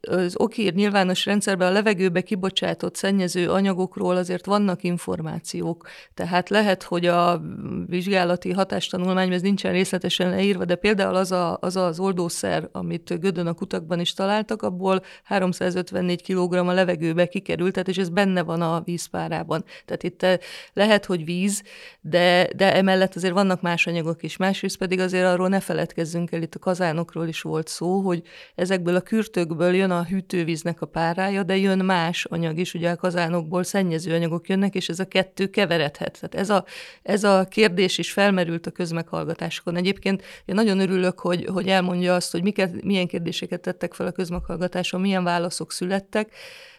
az 0.09 0.35
okír 0.37 0.75
nyilvános 0.75 1.25
rendszerben 1.25 1.69
a 1.69 1.73
levegőbe 1.73 2.21
kibocsátott 2.21 2.97
szennyező 2.97 3.51
anyagokról 3.51 4.17
azért 4.17 4.47
vannak 4.47 4.83
információk, 4.83 5.89
tehát 6.15 6.49
lehet, 6.49 6.83
hogy 6.83 7.07
a 7.07 7.43
vizsgálati 7.87 8.53
hatástanulmányban 8.53 9.37
ez 9.37 9.43
nincsen 9.43 9.73
részletesen 9.73 10.31
leírva, 10.31 10.65
de 10.65 10.75
például 10.75 11.15
az 11.15 11.33
a, 11.33 11.59
az, 11.61 11.77
az 11.77 11.99
oldószer, 11.99 12.69
amit 12.73 13.21
Gödön 13.21 13.47
a 13.47 13.53
kutakban 13.53 14.01
is 14.01 14.13
találtak, 14.13 14.63
abból 14.63 15.03
354 15.23 16.23
kg 16.23 16.55
a 16.55 16.73
levegőbe 16.73 17.27
kikerült, 17.27 17.73
tehát 17.73 17.89
és 17.89 17.97
ez 17.97 18.09
benne 18.09 18.43
van 18.43 18.63
a 18.63 18.83
vízpárában. 18.85 19.65
Tehát 19.85 20.03
itt 20.03 20.27
lehet, 20.73 21.05
hogy 21.05 21.25
víz, 21.25 21.63
de, 22.01 22.49
de 22.57 22.75
emellett 22.75 23.15
azért 23.15 23.33
vannak 23.33 23.61
más 23.61 23.87
anyagok 23.87 24.23
is. 24.23 24.37
Másrészt 24.37 24.77
pedig 24.77 25.01
azért 25.01 25.27
arról 25.27 25.49
ne 25.49 25.61
feledkezzünk 25.61 26.33
el, 26.33 26.43
itt 26.43 26.55
a 26.55 26.59
kazánokról 26.59 27.29
is 27.29 27.41
volt 27.41 27.69
szó, 27.69 28.01
hogy 28.01 28.23
ezekből 28.55 28.97
a 28.97 29.01
kürtökből 29.01 29.75
jön 29.75 29.91
a 29.99 30.05
hűtővíznek 30.05 30.81
a 30.81 30.87
párája, 30.87 31.43
de 31.43 31.57
jön 31.57 31.85
más 31.85 32.25
anyag 32.25 32.59
is, 32.59 32.75
ugye 32.75 32.91
a 32.91 32.97
kazánokból 32.97 33.63
szennyező 33.63 34.15
anyagok 34.15 34.49
jönnek, 34.49 34.75
és 34.75 34.89
ez 34.89 34.99
a 34.99 35.09
kettő 35.09 35.47
keveredhet. 35.47 36.13
Tehát 36.21 36.35
ez 36.35 36.51
a, 36.51 36.65
ez 37.03 37.25
a 37.25 37.47
kérdés 37.51 37.99
is 37.99 38.13
felmerült 38.13 38.67
a 38.67 38.71
közmeghallgatásokon. 38.71 39.77
Egyébként 39.77 40.23
én 40.45 40.55
nagyon 40.55 40.81
örülök, 40.81 41.21
hogy, 41.21 41.45
hogy 41.53 41.69
elmondja 41.69 42.15
azt, 42.15 42.33
hogy 42.33 42.43
miket, 42.43 42.83
milyen 42.83 43.07
kérdéseket 43.07 43.61
tettek 43.61 43.95
fel 43.95 44.07
a 44.07 44.13
közmeghallgatáson, 44.13 45.01
milyen 45.01 45.25
válaszok 45.25 45.73
születtek, 45.73 46.33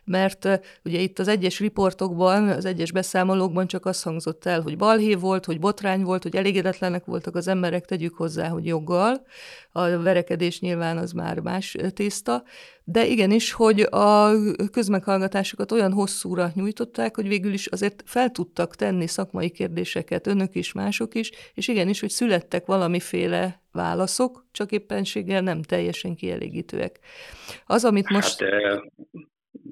mert 0.06 0.48
ugye 0.84 1.00
itt 1.00 1.20
az 1.20 1.28
egyes 1.28 1.60
riportokban, 1.60 2.48
az 2.50 2.66
egyes 2.66 2.92
beszámolókban 2.92 3.68
csak 3.68 3.86
az 3.86 4.02
hangzott 4.02 4.46
el, 4.46 4.62
hogy 4.62 4.78
balhé 4.78 5.14
volt, 5.14 5.46
hogy 5.46 5.60
botrány 5.60 6.04
volt, 6.04 6.24
hogy 6.24 6.36
elégedetlenek 6.36 7.06
voltak 7.06 7.36
az 7.36 7.48
emberek, 7.48 7.86
tegyük 7.86 8.16
hozzá, 8.16 8.48
hogy 8.48 8.66
joggal. 8.66 9.26
A 9.72 9.98
verekedés 9.98 10.60
nyilván 10.60 10.98
az 10.98 11.12
már 11.12 11.40
más 11.40 11.76
tészta, 11.94 12.44
de 12.84 13.06
igenis, 13.06 13.52
hogy 13.52 13.80
a 13.82 14.32
közmeghallgatásokat 14.72 15.72
olyan 15.72 15.94
hosszúra 15.94 16.52
nyújtották, 16.54 17.16
hogy 17.16 17.28
végül 17.28 17.54
is 17.54 17.68
azért 17.68 18.04
fel 18.06 18.30
tudtak 18.30 18.76
tenni 18.76 19.08
szakmai 19.08 19.50
kérdéseket 19.50 20.28
önök 20.28 20.56
is, 20.56 20.72
mások 20.72 21.16
is, 21.16 21.32
és 21.54 21.68
igenis, 21.68 22.00
hogy 22.00 22.10
születtek 22.10 22.66
valamiféle 22.66 23.62
válaszok, 23.72 24.46
csak 24.52 24.72
éppenséggel 24.72 25.42
nem 25.42 25.62
teljesen 25.62 26.16
kielégítőek. 26.16 27.00
Az, 27.66 27.86
amit 27.86 28.10
most... 28.10 28.40
Hát, 28.40 28.82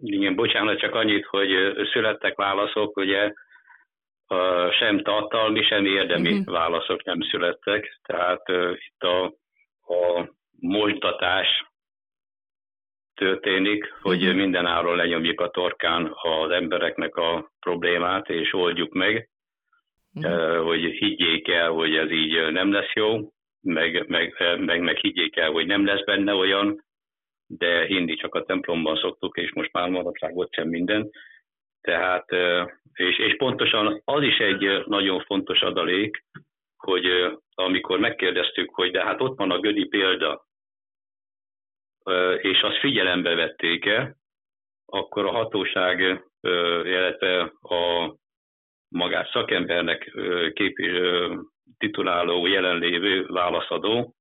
igen, 0.05 0.35
bocsánat, 0.35 0.79
csak 0.79 0.95
annyit, 0.95 1.25
hogy 1.25 1.49
születtek 1.91 2.35
válaszok, 2.35 2.97
ugye 2.97 3.33
sem 4.79 5.01
tartalmi, 5.01 5.63
sem 5.63 5.85
érdemi 5.85 6.31
uh-huh. 6.31 6.53
válaszok 6.53 7.03
nem 7.03 7.21
születtek, 7.21 7.99
tehát 8.03 8.49
uh, 8.49 8.71
itt 8.71 9.03
a, 9.03 9.23
a 9.93 10.29
moltatás 10.59 11.65
történik, 13.15 13.93
hogy 14.01 14.21
uh-huh. 14.21 14.35
mindenáron 14.35 14.95
lenyomjuk 14.95 15.41
a 15.41 15.49
torkán 15.49 16.11
az 16.13 16.51
embereknek 16.51 17.15
a 17.15 17.51
problémát, 17.59 18.29
és 18.29 18.53
oldjuk 18.53 18.93
meg, 18.93 19.29
uh-huh. 20.13 20.63
hogy 20.63 20.79
higgyék 20.79 21.47
el, 21.47 21.69
hogy 21.69 21.95
ez 21.95 22.11
így 22.11 22.51
nem 22.51 22.71
lesz 22.71 22.93
jó, 22.93 23.31
meg, 23.61 24.07
meg, 24.07 24.35
meg, 24.59 24.81
meg 24.81 24.97
higgyék 24.97 25.35
el, 25.35 25.51
hogy 25.51 25.65
nem 25.65 25.85
lesz 25.85 26.03
benne 26.03 26.33
olyan, 26.33 26.82
de 27.57 27.85
hinni 27.85 28.15
csak 28.15 28.35
a 28.35 28.43
templomban 28.43 28.97
szoktuk, 28.97 29.37
és 29.37 29.53
most 29.53 29.71
már 29.71 29.89
manapság 29.89 30.35
ott 30.35 30.53
sem 30.53 30.67
minden. 30.67 31.09
Tehát, 31.81 32.31
és, 32.93 33.17
és 33.17 33.35
pontosan 33.37 34.01
az 34.05 34.23
is 34.23 34.37
egy 34.37 34.83
nagyon 34.85 35.19
fontos 35.19 35.61
adalék, 35.61 36.23
hogy 36.77 37.05
amikor 37.55 37.99
megkérdeztük, 37.99 38.73
hogy 38.73 38.91
de 38.91 39.03
hát 39.03 39.21
ott 39.21 39.37
van 39.37 39.51
a 39.51 39.59
Gödi 39.59 39.85
példa, 39.85 40.45
és 42.37 42.61
azt 42.61 42.77
figyelembe 42.77 43.35
vették-e, 43.35 44.15
akkor 44.85 45.25
a 45.25 45.31
hatóság, 45.31 46.23
illetve 46.83 47.41
a 47.61 48.15
magát 48.87 49.29
szakembernek 49.31 50.11
kép, 50.53 50.77
tituláló 51.77 52.45
jelenlévő 52.45 53.25
válaszadó, 53.25 54.15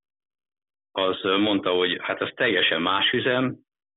az 0.93 1.22
mondta, 1.22 1.70
hogy 1.70 1.99
hát 2.01 2.20
ez 2.20 2.28
teljesen 2.34 2.82
más 2.82 3.12
üzem, 3.12 3.57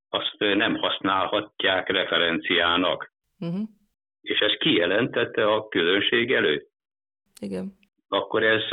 azt 0.09 0.35
nem 0.37 0.75
használhatják 0.75 1.89
referenciának. 1.89 3.13
Uh-huh. 3.39 3.67
És 4.21 4.39
ez 4.39 4.57
kijelentette 4.57 5.45
a 5.45 5.67
közönség 5.67 6.33
előtt. 6.33 6.69
Igen. 7.39 7.73
Akkor 8.07 8.43
ez 8.43 8.63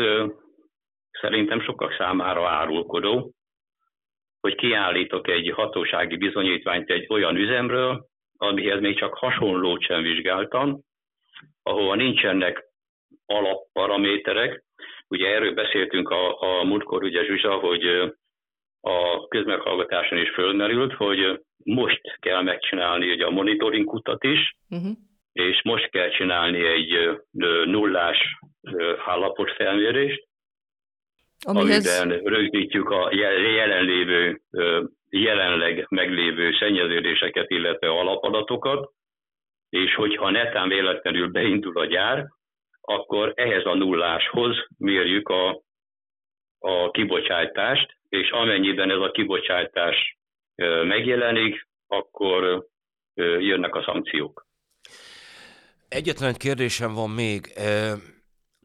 szerintem 1.20 1.60
sokak 1.60 1.94
számára 1.98 2.48
árulkodó, 2.48 3.32
hogy 4.40 4.54
kiállítok 4.54 5.28
egy 5.28 5.50
hatósági 5.50 6.16
bizonyítványt 6.16 6.90
egy 6.90 7.06
olyan 7.08 7.36
üzemről, 7.36 8.06
amihez 8.36 8.80
még 8.80 8.98
csak 8.98 9.14
hasonlót 9.14 9.82
sem 9.82 10.02
vizsgáltam, 10.02 10.80
ahova 11.62 11.94
nincsenek 11.94 12.64
alapparaméterek. 13.26 14.64
Ugye 15.12 15.28
erről 15.28 15.54
beszéltünk 15.54 16.08
a, 16.08 16.40
a 16.40 16.64
múltkor, 16.64 17.02
ugye 17.02 17.24
Zsuzsa, 17.24 17.54
hogy 17.54 17.84
a 18.80 19.28
közmeghallgatáson 19.28 20.18
is 20.18 20.30
fölmerült, 20.30 20.92
hogy 20.92 21.40
most 21.64 22.00
kell 22.20 22.42
megcsinálni 22.42 23.12
ugye 23.12 23.24
a 23.24 23.30
monitoring 23.30 23.84
kutat 23.84 24.24
is, 24.24 24.56
uh-huh. 24.70 24.92
és 25.32 25.62
most 25.62 25.90
kell 25.90 26.10
csinálni 26.10 26.66
egy 26.66 27.20
nullás 27.64 28.38
állapotfelmérést, 29.04 30.26
Amihez... 31.44 32.00
amiben 32.00 32.20
rögzítjük 32.24 32.90
a 32.90 33.08
jelenlévő, 33.54 34.40
jelenleg 35.10 35.86
meglévő 35.88 36.52
szennyeződéseket, 36.58 37.50
illetve 37.50 37.88
alapadatokat, 37.88 38.90
és 39.68 39.94
hogyha 39.94 40.30
netán 40.30 40.68
véletlenül 40.68 41.28
beindul 41.28 41.78
a 41.78 41.84
gyár, 41.84 42.26
akkor 42.82 43.32
ehhez 43.36 43.64
a 43.64 43.74
nulláshoz 43.74 44.56
mérjük 44.78 45.28
a, 45.28 45.62
a 46.58 46.90
kibocsátást, 46.90 47.96
és 48.08 48.30
amennyiben 48.30 48.90
ez 48.90 48.98
a 48.98 49.10
kibocsátás 49.10 50.18
megjelenik, 50.84 51.68
akkor 51.86 52.66
jönnek 53.38 53.74
a 53.74 53.82
szankciók. 53.82 54.46
Egyetlen 55.88 56.34
kérdésem 56.34 56.94
van 56.94 57.10
még. 57.10 57.52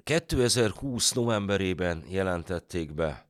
2020 0.03 1.11
novemberében 1.11 2.03
jelentették 2.09 2.93
be 2.93 3.25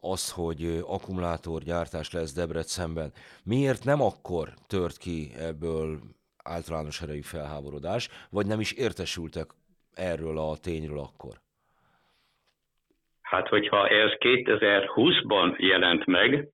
az, 0.00 0.32
hogy 0.32 0.82
akkumulátorgyártás 0.86 2.12
lesz 2.12 2.32
Debrecenben. 2.32 3.12
Miért 3.44 3.84
nem 3.84 4.00
akkor 4.02 4.48
tört 4.66 4.96
ki 4.96 5.32
ebből 5.38 5.98
általános 6.44 7.02
erejű 7.02 7.20
felháborodás, 7.20 8.08
vagy 8.30 8.46
nem 8.46 8.60
is 8.60 8.72
értesültek 8.72 9.50
erről 10.00 10.38
a 10.38 10.56
tényről 10.62 10.98
akkor? 10.98 11.32
Hát, 13.20 13.48
hogyha 13.48 13.88
ez 13.88 14.10
2020-ban 14.18 15.58
jelent 15.58 16.06
meg, 16.06 16.48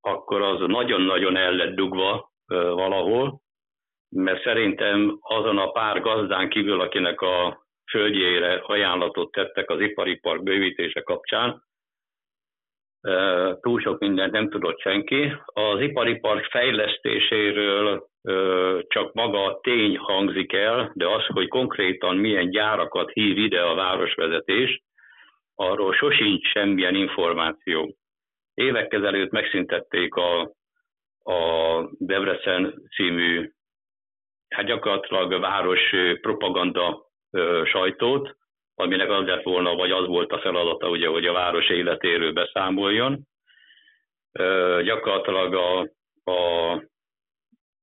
akkor 0.00 0.42
az 0.42 0.60
nagyon-nagyon 0.66 1.36
el 1.36 1.52
lett 1.52 1.74
dugva 1.74 2.32
valahol, 2.46 3.40
mert 4.08 4.42
szerintem 4.42 5.18
azon 5.20 5.58
a 5.58 5.70
pár 5.70 6.00
gazdán 6.00 6.48
kívül, 6.48 6.80
akinek 6.80 7.20
a 7.20 7.66
földjére 7.90 8.54
ajánlatot 8.54 9.30
tettek 9.30 9.70
az 9.70 9.80
ipari 9.80 10.16
park 10.16 10.42
bővítése 10.42 11.00
kapcsán. 11.00 11.62
Túl 13.60 13.80
sok 13.80 13.98
mindent 13.98 14.32
nem 14.32 14.48
tudott 14.50 14.80
senki. 14.80 15.32
Az 15.44 15.80
ipari 15.80 16.18
park 16.18 16.44
fejlesztéséről 16.44 18.08
csak 18.88 19.12
maga 19.12 19.44
a 19.44 19.60
tény 19.60 19.96
hangzik 19.98 20.52
el, 20.52 20.92
de 20.94 21.08
az, 21.08 21.26
hogy 21.26 21.48
konkrétan 21.48 22.16
milyen 22.16 22.50
gyárakat 22.50 23.10
hív 23.10 23.38
ide 23.38 23.62
a 23.62 23.74
városvezetés, 23.74 24.82
arról 25.54 25.92
sosincs 25.92 26.46
semmilyen 26.46 26.94
információ. 26.94 27.96
Évek 28.54 28.92
ezelőtt 28.92 29.30
megszüntették 29.30 30.14
a, 30.14 30.40
a 31.22 31.80
Debrecen 31.98 32.82
című, 32.96 33.52
hát 34.48 34.66
gyakorlatilag 34.66 35.40
város 35.40 35.90
propaganda 36.20 37.06
sajtót, 37.64 38.36
aminek 38.74 39.10
az 39.10 39.26
lett 39.26 39.42
volna, 39.42 39.74
vagy 39.74 39.90
az 39.90 40.06
volt 40.06 40.32
a 40.32 40.38
feladata, 40.38 40.88
ugye, 40.88 41.08
hogy 41.08 41.26
a 41.26 41.32
város 41.32 41.68
életéről 41.68 42.32
beszámoljon. 42.32 43.26
Gyakorlatilag 44.82 45.54
a, 45.54 45.80
a 46.30 46.82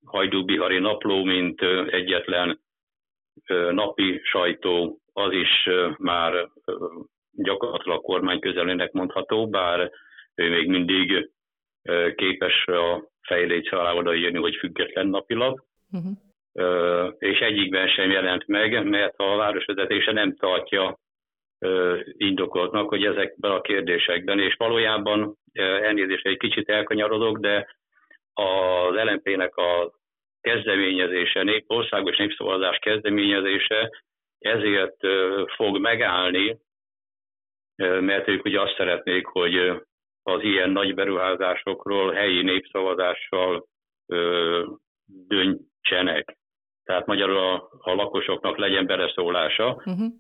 Hajdú-Bihari 0.06 0.80
napló, 0.80 1.24
mint 1.24 1.62
egyetlen 1.88 2.60
napi 3.72 4.22
sajtó, 4.24 5.00
az 5.14 5.32
is 5.32 5.70
már 5.98 6.50
gyakorlatilag 7.32 8.02
kormány 8.02 8.40
közelének 8.40 8.92
mondható, 8.92 9.50
bár 9.50 9.92
ő 10.36 10.50
még 10.50 10.68
mindig 10.68 11.30
képes 12.16 12.66
a 12.66 13.10
fejléc 13.22 13.72
alá 13.74 13.94
odaírni, 13.94 14.38
hogy 14.38 14.56
független 14.56 15.08
napilap. 15.08 15.60
Uh-huh 15.92 16.18
és 17.18 17.40
egyikben 17.40 17.88
sem 17.88 18.12
jelent 18.12 18.48
meg, 18.48 18.88
mert 18.88 19.14
a 19.18 19.36
városvezetése 19.36 20.12
nem 20.12 20.36
tartja 20.36 21.00
indokoltnak, 22.18 22.90
hogy 22.90 23.06
ezekben 23.06 23.52
a 23.52 23.62
kérdésekben, 23.62 24.40
és 24.40 24.56
valójában 24.58 25.38
elnézést 25.54 26.26
egy 26.26 26.38
kicsit 26.38 26.70
elkanyarodok, 26.70 27.38
de 27.38 27.78
az 28.36 28.94
LNP-nek 28.94 29.56
a 29.56 29.94
kezdeményezése, 30.42 31.44
nép, 31.44 31.64
országos 31.68 32.18
népszavazás 32.18 32.78
kezdeményezése 32.78 33.90
ezért 34.40 34.98
fog 35.56 35.80
megállni, 35.80 36.58
mert 37.78 38.28
ők 38.28 38.46
ugye 38.46 38.62
azt 38.62 38.76
szeretnék, 38.78 39.26
hogy 39.26 39.56
az 40.24 40.42
ilyen 40.42 40.70
nagy 40.70 40.94
beruházásokról 40.94 42.12
helyi 42.12 42.42
népszavazással 42.42 43.68
döntsenek 45.06 46.38
tehát 46.86 47.06
magyarul 47.06 47.38
a, 47.38 47.70
a 47.80 47.94
lakosoknak 47.94 48.58
legyen 48.58 48.86
beleszólása. 48.86 49.82
Uh-huh. 49.86 50.14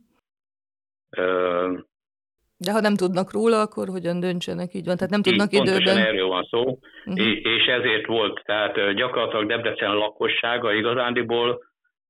De 2.57 2.71
ha 2.71 2.79
nem 2.79 2.95
tudnak 2.95 3.31
róla, 3.31 3.61
akkor 3.61 3.87
hogyan 3.87 4.19
döntsenek 4.19 4.73
így 4.73 4.85
van? 4.85 4.95
Tehát 4.95 5.11
nem 5.11 5.21
tudnak 5.21 5.53
így, 5.53 5.61
időben... 5.61 5.83
Pontosan 5.83 6.05
erről 6.05 6.27
van 6.27 6.43
szó, 6.43 6.79
uh-huh. 7.05 7.27
és 7.43 7.65
ezért 7.65 8.05
volt, 8.05 8.41
tehát 8.45 8.93
gyakorlatilag 8.93 9.47
Debrecen 9.47 9.95
lakossága 9.95 10.73
igazándiból 10.73 11.63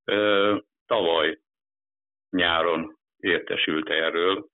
uh, 0.06 0.62
tavaly 0.86 1.39
nyáron 2.30 2.98
értesült 3.18 3.89
erről, 3.89 4.54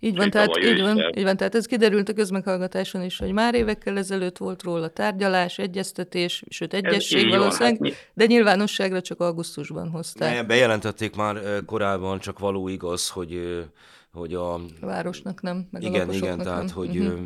így 0.00 0.16
van, 0.16 0.30
tehát, 0.30 0.56
így, 0.64 0.80
van, 0.80 0.98
így 1.16 1.24
van, 1.24 1.36
tehát 1.36 1.54
ez 1.54 1.66
kiderült 1.66 2.08
a 2.08 2.12
közmeghallgatáson 2.12 3.02
is, 3.02 3.18
hogy 3.18 3.32
már 3.32 3.54
évekkel 3.54 3.98
ezelőtt 3.98 4.36
volt 4.36 4.62
róla 4.62 4.88
tárgyalás, 4.88 5.58
egyeztetés, 5.58 6.42
sőt 6.48 6.74
egyesség 6.74 7.28
valószínűleg, 7.28 7.78
van, 7.78 7.90
hát, 7.90 8.10
de 8.14 8.26
nyilvánosságra 8.26 9.00
csak 9.00 9.20
augusztusban 9.20 9.90
hozták. 9.90 10.34
Ne, 10.34 10.44
bejelentették 10.44 11.16
már 11.16 11.36
korábban, 11.66 12.18
csak 12.18 12.38
való 12.38 12.68
igaz, 12.68 13.10
hogy 13.10 13.62
hogy 14.16 14.34
a... 14.34 14.54
a 14.54 14.86
városnak 14.86 15.42
nem, 15.42 15.56
meg 15.72 15.82
igen, 15.82 16.08
a 16.08 16.12
igen, 16.12 16.38
tehát 16.38 16.64
nem. 16.64 16.74
hogy 16.74 16.96
uh-huh. 16.96 17.18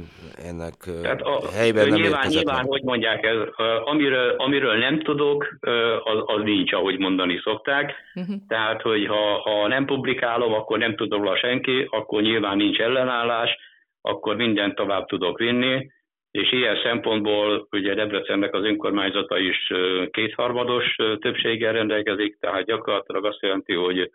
ennek 0.49 0.75
tehát 1.03 1.21
a, 1.21 1.51
helyben 1.53 1.89
nem 1.89 2.01
nyilván, 2.01 2.27
nyilván, 2.29 2.65
hogy 2.65 2.83
mondják, 2.83 3.25
ez, 3.25 3.39
amiről, 3.85 4.35
amiről 4.37 4.77
nem 4.77 5.03
tudok, 5.03 5.59
az, 6.05 6.19
az 6.27 6.43
nincs, 6.43 6.73
ahogy 6.73 6.99
mondani 6.99 7.41
szokták. 7.45 7.95
Uh-huh. 8.15 8.37
Tehát, 8.49 8.83
hogy 8.83 9.07
ha, 9.07 9.41
ha 9.41 9.69
nem 9.69 9.85
publikálom, 9.85 10.53
akkor 10.53 10.79
nem 10.79 10.97
tudom 10.97 11.23
róla 11.23 11.37
senki, 11.37 11.87
akkor 11.91 12.23
nyilván 12.23 12.57
nincs 12.57 12.79
ellenállás, 12.79 13.57
akkor 14.01 14.37
mindent 14.37 14.75
tovább 14.75 15.07
tudok 15.07 15.39
vinni, 15.39 15.91
és 16.31 16.53
ilyen 16.53 16.77
szempontból 16.83 17.69
ugye 17.71 17.95
Debrecennek 17.95 18.55
az 18.55 18.65
önkormányzata 18.65 19.39
is 19.39 19.73
kétharmados 20.11 20.97
többséggel 20.97 21.73
rendelkezik, 21.73 22.39
tehát 22.41 22.65
gyakorlatilag 22.65 23.25
azt 23.25 23.43
jelenti, 23.43 23.75
hogy 23.75 24.11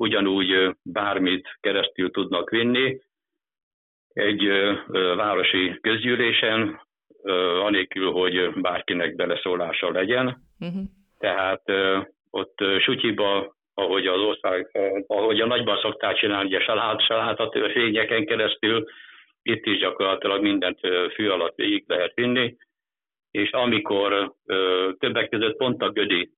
ugyanúgy 0.00 0.76
bármit 0.82 1.56
keresztül 1.60 2.10
tudnak 2.10 2.50
vinni. 2.50 3.00
Egy 4.12 4.48
városi 5.16 5.78
közgyűlésen 5.80 6.80
anélkül, 7.62 8.10
hogy 8.10 8.52
bárkinek 8.54 9.14
beleszólása 9.14 9.90
legyen. 9.90 10.36
Uh-huh. 10.60 10.82
Tehát 11.18 11.62
ott 12.30 12.58
Sutyiba, 12.78 13.56
ahogy 13.74 14.06
az 14.06 14.18
ország, 14.18 14.70
ahogy 15.06 15.40
a 15.40 15.46
nagyban 15.46 15.78
szokták 15.80 16.16
csinálni, 16.16 16.48
ugye 16.48 16.60
salád, 16.60 17.00
salád 17.00 17.40
a 17.40 17.48
törvényeken 17.48 18.26
keresztül, 18.26 18.84
itt 19.42 19.66
is 19.66 19.78
gyakorlatilag 19.78 20.42
mindent 20.42 20.78
fű 21.14 21.28
alatt 21.28 21.56
végig 21.56 21.84
lehet 21.86 22.12
vinni, 22.14 22.56
és 23.30 23.50
amikor 23.50 24.34
többek 24.98 25.28
között 25.28 25.56
pont 25.56 25.82
a 25.82 25.90
Gödi 25.90 26.30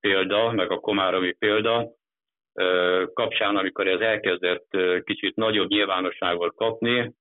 példa, 0.00 0.52
meg 0.52 0.70
a 0.70 0.80
Komáromi 0.80 1.32
példa 1.32 2.00
kapcsán, 3.12 3.56
amikor 3.56 3.86
ez 3.86 4.00
elkezdett 4.00 4.66
kicsit 5.04 5.36
nagyobb 5.36 5.68
nyilvánosságot 5.68 6.54
kapni, 6.54 7.12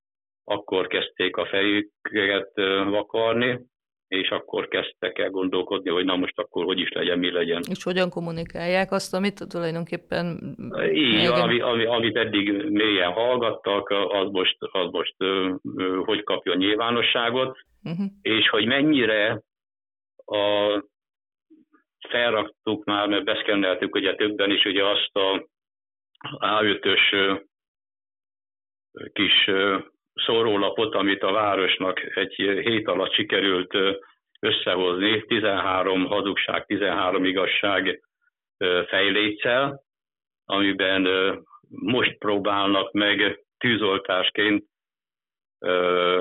akkor 0.43 0.87
kezdték 0.87 1.35
a 1.37 1.45
fejüket 1.45 2.51
vakarni, 2.89 3.59
és 4.07 4.29
akkor 4.29 4.67
kezdtek 4.67 5.19
el 5.19 5.29
gondolkodni, 5.29 5.89
hogy 5.89 6.05
na 6.05 6.15
most 6.15 6.39
akkor 6.39 6.63
hogy 6.63 6.79
is 6.79 6.91
legyen, 6.91 7.19
mi 7.19 7.31
legyen. 7.31 7.61
És 7.69 7.83
hogyan 7.83 8.09
kommunikálják 8.09 8.91
azt, 8.91 9.13
amit 9.13 9.47
tulajdonképpen... 9.49 10.55
Így, 10.93 11.25
ami, 11.25 11.59
ami, 11.59 11.85
amit 11.85 12.17
eddig 12.17 12.69
mélyen 12.69 13.11
hallgattak, 13.11 13.89
az 13.89 14.29
most, 14.31 14.57
az 14.59 14.89
most 14.91 15.15
hogy 16.05 16.23
kapjon 16.23 16.57
nyilvánosságot, 16.57 17.57
uh-huh. 17.83 18.05
és 18.21 18.49
hogy 18.49 18.65
mennyire 18.65 19.41
a, 20.25 20.75
felraktuk 22.11 22.83
már, 22.83 23.07
mert 23.07 23.23
beszkenneltük 23.23 23.95
ugye 23.95 24.15
többen 24.15 24.51
is 24.51 24.65
ugye 24.65 24.85
azt 24.85 25.15
a 25.15 25.47
A5-ös 26.39 27.39
kis 29.13 29.49
szórólapot, 30.13 30.95
amit 30.95 31.23
a 31.23 31.31
városnak 31.31 32.15
egy 32.15 32.33
hét 32.35 32.87
alatt 32.87 33.13
sikerült 33.13 33.73
összehozni, 34.39 35.25
13 35.25 36.05
hazugság, 36.05 36.65
13 36.65 37.25
igazság 37.25 38.01
fejléccel, 38.87 39.81
amiben 40.45 41.07
most 41.69 42.17
próbálnak 42.17 42.91
meg 42.91 43.45
tűzoltásként 43.57 44.65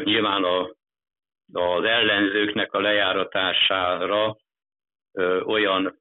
nyilván 0.04 0.44
a, 0.44 0.74
az 1.52 1.84
ellenzőknek 1.84 2.72
a 2.72 2.80
lejáratására 2.80 4.36
olyan 5.44 5.98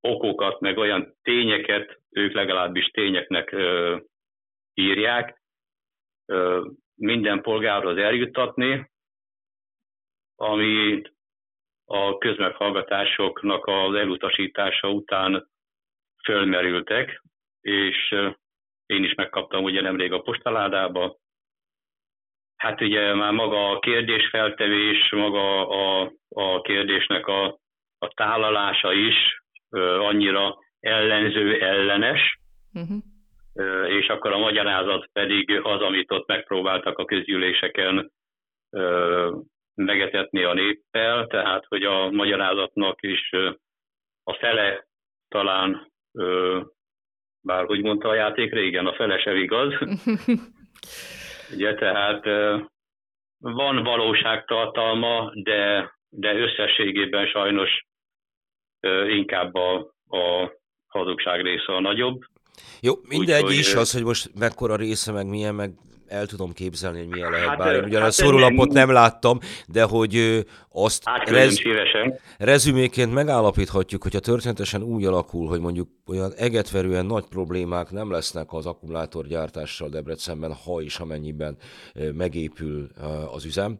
okokat, 0.00 0.60
meg 0.60 0.78
olyan 0.78 1.16
tényeket, 1.22 2.00
ők 2.10 2.32
legalábbis 2.32 2.86
tényeknek 2.86 3.56
írják, 4.74 5.42
minden 6.94 7.42
polgárhoz 7.42 7.96
eljuttatni, 7.96 8.90
ami 10.36 11.02
a 11.84 12.18
közmeghallgatásoknak 12.18 13.66
az 13.66 13.94
elutasítása 13.94 14.90
után 14.90 15.50
fölmerültek, 16.24 17.22
és 17.60 18.14
én 18.86 19.04
is 19.04 19.14
megkaptam 19.14 19.64
ugye 19.64 19.80
nemrég 19.80 20.12
a 20.12 20.22
postaládába. 20.22 21.16
Hát 22.56 22.80
ugye 22.80 23.14
már 23.14 23.32
maga 23.32 23.70
a 23.70 23.78
kérdésfeltevés, 23.78 25.10
maga 25.10 25.68
a, 25.68 26.12
a 26.28 26.60
kérdésnek 26.60 27.26
a, 27.26 27.60
a 28.02 28.08
tálalása 28.14 28.92
is 28.92 29.42
annyira 29.98 30.58
ellenző 30.80 31.60
ellenes, 31.60 32.38
uh-huh. 32.72 32.98
És 33.88 34.08
akkor 34.08 34.32
a 34.32 34.38
magyarázat 34.38 35.08
pedig 35.12 35.60
az, 35.62 35.80
amit 35.80 36.12
ott 36.12 36.26
megpróbáltak 36.26 36.98
a 36.98 37.04
közgyűléseken 37.04 38.12
megetetni 39.74 40.42
a 40.42 40.52
néppel, 40.52 41.26
tehát 41.26 41.64
hogy 41.68 41.82
a 41.82 42.10
magyarázatnak 42.10 43.02
is 43.02 43.30
a 44.24 44.32
fele 44.32 44.86
talán, 45.28 45.92
bár 47.40 47.64
hogy 47.64 47.82
mondta 47.82 48.08
a 48.08 48.14
játék 48.14 48.52
régen, 48.52 48.86
a 48.86 48.94
fele 48.94 49.18
sem 49.18 49.36
igaz. 49.36 49.74
Ugye, 51.54 51.74
tehát 51.74 52.24
van 53.38 53.82
valóságtartalma, 53.82 55.30
de, 55.34 55.92
de 56.08 56.34
összességében 56.34 57.26
sajnos 57.26 57.84
inkább 59.16 59.54
a, 59.54 59.74
a 60.16 60.52
hazugság 60.86 61.40
része 61.40 61.72
a 61.74 61.80
nagyobb. 61.80 62.20
Jó, 62.80 62.94
mindegy 63.08 63.44
Úgy, 63.44 63.52
is, 63.52 63.72
hogy... 63.72 63.80
az, 63.80 63.92
hogy 63.92 64.04
most 64.04 64.30
mekkora 64.38 64.76
része, 64.76 65.12
meg 65.12 65.26
milyen, 65.26 65.54
meg 65.54 65.72
el 66.12 66.26
tudom 66.26 66.52
képzelni, 66.52 66.98
hogy 66.98 67.08
milyen 67.08 67.30
lehet, 67.30 67.48
hát, 67.48 67.58
bár 67.58 67.84
ugyan 67.84 68.00
hát 68.00 68.08
a 68.08 68.12
szorulapot 68.12 68.72
nem, 68.72 68.90
láttam, 68.90 69.38
de 69.66 69.82
hogy 69.82 70.44
azt 70.72 71.04
rez, 71.24 71.62
rezüméként 72.38 73.14
megállapíthatjuk, 73.14 74.02
hogyha 74.02 74.18
történetesen 74.18 74.82
úgy 74.82 75.04
alakul, 75.04 75.48
hogy 75.48 75.60
mondjuk 75.60 75.88
olyan 76.06 76.32
egetverően 76.36 77.06
nagy 77.06 77.24
problémák 77.28 77.90
nem 77.90 78.10
lesznek 78.10 78.52
az 78.52 78.66
akkumulátorgyártással 78.66 79.88
Debrecenben, 79.88 80.54
ha 80.64 80.80
és 80.80 80.98
amennyiben 80.98 81.56
megépül 82.14 82.88
az 83.32 83.44
üzem, 83.44 83.78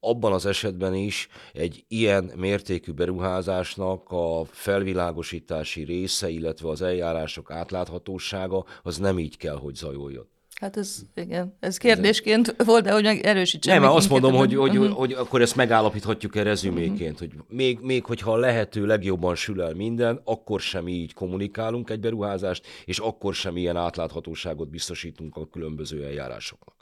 abban 0.00 0.32
az 0.32 0.46
esetben 0.46 0.94
is 0.94 1.28
egy 1.52 1.84
ilyen 1.88 2.32
mértékű 2.36 2.92
beruházásnak 2.92 4.10
a 4.10 4.44
felvilágosítási 4.50 5.82
része, 5.84 6.28
illetve 6.28 6.68
az 6.68 6.82
eljárások 6.82 7.50
átláthatósága, 7.50 8.64
az 8.82 8.98
nem 8.98 9.18
így 9.18 9.36
kell, 9.36 9.56
hogy 9.56 9.74
zajoljon. 9.74 10.28
Hát 10.60 10.76
ez, 10.76 11.02
igen, 11.14 11.56
ez 11.60 11.76
kérdésként 11.76 12.54
volt, 12.64 12.84
de 12.84 12.92
hogy 12.92 13.02
meg 13.02 13.20
erősítsen. 13.20 13.80
Nem, 13.80 13.90
azt 13.90 14.08
mondom, 14.08 14.34
hogy, 14.34 14.54
hogy, 14.54 14.78
uh-huh. 14.78 14.96
hogy, 14.96 15.12
akkor 15.12 15.40
ezt 15.40 15.56
megállapíthatjuk-e 15.56 16.42
rezüméként, 16.42 17.20
uh-huh. 17.20 17.30
hogy 17.30 17.56
még, 17.56 17.78
még 17.80 18.04
hogyha 18.04 18.32
a 18.32 18.36
lehető 18.36 18.86
legjobban 18.86 19.34
sül 19.34 19.62
el 19.62 19.74
minden, 19.74 20.20
akkor 20.24 20.60
sem 20.60 20.88
így 20.88 21.14
kommunikálunk 21.14 21.90
egy 21.90 22.00
beruházást, 22.00 22.66
és 22.84 22.98
akkor 22.98 23.34
sem 23.34 23.56
ilyen 23.56 23.76
átláthatóságot 23.76 24.70
biztosítunk 24.70 25.36
a 25.36 25.46
különböző 25.46 26.04
eljárásoknak. 26.04 26.77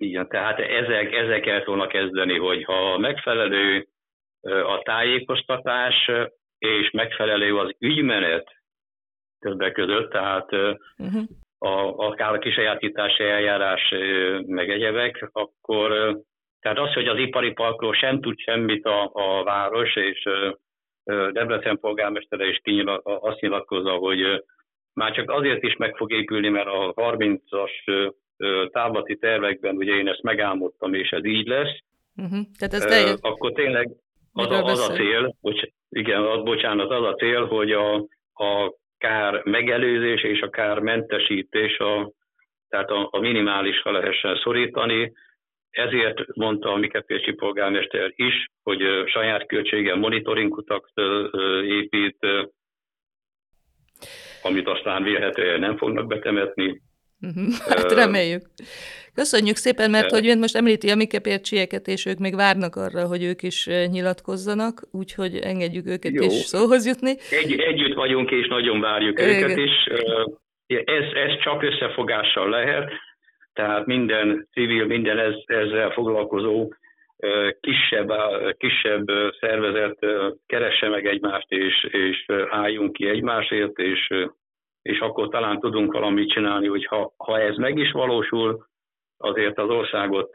Igen, 0.00 0.28
tehát 0.28 0.58
ezek, 0.58 1.12
ezek 1.12 1.46
el 1.46 1.62
volna 1.64 1.86
kezdeni, 1.86 2.38
hogy 2.38 2.64
ha 2.64 2.98
megfelelő 2.98 3.88
a 4.42 4.82
tájékoztatás, 4.82 6.10
és 6.58 6.90
megfelelő 6.90 7.58
az 7.58 7.74
ügymenet 7.78 8.56
többek 9.38 9.72
között, 9.72 10.10
tehát 10.10 10.52
uh-huh. 10.52 11.22
a, 11.58 12.06
akár 12.06 12.34
a 12.34 12.38
kisajátítási 12.38 13.24
eljárás 13.24 13.94
meg 14.46 14.70
egyebek, 14.70 15.28
akkor 15.32 16.16
tehát 16.60 16.78
az, 16.78 16.92
hogy 16.92 17.08
az 17.08 17.18
ipari 17.18 17.52
parkról 17.52 17.94
sem 17.94 18.20
tud 18.20 18.38
semmit 18.38 18.84
a, 18.84 19.10
a 19.12 19.42
város, 19.42 19.96
és 19.96 20.28
Debrecen 21.04 21.78
polgármestere 21.78 22.48
is 22.48 22.60
kinyila, 22.62 22.96
azt 22.98 23.40
nyilatkozza, 23.40 23.92
hogy 23.92 24.44
már 24.92 25.12
csak 25.12 25.30
azért 25.30 25.62
is 25.62 25.76
meg 25.76 25.96
fog 25.96 26.12
épülni, 26.12 26.48
mert 26.48 26.66
a 26.66 26.92
30-as 26.94 27.70
távlati 28.72 29.16
tervekben, 29.16 29.76
ugye 29.76 29.94
én 29.94 30.08
ezt 30.08 30.22
megálmodtam, 30.22 30.94
és 30.94 31.10
ez 31.10 31.24
így 31.24 31.46
lesz, 31.46 31.78
uh-huh. 32.16 32.40
Tehát 32.58 32.74
ez 32.74 32.84
teljesen... 32.84 33.18
akkor 33.20 33.52
tényleg 33.52 33.90
az 34.32 34.50
a, 34.50 34.64
az 34.64 34.88
a 34.88 34.92
cél, 34.92 35.34
bocs, 35.40 35.60
igen, 35.88 36.22
az, 36.22 36.42
bocsánat, 36.42 36.90
az 36.90 37.04
a 37.04 37.14
cél, 37.14 37.46
hogy 37.46 37.72
a, 37.72 37.94
a 38.34 38.74
kár 38.98 39.42
megelőzés 39.44 40.22
és 40.22 40.40
a 40.40 40.50
kár 40.50 40.78
mentesítés, 40.78 41.78
a, 41.78 42.12
tehát 42.68 42.90
a, 42.90 43.08
a 43.10 43.18
minimálisra 43.18 43.90
lehessen 43.90 44.40
szorítani, 44.42 45.12
ezért 45.70 46.36
mondta 46.36 46.72
a 46.72 46.76
Mikepécsi 46.76 47.32
polgármester 47.32 48.12
is, 48.14 48.46
hogy 48.62 48.82
saját 49.06 49.46
költségen 49.46 49.98
monitoringkutak 49.98 50.90
épít, 51.64 52.26
amit 54.42 54.68
aztán 54.68 55.02
vélhetően 55.02 55.60
nem 55.60 55.76
fognak 55.76 56.06
betemetni. 56.06 56.82
Hát 57.68 57.92
reméljük. 57.92 58.42
Köszönjük 59.14 59.56
szépen, 59.56 59.90
mert 59.90 60.10
hogy 60.10 60.28
ön 60.28 60.38
most 60.38 60.56
említi 60.56 60.90
a 60.90 60.94
mikepércsieket, 60.94 61.86
és 61.86 62.06
ők 62.06 62.18
még 62.18 62.34
várnak 62.34 62.76
arra, 62.76 63.06
hogy 63.06 63.22
ők 63.24 63.42
is 63.42 63.66
nyilatkozzanak, 63.66 64.82
úgyhogy 64.92 65.36
engedjük 65.36 65.86
őket 65.86 66.12
Jó. 66.14 66.24
is 66.24 66.32
szóhoz 66.32 66.86
jutni. 66.86 67.10
Egy, 67.30 67.60
együtt 67.60 67.94
vagyunk, 67.94 68.30
és 68.30 68.48
nagyon 68.48 68.80
várjuk 68.80 69.20
Igen. 69.20 69.42
őket 69.42 69.56
is. 69.56 69.72
Ez, 70.66 71.04
ez 71.14 71.40
csak 71.42 71.62
összefogással 71.62 72.48
lehet, 72.48 72.92
tehát 73.52 73.86
minden 73.86 74.48
civil, 74.52 74.86
minden 74.86 75.18
ez, 75.18 75.34
ezzel 75.46 75.90
foglalkozó 75.90 76.72
kisebb, 77.60 78.12
kisebb 78.56 79.06
szervezet 79.40 79.98
keresse 80.46 80.88
meg 80.88 81.06
egymást, 81.06 81.50
és, 81.50 81.84
és 81.90 82.26
álljunk 82.50 82.92
ki 82.92 83.08
egymásért, 83.08 83.78
és 83.78 84.08
és 84.88 84.98
akkor 84.98 85.28
talán 85.28 85.60
tudunk 85.60 85.92
valamit 85.92 86.30
csinálni, 86.30 86.66
hogy 86.66 86.84
ha, 86.84 87.14
ha 87.16 87.40
ez 87.40 87.56
meg 87.56 87.78
is 87.78 87.90
valósul, 87.90 88.66
azért 89.16 89.58
az 89.58 89.68
országot 89.68 90.30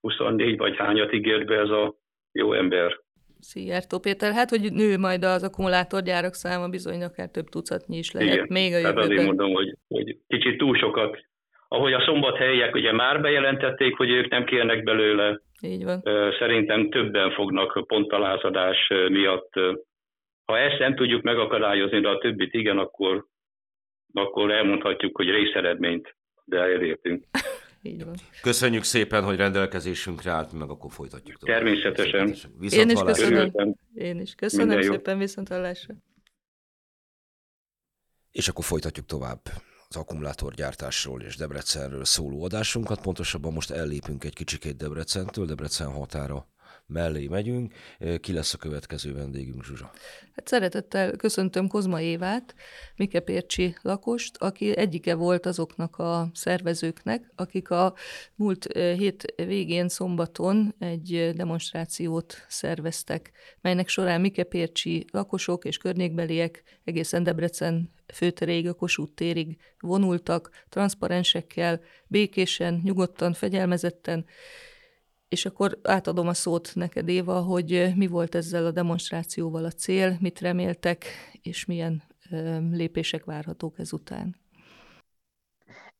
24 0.00 0.56
vagy 0.56 0.76
hányat 0.76 1.12
ígért 1.12 1.46
be 1.46 1.58
ez 1.58 1.68
a 1.68 1.94
jó 2.32 2.52
ember. 2.52 3.00
Szijjártó 3.38 3.98
Péter, 3.98 4.32
hát 4.32 4.50
hogy 4.50 4.72
nő 4.72 4.98
majd 4.98 5.24
az 5.24 5.42
akkumulátorgyárak 5.42 6.34
száma 6.34 6.68
bizony 6.68 7.02
akár 7.02 7.28
több 7.30 7.46
tucatnyi 7.48 7.96
is 7.96 8.12
lehet 8.12 8.34
Igen, 8.34 8.46
még 8.48 8.72
a 8.72 8.76
jövőben. 8.76 8.96
Hát 8.96 9.04
azért 9.04 9.26
mondom, 9.26 9.52
hogy, 9.52 9.76
hogy 9.88 10.18
kicsit 10.26 10.58
túl 10.58 10.76
sokat 10.76 11.26
ahogy 11.68 11.92
a 11.92 12.02
szombathelyiek 12.04 12.74
ugye 12.74 12.92
már 12.92 13.20
bejelentették, 13.20 13.96
hogy 13.96 14.10
ők 14.10 14.28
nem 14.28 14.44
kérnek 14.44 14.82
belőle. 14.82 15.40
Így 15.62 15.84
van. 15.84 16.02
Szerintem 16.38 16.90
többen 16.90 17.30
fognak 17.30 17.86
pontalázadás 17.86 18.88
miatt. 19.08 19.52
Ha 20.48 20.58
ezt 20.58 20.78
nem 20.78 20.94
tudjuk 20.94 21.22
megakadályozni, 21.22 22.00
de 22.00 22.08
a 22.08 22.18
többit 22.18 22.54
igen, 22.54 22.78
akkor, 22.78 23.26
akkor 24.12 24.50
elmondhatjuk, 24.50 25.16
hogy 25.16 25.28
részeredményt 25.28 26.16
de 26.48 26.58
elértünk. 26.58 27.24
Így 27.82 28.04
van. 28.04 28.14
Köszönjük 28.42 28.82
szépen, 28.82 29.24
hogy 29.24 29.36
rendelkezésünkre 29.36 30.30
állt, 30.30 30.52
meg 30.52 30.70
akkor 30.70 30.90
folytatjuk 30.92 31.36
tovább. 31.36 31.56
Természetesen. 31.56 32.34
Én 32.70 32.90
is 32.90 33.00
köszönöm. 33.00 33.74
Én 33.94 34.20
is 34.20 34.34
köszönöm 34.34 34.66
Minden 34.66 34.90
szépen, 34.90 35.18
viszont 35.18 35.48
hallásra. 35.48 35.94
És 38.30 38.48
akkor 38.48 38.64
folytatjuk 38.64 39.06
tovább 39.06 39.40
az 39.88 39.96
akkumulátorgyártásról 39.96 41.22
és 41.22 41.36
Debrecenről 41.36 42.04
szóló 42.04 42.44
adásunkat. 42.44 43.00
Pontosabban 43.00 43.52
most 43.52 43.70
ellépünk 43.70 44.24
egy 44.24 44.34
kicsikét 44.34 44.76
Debrecentől, 44.76 45.46
Debrecen 45.46 45.92
határa 45.92 46.46
mellé 46.88 47.26
megyünk. 47.26 47.74
Ki 48.20 48.32
lesz 48.32 48.54
a 48.54 48.58
következő 48.58 49.14
vendégünk, 49.14 49.64
Zsuzsa? 49.64 49.90
Hát 50.34 50.48
szeretettel 50.48 51.16
köszöntöm 51.16 51.68
Kozma 51.68 52.00
Évát, 52.00 52.54
Mikepércsi 52.96 53.74
lakost, 53.82 54.36
aki 54.36 54.76
egyike 54.76 55.14
volt 55.14 55.46
azoknak 55.46 55.98
a 55.98 56.30
szervezőknek, 56.34 57.32
akik 57.34 57.70
a 57.70 57.94
múlt 58.34 58.66
hét 58.72 59.34
végén 59.36 59.88
szombaton 59.88 60.74
egy 60.78 61.32
demonstrációt 61.34 62.44
szerveztek, 62.48 63.30
melynek 63.60 63.88
során 63.88 64.20
Mikepércsi 64.20 65.04
lakosok 65.12 65.64
és 65.64 65.76
környékbeliek 65.76 66.62
egészen 66.84 67.22
Debrecen 67.22 67.90
főteréig, 68.14 68.68
a 68.68 68.74
Kossuth 68.74 69.14
térig 69.14 69.56
vonultak, 69.80 70.50
transzparensekkel, 70.68 71.80
békésen, 72.06 72.80
nyugodtan, 72.84 73.32
fegyelmezetten, 73.32 74.24
és 75.28 75.46
akkor 75.46 75.78
átadom 75.82 76.28
a 76.28 76.34
szót 76.34 76.70
neked, 76.74 77.08
Éva, 77.08 77.40
hogy 77.40 77.92
mi 77.96 78.06
volt 78.06 78.34
ezzel 78.34 78.66
a 78.66 78.70
demonstrációval 78.70 79.64
a 79.64 79.70
cél, 79.70 80.16
mit 80.20 80.40
reméltek, 80.40 81.04
és 81.42 81.64
milyen 81.64 82.02
lépések 82.70 83.24
várhatók 83.24 83.78
ezután. 83.78 84.36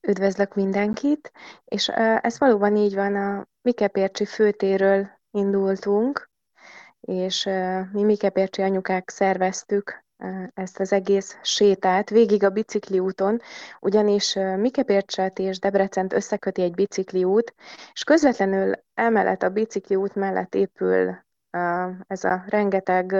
Üdvözlök 0.01 0.55
mindenkit, 0.55 1.31
és 1.65 1.87
ez 2.21 2.39
valóban 2.39 2.75
így 2.75 2.95
van, 2.95 3.15
a 3.15 3.47
Mikepércsi 3.61 4.25
főtéről 4.25 5.09
indultunk, 5.31 6.29
és 7.01 7.49
mi 7.91 8.03
Mikepércsi 8.03 8.61
anyukák 8.61 9.09
szerveztük 9.09 10.05
ezt 10.53 10.79
az 10.79 10.93
egész 10.93 11.37
sétát 11.41 12.09
végig 12.09 12.43
a 12.43 12.49
bicikli 12.49 12.99
úton, 12.99 13.41
ugyanis 13.79 14.33
Mikepércset 14.57 15.39
és 15.39 15.59
Debrecent 15.59 16.13
összeköti 16.13 16.61
egy 16.61 16.73
bicikli 16.73 17.23
út, 17.23 17.53
és 17.93 18.03
közvetlenül 18.03 18.73
emellett 18.93 19.43
a 19.43 19.49
bicikli 19.49 19.95
út 19.95 20.15
mellett 20.15 20.55
épül 20.55 21.17
ez 22.07 22.23
a 22.23 22.43
rengeteg 22.47 23.15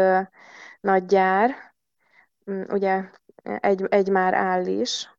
nagy 0.82 1.06
gyár, 1.06 1.56
ugye 2.68 3.04
egy, 3.60 3.86
egy 3.90 4.10
már 4.10 4.34
áll 4.34 4.66
is, 4.66 5.10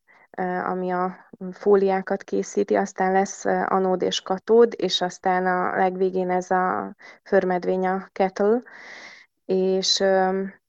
ami 0.64 0.90
a 0.90 1.28
fóliákat 1.52 2.22
készíti, 2.22 2.74
aztán 2.74 3.12
lesz 3.12 3.44
anód 3.44 4.02
és 4.02 4.20
katód, 4.20 4.74
és 4.76 5.00
aztán 5.00 5.46
a 5.46 5.76
legvégén 5.76 6.30
ez 6.30 6.50
a 6.50 6.94
förmedvény 7.22 7.86
a 7.86 8.08
kettle, 8.12 8.62
és 9.44 10.04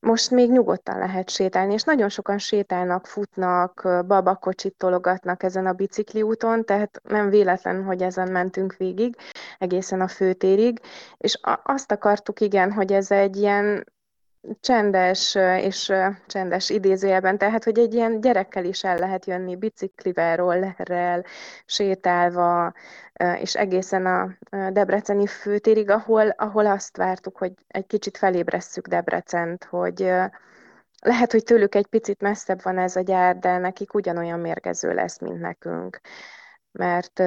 most 0.01 0.31
még 0.31 0.51
nyugodtan 0.51 0.97
lehet 0.97 1.29
sétálni, 1.29 1.73
és 1.73 1.83
nagyon 1.83 2.09
sokan 2.09 2.37
sétálnak, 2.37 3.05
futnak, 3.05 3.87
babakocsit 4.07 4.75
tologatnak 4.77 5.43
ezen 5.43 5.65
a 5.65 5.73
bicikli 5.73 6.21
úton, 6.21 6.65
tehát 6.65 7.01
nem 7.03 7.29
véletlen, 7.29 7.83
hogy 7.83 8.01
ezen 8.01 8.31
mentünk 8.31 8.75
végig, 8.77 9.15
egészen 9.57 10.01
a 10.01 10.07
főtérig, 10.07 10.79
és 11.17 11.39
azt 11.63 11.91
akartuk, 11.91 12.39
igen, 12.39 12.71
hogy 12.71 12.93
ez 12.93 13.11
egy 13.11 13.35
ilyen 13.35 13.85
csendes 14.59 15.35
és 15.35 15.93
csendes 16.27 16.69
idézőjelben, 16.69 17.37
tehát, 17.37 17.63
hogy 17.63 17.79
egy 17.79 17.93
ilyen 17.93 18.21
gyerekkel 18.21 18.65
is 18.65 18.83
el 18.83 18.97
lehet 18.97 19.25
jönni 19.25 19.55
biciklivel, 19.55 20.35
rollerrel, 20.35 21.25
sétálva, 21.65 22.73
és 23.39 23.55
egészen 23.55 24.05
a 24.05 24.37
Debreceni 24.71 25.27
főtérig, 25.27 25.89
ahol, 25.89 26.29
ahol 26.29 26.65
azt 26.65 26.97
vártuk, 26.97 27.37
hogy 27.37 27.53
egy 27.67 27.87
kicsit 27.87 28.17
felébresszük 28.17 28.87
Debrecent, 28.87 29.63
hogy 29.63 29.99
lehet, 31.01 31.31
hogy 31.31 31.43
tőlük 31.43 31.75
egy 31.75 31.87
picit 31.87 32.21
messzebb 32.21 32.61
van 32.63 32.77
ez 32.77 32.95
a 32.95 33.01
gyár, 33.01 33.37
de 33.37 33.57
nekik 33.57 33.93
ugyanolyan 33.93 34.39
mérgező 34.39 34.93
lesz, 34.93 35.19
mint 35.19 35.39
nekünk. 35.39 35.99
Mert 36.71 37.19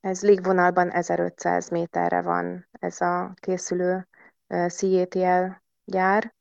ez 0.00 0.22
légvonalban 0.22 0.90
1500 0.90 1.68
méterre 1.68 2.20
van 2.20 2.68
ez 2.80 3.00
a 3.00 3.34
készülő 3.40 4.08
CATL 4.48 5.64
gyár 5.86 6.34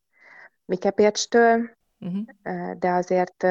Mikepércstől, 0.66 1.70
uh-huh. 2.00 2.78
de 2.80 2.90
azért 2.90 3.46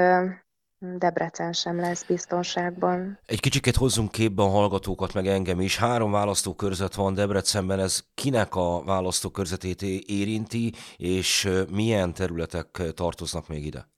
Debrecen 0.79 1.53
sem 1.53 1.81
lesz 1.81 2.05
biztonságban. 2.05 3.19
Egy 3.27 3.41
kicsiket 3.41 3.77
hozzunk 3.77 4.11
képbe 4.11 4.43
a 4.43 4.49
hallgatókat, 4.49 5.15
meg 5.15 5.27
engem 5.27 5.61
is. 5.61 5.77
Három 5.79 6.11
választókörzet 6.11 6.95
van 6.95 7.15
Debrecenben, 7.15 7.79
ez 7.79 8.05
kinek 8.15 8.55
a 8.55 8.83
választókörzetét 8.85 9.83
érinti, 10.07 10.73
és 10.97 11.51
milyen 11.71 12.15
területek 12.15 12.83
tartoznak 12.95 13.49
még 13.49 13.67
ide? 13.67 13.93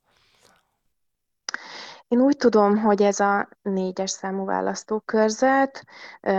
Én 2.09 2.21
úgy 2.21 2.37
tudom, 2.37 2.79
hogy 2.79 3.03
ez 3.03 3.21
a 3.21 3.49
négyes 3.63 4.11
számú 4.11 4.45
választókörzet. 4.45 5.85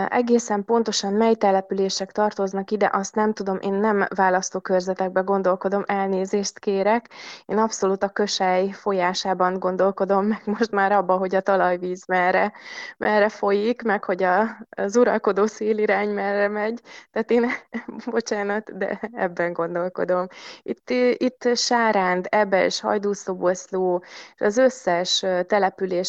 Egészen 0.09 0.65
pontosan 0.65 1.13
mely 1.13 1.34
települések 1.36 2.11
tartoznak 2.11 2.72
ide, 2.72 2.89
azt 2.93 3.15
nem 3.15 3.34
tudom, 3.34 3.57
én 3.61 3.74
nem 3.74 4.05
választókörzetekbe 4.15 5.22
gondolkodom, 5.22 5.84
elnézést 5.86 6.59
kérek. 6.59 7.09
Én 7.45 7.57
abszolút 7.57 8.03
a 8.03 8.09
kösely 8.09 8.70
folyásában 8.72 9.59
gondolkodom, 9.59 10.26
meg 10.26 10.41
most 10.45 10.72
már 10.72 10.91
abba, 10.91 11.18
hogy 11.18 11.36
a 11.36 11.41
talajvíz 11.41 12.05
merre, 12.05 12.53
merre 12.97 13.30
folyik, 13.30 13.82
meg 13.82 14.03
hogy 14.03 14.24
a, 14.24 14.68
az 14.70 14.97
uralkodó 14.97 15.45
szélirány 15.45 16.09
merre 16.09 16.47
megy. 16.47 16.82
Tehát 17.11 17.32
én, 17.32 17.51
bocsánat, 18.11 18.78
de 18.78 18.99
ebben 19.13 19.53
gondolkodom. 19.53 20.28
Itt, 20.61 20.89
itt 21.18 21.55
Sáránd, 21.55 22.26
Ebes, 22.30 22.80
Hajdúszoboszló, 22.80 24.03
az 24.38 24.57
összes 24.57 25.26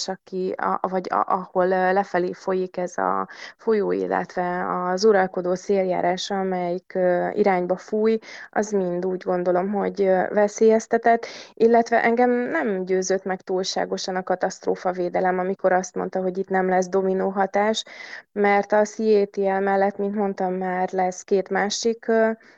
aki, 0.07 0.55
a, 0.57 0.89
vagy 0.89 1.07
a, 1.11 1.25
ahol 1.27 1.67
lefelé 1.69 2.33
folyik 2.33 2.77
ez 2.77 2.99
a 2.99 3.29
folyó, 3.57 3.93
illetve 3.93 4.67
az 4.91 5.05
uralkodó 5.05 5.55
széljárás, 5.55 6.31
amelyik 6.31 6.99
irányba 7.33 7.77
fúj, 7.77 8.19
az 8.51 8.71
mind 8.71 9.07
úgy 9.07 9.23
gondolom, 9.23 9.73
hogy 9.73 10.11
veszélyeztetett, 10.31 11.27
illetve 11.55 12.03
engem 12.03 12.31
nem 12.31 12.85
győzött 12.85 13.25
meg 13.25 13.41
túlságosan 13.41 14.17
a 14.17 14.23
katasztrófavédelem, 14.23 15.39
amikor 15.39 15.73
azt 15.73 15.95
mondta, 15.95 16.21
hogy 16.21 16.39
itt 16.39 16.49
nem 16.49 16.69
lesz 16.69 16.89
dominó 16.89 17.29
hatás, 17.29 17.85
mert 18.33 18.73
a 18.73 18.85
CATL 18.85 19.59
mellett, 19.61 19.99
mint 19.99 20.15
mondtam, 20.15 20.55
már 20.55 20.89
lesz 20.93 21.23
két 21.23 21.49
másik 21.49 22.07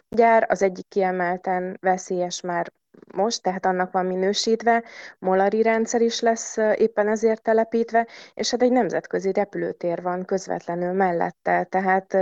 gyár, 0.08 0.46
az 0.48 0.62
egyik 0.62 0.88
kiemelten 0.88 1.76
veszélyes 1.80 2.40
már 2.40 2.72
most, 3.14 3.42
tehát 3.42 3.66
annak 3.66 3.92
van 3.92 4.06
minősítve, 4.06 4.84
molari 5.18 5.62
rendszer 5.62 6.00
is 6.00 6.20
lesz 6.20 6.56
éppen 6.74 7.08
ezért 7.08 7.42
telepítve, 7.42 8.06
és 8.34 8.50
hát 8.50 8.62
egy 8.62 8.72
nemzetközi 8.72 9.32
repülőtér 9.32 10.02
van 10.02 10.24
közvetlenül 10.24 10.92
mellette, 10.92 11.64
tehát 11.64 12.16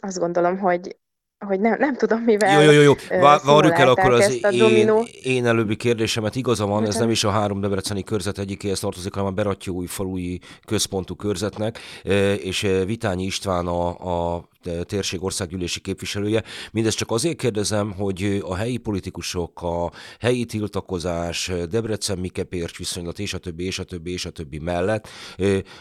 azt 0.00 0.18
gondolom, 0.18 0.58
hogy 0.58 0.96
hogy 1.44 1.60
nem, 1.60 1.76
nem 1.78 1.94
tudom, 1.94 2.20
mivel 2.20 2.62
Jó, 2.62 2.70
jó, 2.70 2.80
jó, 2.80 2.82
jó. 3.10 3.20
Várjuk 3.20 3.78
el 3.78 3.88
akkor 3.88 4.12
az 4.12 4.40
én, 4.50 4.90
én 5.22 5.46
előbbi 5.46 5.76
kérdésemet. 5.76 6.36
Igaza 6.36 6.66
van, 6.66 6.86
ez 6.86 6.96
nem 6.96 7.10
is 7.10 7.24
a 7.24 7.30
három 7.30 7.60
debreceni 7.60 8.02
körzet 8.02 8.38
egyikéhez 8.38 8.80
tartozik, 8.80 9.14
hanem 9.14 9.28
a 9.28 9.32
Berattyói 9.32 9.86
falui 9.86 10.40
központú 10.66 11.14
körzetnek, 11.14 11.78
és 12.38 12.66
Vitányi 12.86 13.24
István 13.24 13.66
a, 13.66 13.88
a 14.34 14.48
térség 14.86 15.22
országgyűlési 15.22 15.80
képviselője. 15.80 16.42
Mindezt 16.72 16.96
csak 16.96 17.10
azért 17.10 17.36
kérdezem, 17.36 17.92
hogy 17.92 18.42
a 18.42 18.54
helyi 18.54 18.76
politikusok, 18.76 19.62
a 19.62 19.90
helyi 20.20 20.44
tiltakozás, 20.44 21.52
Debrecen 21.70 22.18
Mikepért 22.18 22.76
viszonylat, 22.76 23.18
és 23.18 23.34
a 23.34 23.38
többi, 23.38 23.64
és 23.64 23.78
a 23.78 23.84
többi, 23.84 24.12
és 24.12 24.26
a 24.26 24.30
többi 24.30 24.58
mellett 24.58 25.08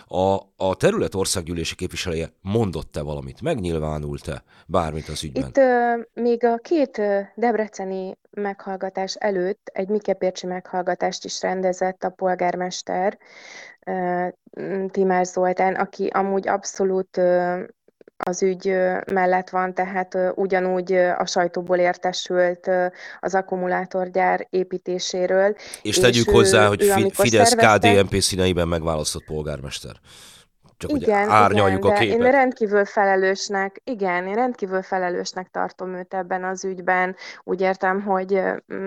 a, 0.08 0.36
a 0.58 0.76
terület 0.76 1.16
országgyűlési 1.16 1.76
képviselője 1.76 2.34
mondott-e 2.42 3.02
valamit? 3.02 3.42
Megnyilvánult-e 3.42 4.44
bármit 4.68 5.08
az 5.08 5.24
ügyben? 5.24 5.48
Itt 5.48 5.58
ö, 5.58 5.94
még 6.14 6.44
a 6.44 6.58
két 6.58 7.02
debreceni 7.36 8.18
meghallgatás 8.32 9.16
előtt 9.16 9.70
egy 9.74 9.88
Mikepércsi 9.88 10.48
meghallgatást 10.48 11.26
is 11.26 11.42
rendezett 11.42 12.04
a 12.04 12.10
polgármester, 12.10 13.18
Timás 14.92 15.28
Zoltán, 15.28 15.76
aki 15.76 16.08
amúgy 16.08 16.48
abszolút 16.48 17.22
az 18.24 18.44
ügy 18.44 18.76
mellett 19.12 19.50
van, 19.50 19.74
tehát 19.74 20.18
ugyanúgy 20.36 20.94
a 20.94 21.26
sajtóból 21.26 21.78
értesült 21.78 22.70
az 23.20 23.36
akkumulátorgyár 23.36 24.48
építéséről. 24.50 25.56
És 25.82 25.98
tegyük 25.98 26.28
és 26.28 26.34
hozzá, 26.34 26.64
ő, 26.64 26.68
hogy 26.68 26.84
ő, 26.84 27.08
Fidesz 27.10 27.50
szervezte... 27.50 27.94
KDNP 27.94 28.16
színeiben 28.22 28.68
megválasztott 28.68 29.24
polgármester. 29.24 29.92
Csak 30.78 30.92
igen, 30.92 31.30
árnyaljuk 31.30 31.84
igen, 31.84 31.96
a 31.96 32.00
képet. 32.00 32.18
Én 32.18 32.32
rendkívül 32.32 32.86
felelősnek, 32.86 33.82
igen, 33.84 34.28
én 34.28 34.34
rendkívül 34.34 34.82
felelősnek 34.82 35.48
tartom 35.48 35.96
őt 35.96 36.14
ebben 36.14 36.44
az 36.44 36.66
ügyben. 36.66 37.16
Úgy 37.44 37.62
értem, 37.62 38.02
hogy 38.02 38.42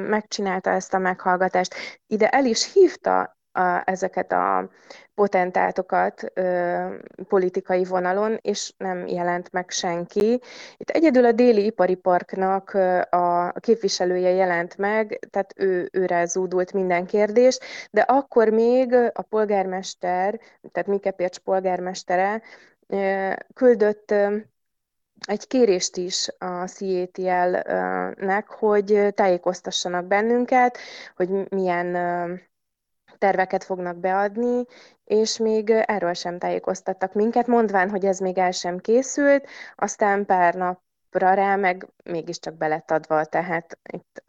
megcsinálta 0.08 0.70
ezt 0.70 0.94
a 0.94 0.98
meghallgatást. 0.98 1.74
Ide 2.06 2.28
el 2.28 2.44
is 2.44 2.72
hívta 2.72 3.36
a, 3.52 3.82
ezeket 3.84 4.32
a 4.32 4.70
potentátokat 5.16 6.30
ö, 6.34 6.86
politikai 7.28 7.84
vonalon, 7.84 8.38
és 8.42 8.72
nem 8.76 9.06
jelent 9.06 9.52
meg 9.52 9.70
senki. 9.70 10.40
Itt 10.76 10.90
egyedül 10.90 11.24
a 11.24 11.32
déli 11.32 11.64
ipari 11.64 11.94
parknak 11.94 12.70
a 13.10 13.52
képviselője 13.52 14.30
jelent 14.30 14.76
meg, 14.76 15.28
tehát 15.30 15.52
ő, 15.56 15.88
őre 15.92 16.26
zúdult 16.26 16.72
minden 16.72 17.06
kérdés, 17.06 17.58
de 17.90 18.00
akkor 18.00 18.48
még 18.48 18.94
a 19.12 19.22
polgármester, 19.22 20.40
tehát 20.72 20.88
Mike 20.88 21.10
Pércs 21.10 21.38
polgármestere 21.38 22.42
ö, 22.86 23.32
küldött 23.54 24.10
ö, 24.10 24.36
egy 25.26 25.46
kérést 25.46 25.96
is 25.96 26.28
a 26.38 26.66
CATL-nek, 26.66 28.48
hogy 28.48 29.08
tájékoztassanak 29.14 30.04
bennünket, 30.04 30.78
hogy 31.16 31.28
milyen 31.48 31.94
terveket 33.18 33.64
fognak 33.64 33.96
beadni, 33.96 34.64
és 35.04 35.38
még 35.38 35.70
erről 35.70 36.14
sem 36.14 36.38
tájékoztattak 36.38 37.12
minket, 37.12 37.46
mondván, 37.46 37.90
hogy 37.90 38.04
ez 38.04 38.18
még 38.18 38.38
el 38.38 38.50
sem 38.50 38.78
készült, 38.78 39.48
aztán 39.74 40.26
pár 40.26 40.54
napra 40.54 40.84
rá 41.10 41.56
meg 41.56 41.88
mégiscsak 42.04 42.56
belett 42.56 42.90
adva, 42.90 43.24
tehát 43.24 43.78
itt 43.92 44.22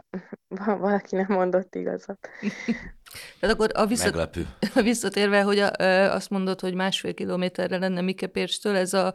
valaki 0.80 1.16
nem 1.16 1.26
mondott 1.30 1.76
igazat. 1.76 2.30
Tehát 3.40 3.56
akkor 3.56 3.70
a 3.74 3.86
visszat... 3.86 4.14
Meglepő. 4.14 4.48
visszatérve, 4.82 5.42
hogy 5.42 5.60
a, 5.60 5.72
azt 6.14 6.30
mondod, 6.30 6.60
hogy 6.60 6.74
másfél 6.74 7.14
kilométerre 7.14 7.78
lenne 7.78 8.02
Mikepércstől, 8.02 8.76
ez 8.76 8.94
a 8.94 9.14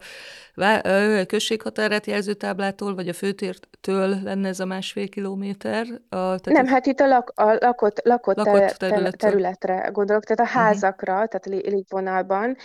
községhatárát 1.27 2.05
jelző 2.05 2.33
táblától, 2.33 2.95
vagy 2.95 3.07
a 3.07 3.13
főtértől 3.13 4.17
lenne 4.23 4.47
ez 4.47 4.59
a 4.59 4.65
másfél 4.65 5.09
kilométer? 5.09 5.85
A, 6.09 6.15
tehát 6.15 6.45
Nem, 6.45 6.65
hát 6.65 6.85
itt 6.85 6.99
a, 6.99 7.07
lak, 7.07 7.31
a 7.35 7.57
lakott, 7.59 8.01
lakott, 8.03 8.37
lakott 8.37 8.77
terület. 8.77 9.17
területre 9.17 9.89
gondolok, 9.91 10.23
tehát 10.23 10.51
a 10.51 10.57
mhm. 10.57 10.63
házakra, 10.63 11.13
uh-huh. 11.13 11.27
tehát 11.27 11.63
légvonalban, 11.73 12.55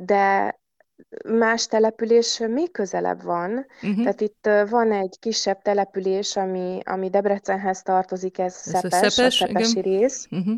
de 0.00 0.54
más 1.24 1.66
település 1.66 2.38
még 2.38 2.70
közelebb 2.70 3.22
van. 3.22 3.66
Uh-huh. 3.82 3.98
Tehát 3.98 4.20
itt 4.20 4.48
van 4.68 4.92
egy 4.92 5.16
kisebb 5.20 5.62
település, 5.62 6.36
ami, 6.36 6.80
ami 6.84 7.10
Debrecenhez 7.10 7.82
tartozik, 7.82 8.38
ez, 8.38 8.60
ez 8.64 8.70
Szepes, 8.70 8.92
a, 8.92 9.10
Szepes, 9.10 9.40
a 9.40 9.46
Szepesi 9.46 9.78
igen. 9.78 9.92
rész. 9.92 10.26
Uh-huh. 10.30 10.54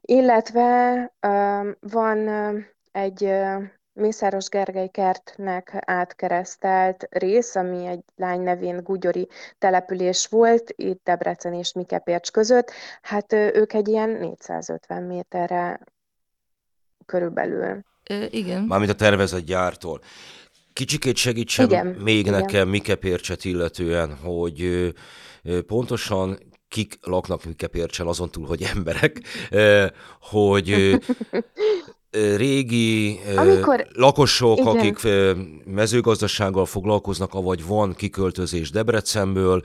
Illetve 0.00 0.92
uh, 1.26 1.66
van 1.80 2.18
uh, 2.18 2.60
egy 2.92 3.22
uh, 3.24 3.62
Mészáros 3.92 4.48
Gergely 4.48 4.88
kertnek 4.88 5.76
átkeresztelt 5.80 7.06
rész, 7.10 7.54
ami 7.54 7.86
egy 7.86 8.04
lány 8.16 8.40
nevén 8.40 8.82
Gugyori 8.82 9.28
település 9.58 10.26
volt, 10.26 10.72
itt 10.76 11.00
Debrecen 11.04 11.54
és 11.54 11.72
Mikepércs 11.72 12.30
között. 12.30 12.70
Hát 13.02 13.32
ők 13.32 13.72
egy 13.72 13.88
ilyen 13.88 14.10
450 14.10 15.02
méterre 15.02 15.80
körülbelül. 17.06 17.82
E, 18.04 18.28
igen. 18.30 18.62
Mármint 18.62 18.90
a 18.90 18.94
tervezett 18.94 19.44
gyártól. 19.44 20.00
Kicsikét 20.72 21.16
segítsen 21.16 21.66
igen, 21.66 21.86
még 21.86 22.18
igen. 22.18 22.40
nekem 22.40 22.68
Mikepércset 22.68 23.44
illetően, 23.44 24.16
hogy 24.16 24.92
pontosan 25.66 26.38
kik 26.68 26.98
laknak 27.02 27.44
Mikepércsen, 27.44 28.06
azon 28.06 28.30
túl, 28.30 28.46
hogy 28.46 28.62
emberek, 28.74 29.22
hogy 30.20 30.98
régi 32.36 33.20
Amikor... 33.36 33.86
lakosok, 33.92 34.58
Igen. 34.58 34.76
akik 34.76 34.98
mezőgazdasággal 35.64 36.66
foglalkoznak, 36.66 37.34
avagy 37.34 37.66
van 37.66 37.94
kiköltözés 37.94 38.70
Debrecenből, 38.70 39.62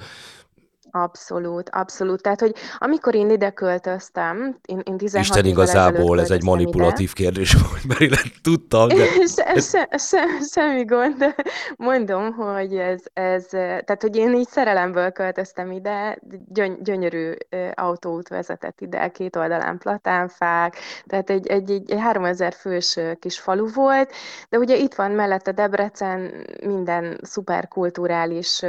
Abszolút, 0.92 1.70
abszolút. 1.70 2.22
Tehát, 2.22 2.40
hogy 2.40 2.56
amikor 2.78 3.16
én 3.16 3.30
ide 3.30 3.50
költöztem, 3.50 4.58
én, 4.66 4.82
én 4.84 4.98
16 4.98 5.26
Isten 5.26 5.46
igazából 5.46 6.20
ez 6.20 6.32
egy 6.32 6.44
manipulatív 6.44 7.12
ide. 7.16 7.24
kérdés 7.24 7.54
volt, 7.54 7.88
mert 7.88 8.02
én 8.02 8.32
tudtam, 8.44 8.88
de... 8.88 9.06
se, 9.38 9.60
se, 9.60 9.90
se, 9.98 10.26
semmi 10.52 10.86
gond, 10.86 11.18
de 11.18 11.36
mondom, 11.76 12.34
hogy 12.34 12.76
ez, 12.78 13.02
ez, 13.14 13.46
tehát, 13.46 14.02
hogy 14.02 14.16
én 14.16 14.36
így 14.36 14.48
szerelemből 14.48 15.12
költöztem 15.12 15.72
ide, 15.72 16.20
gyöny, 16.48 16.78
gyönyörű 16.82 17.32
autóút 17.74 18.28
vezetett 18.28 18.82
ide, 18.82 19.08
két 19.08 19.36
oldalán 19.36 19.78
platánfák, 19.78 20.76
tehát 21.06 21.30
egy, 21.30 21.48
egy, 21.48 21.72
egy, 21.72 21.92
egy 21.92 22.00
3000 22.00 22.54
fős 22.54 23.00
kis 23.20 23.40
falu 23.40 23.68
volt, 23.74 24.12
de 24.50 24.58
ugye 24.58 24.78
itt 24.78 24.94
van 24.94 25.12
mellette 25.12 25.52
Debrecen, 25.52 26.48
minden 26.66 27.20
szuperkulturális 27.22 28.62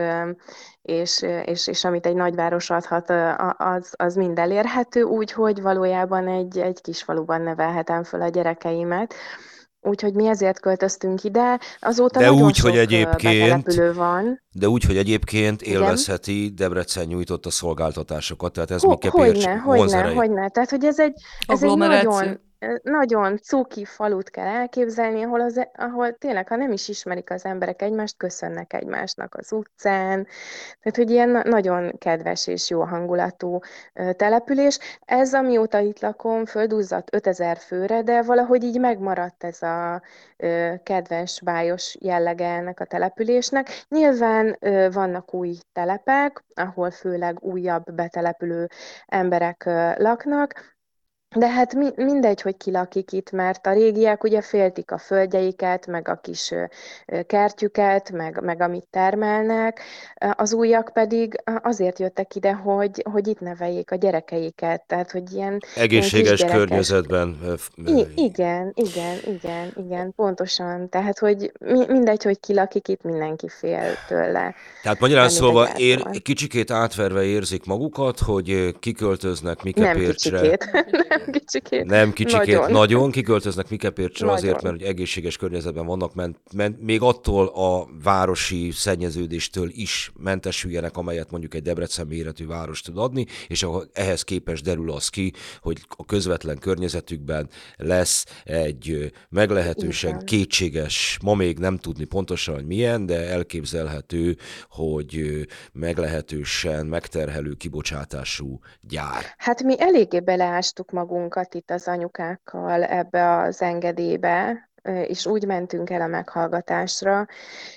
és, 0.83 1.25
és, 1.45 1.67
és 1.67 1.85
amit 1.85 2.07
egy 2.07 2.15
nagyváros 2.15 2.71
adhat, 2.71 3.11
az, 3.57 3.93
az 3.97 4.15
mind 4.15 4.39
elérhető, 4.39 5.03
úgyhogy 5.03 5.63
valójában 5.63 6.29
egy, 6.29 6.59
egy 6.59 6.81
kis 6.81 7.03
faluban 7.03 7.41
nevelhetem 7.41 8.05
föl 8.05 8.23
a 8.23 8.29
gyerekeimet. 8.29 9.15
Úgyhogy 9.83 10.15
mi 10.15 10.27
ezért 10.27 10.61
költöztünk 10.61 11.25
ide. 11.25 11.61
Azóta 11.81 12.19
de 12.19 12.33
úgy, 12.33 12.55
sok 12.55 12.69
hogy 12.69 12.79
egyébként, 12.79 13.75
van. 13.95 14.43
De 14.53 14.69
úgy, 14.69 14.85
hogy 14.85 14.97
egyébként 14.97 15.63
élvezheti 15.63 16.45
Igen? 16.45 16.55
Debrecen 16.55 17.07
nyújtotta 17.07 17.51
szolgáltatásokat, 17.51 18.53
tehát 18.53 18.71
ez 18.71 18.83
Ho, 18.83 18.89
mi 18.89 18.97
kepércs 18.97 19.45
Hogyne, 19.45 19.57
hogyne, 19.57 20.13
hogyne. 20.13 20.49
Tehát, 20.49 20.71
hogy 20.71 20.85
ez 20.85 20.99
egy, 20.99 21.15
ez 21.47 21.63
egy 21.63 21.77
nagyon 21.77 22.41
nagyon 22.83 23.39
cuki 23.39 23.85
falut 23.85 24.31
kell 24.31 24.47
elképzelni, 24.47 25.23
ahol, 25.23 25.41
az, 25.41 25.67
ahol 25.75 26.13
tényleg, 26.13 26.49
ha 26.49 26.57
nem 26.57 26.73
is 26.73 26.89
ismerik 26.89 27.31
az 27.31 27.45
emberek 27.45 27.83
egymást, 27.83 28.17
köszönnek 28.17 28.73
egymásnak 28.73 29.35
az 29.35 29.53
utcán. 29.53 30.27
Tehát, 30.81 30.97
hogy 30.97 31.11
ilyen 31.11 31.43
nagyon 31.45 31.99
kedves 31.99 32.47
és 32.47 32.71
jó 32.71 32.83
hangulatú 32.83 33.59
település. 34.17 34.79
Ez, 35.05 35.35
amióta 35.35 35.79
itt 35.79 36.01
lakom, 36.01 36.45
földúzzat 36.45 37.15
5000 37.15 37.57
főre, 37.57 38.03
de 38.03 38.23
valahogy 38.23 38.65
így 38.65 38.81
megmaradt 38.81 39.45
ez 39.45 39.63
a 39.63 40.03
kedves, 40.83 41.41
bájos 41.45 41.97
jellege 42.01 42.47
ennek 42.47 42.81
a 42.81 42.85
településnek. 42.85 43.85
Nyilván 43.89 44.59
vannak 44.93 45.35
új 45.35 45.59
telepek, 45.73 46.45
ahol 46.55 46.91
főleg 46.91 47.43
újabb 47.43 47.93
betelepülő 47.95 48.69
emberek 49.07 49.65
laknak, 49.97 50.79
de 51.37 51.49
hát 51.49 51.75
mi, 51.75 51.89
mindegy, 51.97 52.41
hogy 52.41 52.57
ki 52.57 52.71
lakik 52.71 53.13
itt, 53.13 53.31
mert 53.31 53.67
a 53.67 53.73
régiek 53.73 54.25
ugye 54.25 54.41
féltik 54.41 54.91
a 54.91 54.99
földjeiket, 54.99 55.87
meg 55.87 56.09
a 56.09 56.21
kis 56.23 56.55
kertjüket, 57.27 58.11
meg, 58.11 58.41
meg 58.43 58.61
amit 58.61 58.87
termelnek, 58.91 59.81
az 60.37 60.53
újak 60.53 60.91
pedig 60.93 61.43
azért 61.63 61.99
jöttek 61.99 62.35
ide, 62.35 62.53
hogy, 62.53 63.03
hogy 63.13 63.27
itt 63.27 63.41
neveljék 63.41 63.91
a 63.91 63.97
gyerekeiket, 63.97 64.83
tehát 64.87 65.11
hogy 65.11 65.33
ilyen 65.33 65.59
Egészséges 65.77 66.41
ilyen 66.41 66.57
környezetben. 66.57 67.39
I- 67.85 68.07
igen, 68.15 68.73
igen, 68.75 69.17
igen, 69.27 69.73
igen, 69.77 70.13
pontosan. 70.17 70.89
Tehát, 70.89 71.19
hogy 71.19 71.53
mi, 71.61 71.87
mindegy, 71.89 72.23
hogy 72.23 72.41
ki 72.41 72.55
lakik 72.55 72.89
itt, 72.89 73.03
mindenki 73.03 73.49
fél 73.49 73.93
tőle. 74.09 74.55
Tehát 74.83 75.01
magyarán 75.01 75.29
szólva 75.29 75.69
ér, 75.77 76.21
kicsikét 76.23 76.71
átverve 76.71 77.23
érzik 77.23 77.65
magukat, 77.65 78.19
hogy 78.19 78.77
kiköltöznek 78.81 79.63
Mikepércsre. 79.63 80.41
Nem 80.41 80.51
kicsikét. 80.51 81.19
nem 81.25 81.33
kicsikét. 81.39 81.85
Nem 81.85 82.13
kicsikét, 82.13 82.55
nagyon, 82.55 82.71
nagyon 82.71 83.11
kiköltöznek 83.11 83.69
Mikepércsre 83.69 84.31
azért, 84.31 84.63
mert 84.63 84.75
hogy 84.77 84.87
egészséges 84.87 85.37
környezetben 85.37 85.87
vannak, 85.87 86.15
ment, 86.15 86.39
ment, 86.55 86.81
még 86.81 87.03
attól 87.03 87.47
a 87.47 87.89
városi 88.03 88.71
szennyeződéstől 88.71 89.69
is 89.73 90.13
mentesüljenek, 90.19 90.97
amelyet 90.97 91.31
mondjuk 91.31 91.55
egy 91.55 91.63
Debrecen 91.63 92.07
méretű 92.07 92.47
város 92.47 92.81
tud 92.81 92.99
adni, 92.99 93.27
és 93.49 93.67
ehhez 93.93 94.23
képest 94.23 94.65
derül 94.65 94.93
az 94.93 95.09
ki, 95.09 95.33
hogy 95.63 95.79
a 95.89 96.05
közvetlen 96.05 96.59
környezetükben 96.59 97.49
lesz 97.77 98.27
egy 98.45 99.13
meglehetősen 99.29 100.11
Igen. 100.11 100.25
kétséges, 100.25 101.19
ma 101.23 101.35
még 101.35 101.59
nem 101.59 101.77
tudni 101.77 102.05
pontosan, 102.05 102.55
hogy 102.55 102.67
milyen, 102.67 103.07
de 103.07 103.29
elképzelhető, 103.29 104.37
hogy 104.71 105.47
meglehetősen 105.73 106.87
megterhelő 106.87 107.53
kibocsátású 107.53 108.61
gyár. 108.81 109.25
Hát 109.37 109.63
mi 109.63 109.75
eléggé 109.79 110.21
beleástuk 110.21 110.91
magunkat 110.91 111.10
magunkat 111.11 111.55
itt 111.55 111.71
az 111.71 111.89
anyukákkal 111.89 112.85
ebbe 112.85 113.37
az 113.39 113.63
engedélybe, 113.63 114.69
és 115.07 115.27
úgy 115.27 115.47
mentünk 115.47 115.91
el 115.91 116.01
a 116.01 116.07
meghallgatásra. 116.07 117.27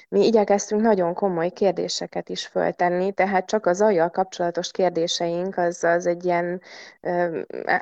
Mi 0.10 0.26
igyekeztünk 0.26 0.82
nagyon 0.82 1.14
komoly 1.14 1.50
kérdéseket 1.50 2.30
is 2.30 2.48
föltenni, 2.48 3.12
tehát 3.12 3.46
csak 3.46 3.66
az 3.66 3.78
zajjal 3.78 4.10
kapcsolatos 4.10 4.72
kérdéseink 4.72 5.58
az, 5.58 5.84
az 5.84 6.06
egy 6.06 6.26
ilyen 6.26 6.62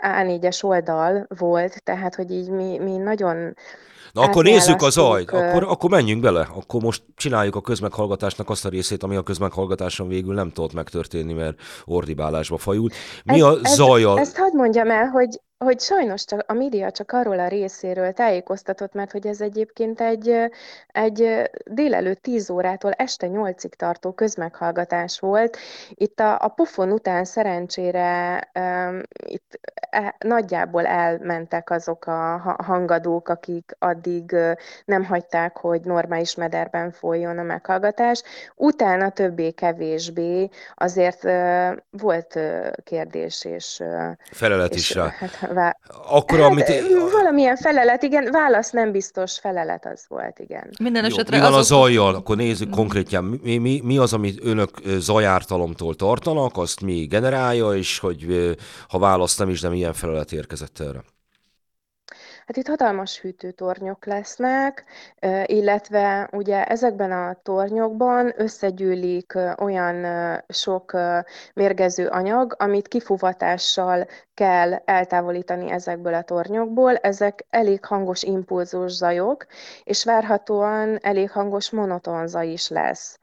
A4-es 0.01 0.63
oldal 0.63 1.25
volt, 1.37 1.83
tehát 1.83 2.15
hogy 2.15 2.31
így 2.31 2.49
mi, 2.49 2.77
mi 2.77 2.97
nagyon 2.97 3.55
Na 4.11 4.21
akkor 4.21 4.43
nézzük 4.43 4.81
a 4.81 4.89
zajt, 4.89 5.31
akkor, 5.31 5.63
akkor 5.63 5.89
menjünk 5.89 6.21
bele, 6.21 6.47
akkor 6.55 6.81
most 6.81 7.03
csináljuk 7.15 7.55
a 7.55 7.61
közmeghallgatásnak 7.61 8.49
azt 8.49 8.65
a 8.65 8.69
részét, 8.69 9.03
ami 9.03 9.15
a 9.15 9.23
közmeghallgatáson 9.23 10.07
végül 10.07 10.33
nem 10.33 10.51
tudott 10.51 10.73
megtörténni, 10.73 11.33
mert 11.33 11.59
ordibálásba 11.85 12.57
fajult. 12.57 12.93
Mi 13.23 13.35
Ez, 13.35 13.41
a 13.41 13.59
ez, 13.63 13.73
zajjal? 13.73 14.19
ezt 14.19 14.37
hadd 14.37 14.55
mondjam 14.55 14.89
el, 14.89 15.05
hogy 15.05 15.39
hogy 15.63 15.79
sajnos 15.79 16.25
csak 16.25 16.43
a 16.47 16.53
média 16.53 16.91
csak 16.91 17.11
arról 17.11 17.39
a 17.39 17.47
részéről 17.47 18.11
tájékoztatott, 18.11 18.93
mert 18.93 19.11
hogy 19.11 19.27
ez 19.27 19.41
egyébként 19.41 20.01
egy, 20.01 20.35
egy 20.87 21.49
délelőtt 21.65 22.21
10 22.21 22.49
órától 22.49 22.91
este 22.91 23.27
8-ig 23.29 23.69
tartó 23.69 24.11
közmeghallgatás 24.11 25.19
volt. 25.19 25.57
Itt 25.89 26.19
a, 26.19 26.37
a 26.39 26.47
pofon 26.47 26.91
után 26.91 27.25
szerencsére 27.25 28.39
um, 28.59 29.01
itt 29.25 29.59
e, 29.89 30.15
nagyjából 30.19 30.85
elmentek 30.85 31.69
azok 31.69 32.05
a 32.05 32.55
hangadók, 32.63 33.29
akik 33.29 33.75
addig 33.79 34.35
nem 34.85 35.03
hagyták, 35.03 35.57
hogy 35.57 35.81
normális 35.81 36.35
mederben 36.35 36.91
folyjon 36.91 37.37
a 37.37 37.43
meghallgatás. 37.43 38.23
Utána 38.55 39.09
többé-kevésbé 39.09 40.49
azért 40.75 41.23
uh, 41.23 41.77
volt 41.89 42.35
uh, 42.35 42.71
kérdés 42.83 43.45
és... 43.45 43.79
Uh, 43.79 44.11
Felelet 44.31 44.75
is 44.75 44.93
rá. 44.93 45.13
Hát, 45.19 45.50
Vá- 45.53 45.77
Akkor, 46.09 46.39
hát, 46.39 46.49
amit... 46.51 46.65
Valamilyen 47.11 47.55
felelet, 47.55 48.03
igen, 48.03 48.31
válasz 48.31 48.71
nem 48.71 48.91
biztos, 48.91 49.39
felelet 49.39 49.85
az 49.85 50.05
volt, 50.07 50.39
igen. 50.39 50.69
Minden 50.79 51.03
Jó, 51.03 51.09
esetre 51.09 51.35
mi 51.37 51.43
van 51.43 51.53
a 51.53 51.57
azok- 51.57 51.79
zajjal? 51.79 52.15
Akkor 52.15 52.35
nézzük 52.35 52.69
konkrétján, 52.69 53.23
mi, 53.23 53.57
mi, 53.57 53.81
mi 53.83 53.97
az, 53.97 54.13
amit 54.13 54.39
önök 54.43 54.69
zajártalomtól 54.97 55.95
tartanak, 55.95 56.57
azt 56.57 56.81
mi 56.81 57.05
generálja, 57.05 57.73
és 57.73 57.99
hogy 57.99 58.55
ha 58.87 58.99
választ 58.99 59.39
nem 59.39 59.49
is, 59.49 59.61
de 59.61 59.69
milyen 59.69 59.93
felelet 59.93 60.31
érkezett 60.31 60.79
erre? 60.79 61.03
Hát 62.47 62.57
itt 62.57 62.67
hatalmas 62.67 63.19
hűtőtornyok 63.19 64.05
lesznek, 64.05 64.83
illetve 65.45 66.29
ugye 66.31 66.65
ezekben 66.65 67.11
a 67.11 67.35
tornyokban 67.43 68.33
összegyűlik 68.35 69.37
olyan 69.57 70.05
sok 70.49 70.97
mérgező 71.53 72.07
anyag, 72.07 72.55
amit 72.57 72.87
kifuvatással 72.87 74.07
kell 74.33 74.73
eltávolítani 74.85 75.71
ezekből 75.71 76.13
a 76.13 76.21
tornyokból. 76.23 76.95
Ezek 76.95 77.45
elég 77.49 77.85
hangos 77.85 78.23
impulzus 78.23 78.91
zajok, 78.91 79.45
és 79.83 80.03
várhatóan 80.03 80.97
elég 81.01 81.31
hangos 81.31 81.69
monoton 81.69 82.27
zaj 82.27 82.47
is 82.47 82.69
lesz. 82.69 83.19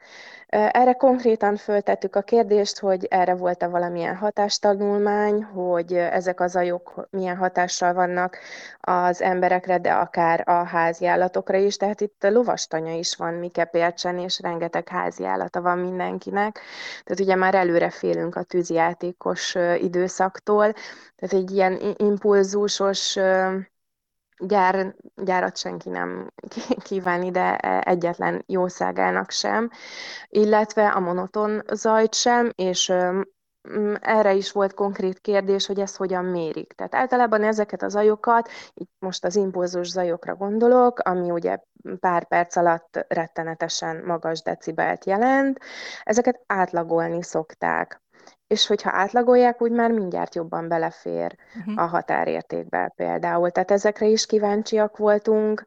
Erre 0.50 0.92
konkrétan 0.92 1.56
föltettük 1.56 2.16
a 2.16 2.22
kérdést, 2.22 2.78
hogy 2.78 3.04
erre 3.04 3.34
volt-e 3.34 3.66
valamilyen 3.66 4.16
hatástanulmány, 4.16 5.42
hogy 5.42 5.92
ezek 5.92 6.40
a 6.40 6.46
zajok 6.46 7.08
milyen 7.10 7.36
hatással 7.36 7.94
vannak 7.94 8.38
az 8.80 9.22
emberekre, 9.22 9.78
de 9.78 9.92
akár 9.92 10.42
a 10.48 10.52
háziállatokra 10.52 11.56
is. 11.56 11.76
Tehát 11.76 12.00
itt 12.00 12.26
lovastanya 12.30 12.92
is 12.92 13.16
van 13.16 13.34
Mikepércsen, 13.34 14.18
és 14.18 14.40
rengeteg 14.40 14.88
háziállata 14.88 15.60
van 15.60 15.78
mindenkinek. 15.78 16.60
Tehát 17.04 17.20
ugye 17.20 17.34
már 17.34 17.54
előre 17.54 17.90
félünk 17.90 18.36
a 18.36 18.42
tűzijátékos 18.42 19.54
időszaktól. 19.80 20.72
Tehát 21.16 21.44
egy 21.44 21.50
ilyen 21.50 21.78
impulzusos 21.96 23.18
gyár, 24.38 24.94
gyárat 25.16 25.56
senki 25.56 25.88
nem 25.88 26.32
kíván 26.88 27.22
ide 27.22 27.56
egyetlen 27.80 28.44
jószágának 28.46 29.30
sem, 29.30 29.70
illetve 30.28 30.88
a 30.88 31.00
monoton 31.00 31.62
zajt 31.72 32.14
sem, 32.14 32.52
és 32.54 32.92
erre 34.00 34.32
is 34.34 34.52
volt 34.52 34.74
konkrét 34.74 35.20
kérdés, 35.20 35.66
hogy 35.66 35.80
ezt 35.80 35.96
hogyan 35.96 36.24
mérik. 36.24 36.72
Tehát 36.72 36.94
általában 36.94 37.42
ezeket 37.44 37.82
a 37.82 37.88
zajokat, 37.88 38.48
itt 38.74 38.90
most 38.98 39.24
az 39.24 39.36
impulzus 39.36 39.88
zajokra 39.88 40.34
gondolok, 40.34 40.98
ami 40.98 41.30
ugye 41.30 41.58
pár 42.00 42.26
perc 42.26 42.56
alatt 42.56 43.06
rettenetesen 43.08 44.02
magas 44.04 44.42
decibelt 44.42 45.04
jelent, 45.04 45.58
ezeket 46.02 46.40
átlagolni 46.46 47.22
szokták 47.22 48.02
és 48.48 48.66
hogyha 48.66 48.90
átlagolják, 48.92 49.62
úgy 49.62 49.70
már 49.70 49.90
mindjárt 49.90 50.34
jobban 50.34 50.68
belefér 50.68 51.36
uh-huh. 51.58 51.82
a 51.82 51.86
határértékbe 51.86 52.92
például. 52.96 53.50
Tehát 53.50 53.70
ezekre 53.70 54.06
is 54.06 54.26
kíváncsiak 54.26 54.96
voltunk. 54.96 55.64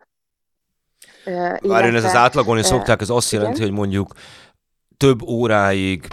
Várjon, 1.61 1.95
ez 1.95 2.03
az 2.03 2.15
átlagolni 2.15 2.63
szokták, 2.63 3.01
ez 3.01 3.09
azt 3.09 3.31
igen? 3.31 3.43
jelenti, 3.43 3.63
hogy 3.63 3.71
mondjuk 3.71 4.13
több 4.97 5.21
óráig 5.21 6.07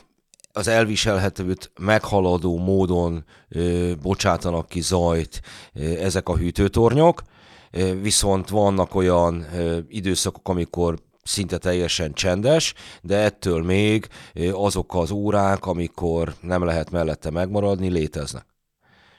az 0.52 0.68
elviselhetőt 0.68 1.70
meghaladó 1.80 2.58
módon 2.58 3.24
ö, 3.48 3.92
bocsátanak 4.02 4.68
ki 4.68 4.80
zajt 4.80 5.40
ö, 5.74 5.80
ezek 5.80 6.28
a 6.28 6.36
hűtőtornyok, 6.36 7.22
ö, 7.70 8.00
viszont 8.00 8.48
vannak 8.48 8.94
olyan 8.94 9.46
ö, 9.54 9.78
időszakok, 9.88 10.48
amikor 10.48 10.98
szinte 11.28 11.58
teljesen 11.58 12.12
csendes, 12.12 12.74
de 13.02 13.16
ettől 13.16 13.62
még 13.62 14.08
azok 14.52 14.94
az 14.94 15.10
órák, 15.10 15.66
amikor 15.66 16.34
nem 16.40 16.64
lehet 16.64 16.90
mellette 16.90 17.30
megmaradni, 17.30 17.88
léteznek. 17.88 18.46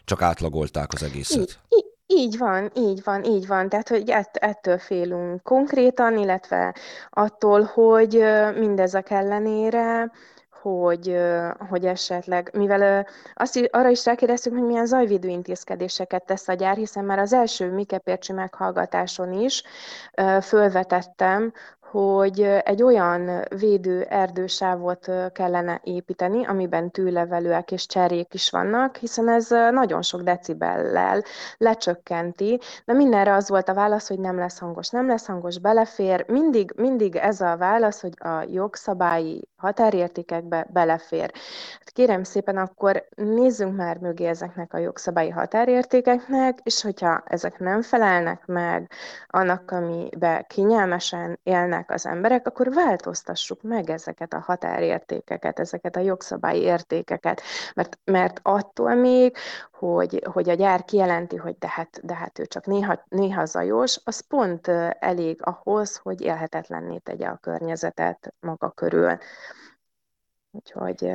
Csak 0.06 0.22
átlagolták 0.22 0.94
az 0.94 1.04
egészet. 1.04 1.60
Így, 1.70 1.86
így 2.08 2.38
van, 2.38 2.72
így 2.76 3.02
van, 3.04 3.24
így 3.24 3.48
van. 3.48 3.70
Tehát, 3.70 3.90
hogy 3.90 4.10
ett, 4.10 4.36
ettől 4.36 4.78
félünk 4.78 5.44
konkrétan, 5.44 6.18
illetve 6.18 6.76
attól, 7.10 7.62
hogy 7.62 8.24
mindezek 8.56 9.10
ellenére 9.10 10.12
hogy, 10.62 11.18
hogy 11.70 11.86
esetleg, 11.86 12.50
mivel 12.54 13.08
azt, 13.34 13.70
arra 13.72 13.90
is 13.90 14.06
rákérdeztünk, 14.06 14.56
hogy 14.56 14.66
milyen 14.66 14.86
zajvédő 14.86 15.28
intézkedéseket 15.28 16.26
tesz 16.26 16.48
a 16.48 16.54
gyár, 16.54 16.76
hiszen 16.76 17.06
már 17.06 17.20
az 17.20 17.34
első 17.34 17.72
Mikepércsi 17.72 18.34
meghallgatáson 18.34 19.34
is 19.34 19.64
fölvetettem, 20.42 21.54
hogy 21.92 22.42
egy 22.42 22.84
olyan 22.84 23.46
védő 23.60 24.02
erdősávot 24.02 25.12
kellene 25.32 25.82
építeni, 25.84 26.46
amiben 26.46 26.92
tűlevelőek 26.92 27.72
és 27.72 27.86
cserjék 27.86 28.34
is 28.34 28.50
vannak, 28.50 28.96
hiszen 28.96 29.30
ez 29.30 29.50
nagyon 29.50 30.02
sok 30.02 30.22
decibellel 30.22 31.24
lecsökkenti, 31.58 32.60
de 32.86 32.94
mindenre 32.94 33.34
az 33.34 33.50
volt 33.50 33.70
a 33.70 33.74
válasz, 33.74 34.08
hogy 34.08 34.20
nem 34.20 34.38
lesz 34.38 34.60
hangos, 34.60 34.90
nem 34.90 35.08
lesz 35.08 35.26
hangos, 35.26 35.60
belefér. 35.60 36.26
Mindig, 36.28 36.74
mindig 36.76 37.16
ez 37.16 37.42
a 37.42 37.58
válasz, 37.58 38.02
hogy 38.02 38.14
a 38.18 38.46
jogszabályi 38.52 39.48
határértékekbe 39.58 40.68
belefér. 40.74 41.32
Hát 41.80 41.92
kérem 41.94 42.24
szépen, 42.24 42.58
akkor 42.58 43.08
nézzünk 43.16 43.76
már 43.76 43.98
mögé 43.98 44.26
ezeknek 44.26 44.74
a 44.74 44.78
jogszabályi 44.78 45.30
határértékeknek, 45.30 46.60
és 46.64 46.82
hogyha 46.82 47.24
ezek 47.26 47.60
nem 47.60 47.82
felelnek 47.82 48.46
meg 48.46 48.92
annak, 49.28 49.72
amibe 49.72 50.46
kényelmesen 50.48 51.40
élnek, 51.44 51.79
élnek 51.80 51.92
az 51.92 52.06
emberek, 52.06 52.48
akkor 52.48 52.74
változtassuk 52.74 53.62
meg 53.62 53.90
ezeket 53.90 54.34
a 54.34 54.44
határértékeket, 54.46 55.60
ezeket 55.60 55.96
a 55.96 56.00
jogszabályi 56.00 56.62
értékeket, 56.62 57.42
mert, 57.76 58.00
mert 58.04 58.40
attól 58.44 58.96
még, 58.96 59.36
hogy, 59.72 60.24
hogy 60.34 60.50
a 60.50 60.54
gyár 60.54 60.86
kijelenti, 60.86 61.36
hogy 61.36 61.56
de 61.60 61.68
hát, 61.68 62.00
de 62.04 62.16
hát 62.16 62.40
ő 62.40 62.46
csak 62.46 62.66
néha, 62.66 63.04
néha 63.08 63.46
zajos, 63.46 64.00
az 64.04 64.20
pont 64.28 64.68
elég 65.00 65.40
ahhoz, 65.44 65.98
hogy 65.98 66.22
élhetetlenné 66.22 66.98
tegye 66.98 67.28
a 67.28 67.38
környezetet 67.42 68.34
maga 68.40 68.70
körül. 68.70 69.18
Úgyhogy. 70.52 71.12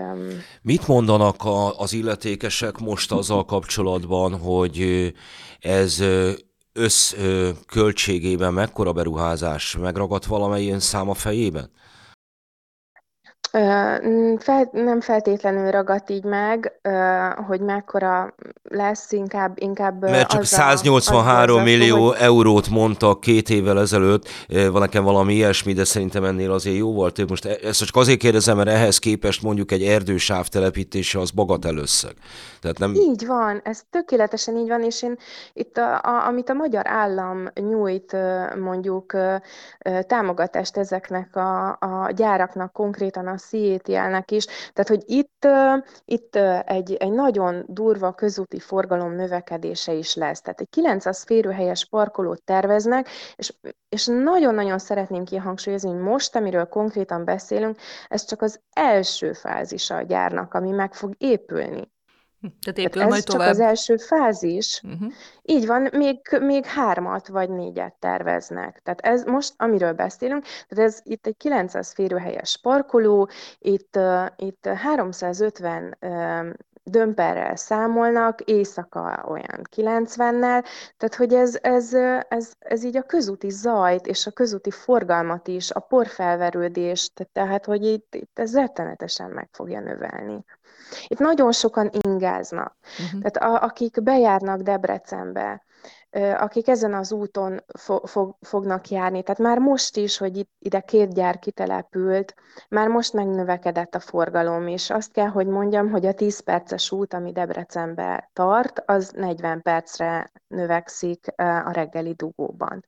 Mit 0.62 0.87
mondanak 0.87 1.45
a, 1.45 1.79
az 1.79 1.93
illetékesek 1.93 2.79
most 2.79 3.12
azzal 3.12 3.45
kapcsolatban, 3.45 4.39
hogy 4.39 5.12
ez 5.61 6.03
összköltségében 6.75 8.53
mekkora 8.53 8.93
beruházás 8.93 9.77
megragadt 9.81 10.25
valamelyén 10.25 10.81
szám 10.81 11.09
a 11.09 11.14
fejében? 11.14 11.70
Fel, 14.39 14.69
nem 14.73 15.01
feltétlenül 15.01 15.71
ragadt 15.71 16.11
így 16.11 16.25
meg, 16.25 16.73
hogy 17.47 17.61
mekkora 17.61 18.35
lesz, 18.63 19.13
inkább, 19.13 19.53
inkább 19.61 20.01
Mert 20.01 20.29
csak 20.29 20.41
az 20.41 20.49
183 20.49 21.57
a, 21.57 21.61
az 21.61 21.65
millió 21.65 22.07
hogy... 22.07 22.17
eurót 22.21 22.69
mondtak 22.69 23.21
két 23.21 23.51
évvel 23.51 23.81
ezelőtt, 23.81 24.29
van 24.49 24.81
nekem 24.81 25.05
valami 25.05 25.35
ilyesmi, 25.35 25.73
de 25.73 25.85
szerintem 25.85 26.25
ennél 26.25 26.53
azért 26.53 26.77
jóval 26.77 27.13
több. 27.13 27.29
Most 27.29 27.45
e- 27.45 27.59
ezt 27.63 27.85
csak 27.85 27.97
azért 27.97 28.19
kérdezem, 28.19 28.57
mert 28.57 28.69
ehhez 28.69 28.99
képest 28.99 29.43
mondjuk 29.43 29.73
egy 29.73 29.83
erdősáv 29.83 30.49
telepítése 30.49 31.19
az 31.21 31.31
bagatelösszeg. 31.31 32.15
Tehát 32.61 32.79
nem... 32.79 32.95
Így 32.95 33.27
van, 33.27 33.61
ez 33.65 33.83
tökéletesen 33.91 34.57
így 34.57 34.69
van, 34.69 34.83
és 34.83 35.03
én 35.03 35.19
itt, 35.53 35.77
a, 35.77 35.95
a, 35.95 36.27
amit 36.27 36.49
a 36.49 36.55
magyar 36.55 36.87
állam 36.87 37.47
nyújt 37.55 38.17
mondjuk 38.61 39.17
támogatást 40.07 40.77
ezeknek 40.77 41.37
a, 41.37 41.69
a 41.69 42.11
gyáraknak, 42.17 42.73
konkrétan 42.73 43.27
a 43.27 43.37
CETL-nek 43.49 44.31
is. 44.31 44.45
Tehát, 44.45 44.89
hogy 44.89 45.03
itt, 45.07 45.47
itt 46.05 46.37
egy, 46.65 46.95
egy 46.95 47.12
nagyon 47.12 47.65
durva 47.69 48.12
közúti 48.12 48.59
forgalom 48.59 49.15
növekedése 49.15 49.93
is 49.93 50.15
lesz. 50.15 50.41
Tehát 50.41 50.61
egy 50.61 50.69
900 50.71 51.25
férőhelyes 51.25 51.87
parkolót 51.87 52.43
terveznek, 52.43 53.09
és, 53.37 53.55
és 53.89 54.07
nagyon-nagyon 54.07 54.79
szeretném 54.79 55.25
kihangsúlyozni, 55.25 55.91
hogy 55.91 56.01
most, 56.01 56.37
amiről 56.37 56.66
konkrétan 56.66 57.25
beszélünk, 57.25 57.79
ez 58.09 58.25
csak 58.25 58.43
az 58.43 58.61
első 58.71 59.33
fázisa 59.33 59.97
a 59.97 60.03
gyárnak, 60.03 60.55
ami 60.55 60.71
meg 60.71 60.95
fog 60.95 61.15
épülni. 61.19 61.93
Tehát 62.62 62.79
épül 62.79 62.91
Tehát 62.91 63.07
ez 63.07 63.12
majd 63.12 63.25
tovább. 63.25 63.47
csak 63.47 63.55
az 63.55 63.61
első 63.61 63.97
fázis. 63.97 64.81
Uh-huh. 64.85 65.12
Így 65.43 65.66
van, 65.66 65.89
még, 65.93 66.19
még 66.41 66.65
hármat 66.65 67.29
vagy 67.29 67.51
négyet 67.51 67.95
terveznek. 67.99 68.81
Tehát 68.83 69.01
ez 69.01 69.25
most, 69.25 69.55
amiről 69.57 69.93
beszélünk, 69.93 70.45
tehát 70.69 70.91
ez 70.91 71.01
itt 71.03 71.27
egy 71.27 71.37
900 71.37 71.93
férőhelyes 71.93 72.59
parkoló, 72.62 73.29
itt, 73.59 73.97
uh, 73.97 74.27
itt 74.37 74.66
350 74.66 75.97
uh, 76.01 76.47
dömperrel 76.85 77.57
számolnak, 77.57 78.41
éjszaka 78.41 79.25
olyan 79.29 79.61
90-nel, 79.77 80.65
tehát 80.97 81.15
hogy 81.16 81.35
ez, 81.35 81.59
ez, 81.62 81.95
ez, 82.29 82.53
ez 82.59 82.85
így 82.85 82.97
a 82.97 83.03
közúti 83.03 83.51
zajt 83.51 84.07
és 84.07 84.27
a 84.27 84.31
közúti 84.31 84.71
forgalmat 84.71 85.49
is, 85.49 85.71
a 85.71 85.81
porfelverődést, 85.81 87.29
tehát 87.33 87.65
hogy 87.65 87.85
itt, 87.85 88.15
itt 88.15 88.39
ez 88.39 88.55
rettenetesen 88.55 89.31
meg 89.31 89.49
fogja 89.53 89.81
növelni. 89.81 90.45
Itt 91.07 91.19
nagyon 91.19 91.53
sokan 91.53 91.91
ingáznak. 92.07 92.77
Uh-huh. 92.83 93.31
Tehát 93.31 93.37
a, 93.37 93.65
akik 93.65 94.03
bejárnak 94.03 94.61
Debrecenbe, 94.61 95.65
akik 96.37 96.69
ezen 96.69 96.95
az 96.95 97.12
úton 97.12 97.65
fo- 97.79 98.09
fog, 98.09 98.37
fognak 98.41 98.89
járni. 98.89 99.23
Tehát 99.23 99.41
már 99.41 99.59
most 99.59 99.97
is, 99.97 100.19
hogy 100.19 100.37
itt, 100.37 100.51
ide 100.59 100.81
két 100.81 101.15
gyár 101.15 101.39
kitelepült, 101.39 102.35
már 102.69 102.89
most 102.89 103.12
megnövekedett 103.12 103.95
a 103.95 104.01
forgalom, 104.01 104.66
és 104.66 104.91
azt 104.91 105.12
kell, 105.12 105.29
hogy 105.29 105.47
mondjam, 105.47 105.91
hogy 105.91 106.07
a 106.07 106.15
10 106.15 106.41
perces 106.41 106.93
út, 106.93 107.15
ami 107.15 107.33
Debrecenbe 107.33 108.31
tart, 108.33 108.83
az 108.87 109.11
40 109.16 109.62
percre 109.62 110.33
növekszik 110.47 111.33
a 111.37 111.71
reggeli 111.73 112.12
dugóban. 112.12 112.85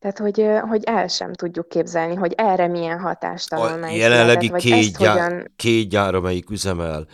Tehát, 0.00 0.18
hogy, 0.18 0.46
hogy 0.68 0.84
el 0.84 1.08
sem 1.08 1.32
tudjuk 1.32 1.68
képzelni, 1.68 2.14
hogy 2.14 2.32
erre 2.36 2.66
milyen 2.66 2.98
hatástanulmány 3.00 3.92
A 3.92 3.96
jelenlegi 3.96 4.46
született, 4.46 4.70
két, 4.70 4.96
gyár, 4.96 5.12
hogyan... 5.12 5.52
két 5.56 5.88
gyár, 5.88 6.14
amelyik 6.14 6.50
üzemel, 6.50 7.06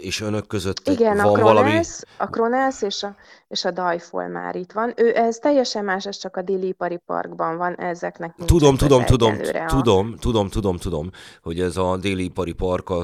és 0.00 0.20
önök 0.20 0.46
között 0.46 0.88
Igen, 0.88 1.16
van 1.16 1.26
a 1.26 1.32
Kronász, 1.32 1.52
valami... 1.52 1.80
a 2.16 2.26
Kronász 2.26 2.82
és 2.82 3.02
a, 3.02 3.16
és 3.48 3.64
a 3.64 3.70
Dajfol 3.70 4.28
már 4.28 4.56
itt 4.56 4.72
van. 4.72 4.92
Ő, 4.96 5.16
ez 5.16 5.36
teljesen 5.36 5.84
más, 5.84 6.06
ez 6.06 6.16
csak 6.16 6.36
a 6.36 6.42
Déli 6.42 6.66
Ipari 6.66 7.00
Parkban 7.06 7.56
van, 7.56 7.74
ezeknek 7.74 8.34
tudom, 8.44 8.76
tudom, 8.76 9.04
tudom, 9.04 9.34
tudom, 9.68 10.12
a... 10.12 10.18
tudom, 10.20 10.48
tudom, 10.48 10.76
tudom, 10.76 11.10
hogy 11.42 11.60
ez 11.60 11.76
a 11.76 11.96
Déli 11.96 12.24
Ipari 12.24 12.52
Park 12.52 12.90
a 12.90 13.02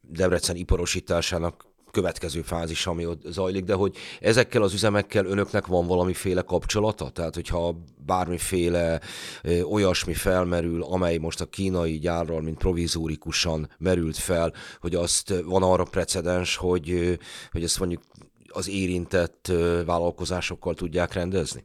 Debrecen 0.00 0.56
iparosításának 0.56 1.69
következő 1.90 2.42
fázis, 2.42 2.86
ami 2.86 3.06
ott 3.06 3.22
zajlik, 3.24 3.64
de 3.64 3.74
hogy 3.74 3.96
ezekkel 4.20 4.62
az 4.62 4.72
üzemekkel 4.72 5.26
önöknek 5.26 5.66
van 5.66 5.86
valamiféle 5.86 6.42
kapcsolata? 6.42 7.10
Tehát, 7.10 7.34
hogyha 7.34 7.76
bármiféle 8.06 9.00
ö, 9.42 9.62
olyasmi 9.62 10.14
felmerül, 10.14 10.82
amely 10.82 11.16
most 11.16 11.40
a 11.40 11.46
kínai 11.46 11.98
gyárral, 11.98 12.40
mint 12.40 12.58
provizórikusan 12.58 13.70
merült 13.78 14.16
fel, 14.16 14.52
hogy 14.80 14.94
azt 14.94 15.34
van 15.44 15.62
arra 15.62 15.84
precedens, 15.84 16.56
hogy, 16.56 17.18
hogy 17.52 17.62
ezt 17.62 17.78
mondjuk 17.78 18.02
az 18.48 18.68
érintett 18.68 19.52
vállalkozásokkal 19.86 20.74
tudják 20.74 21.12
rendezni? 21.12 21.64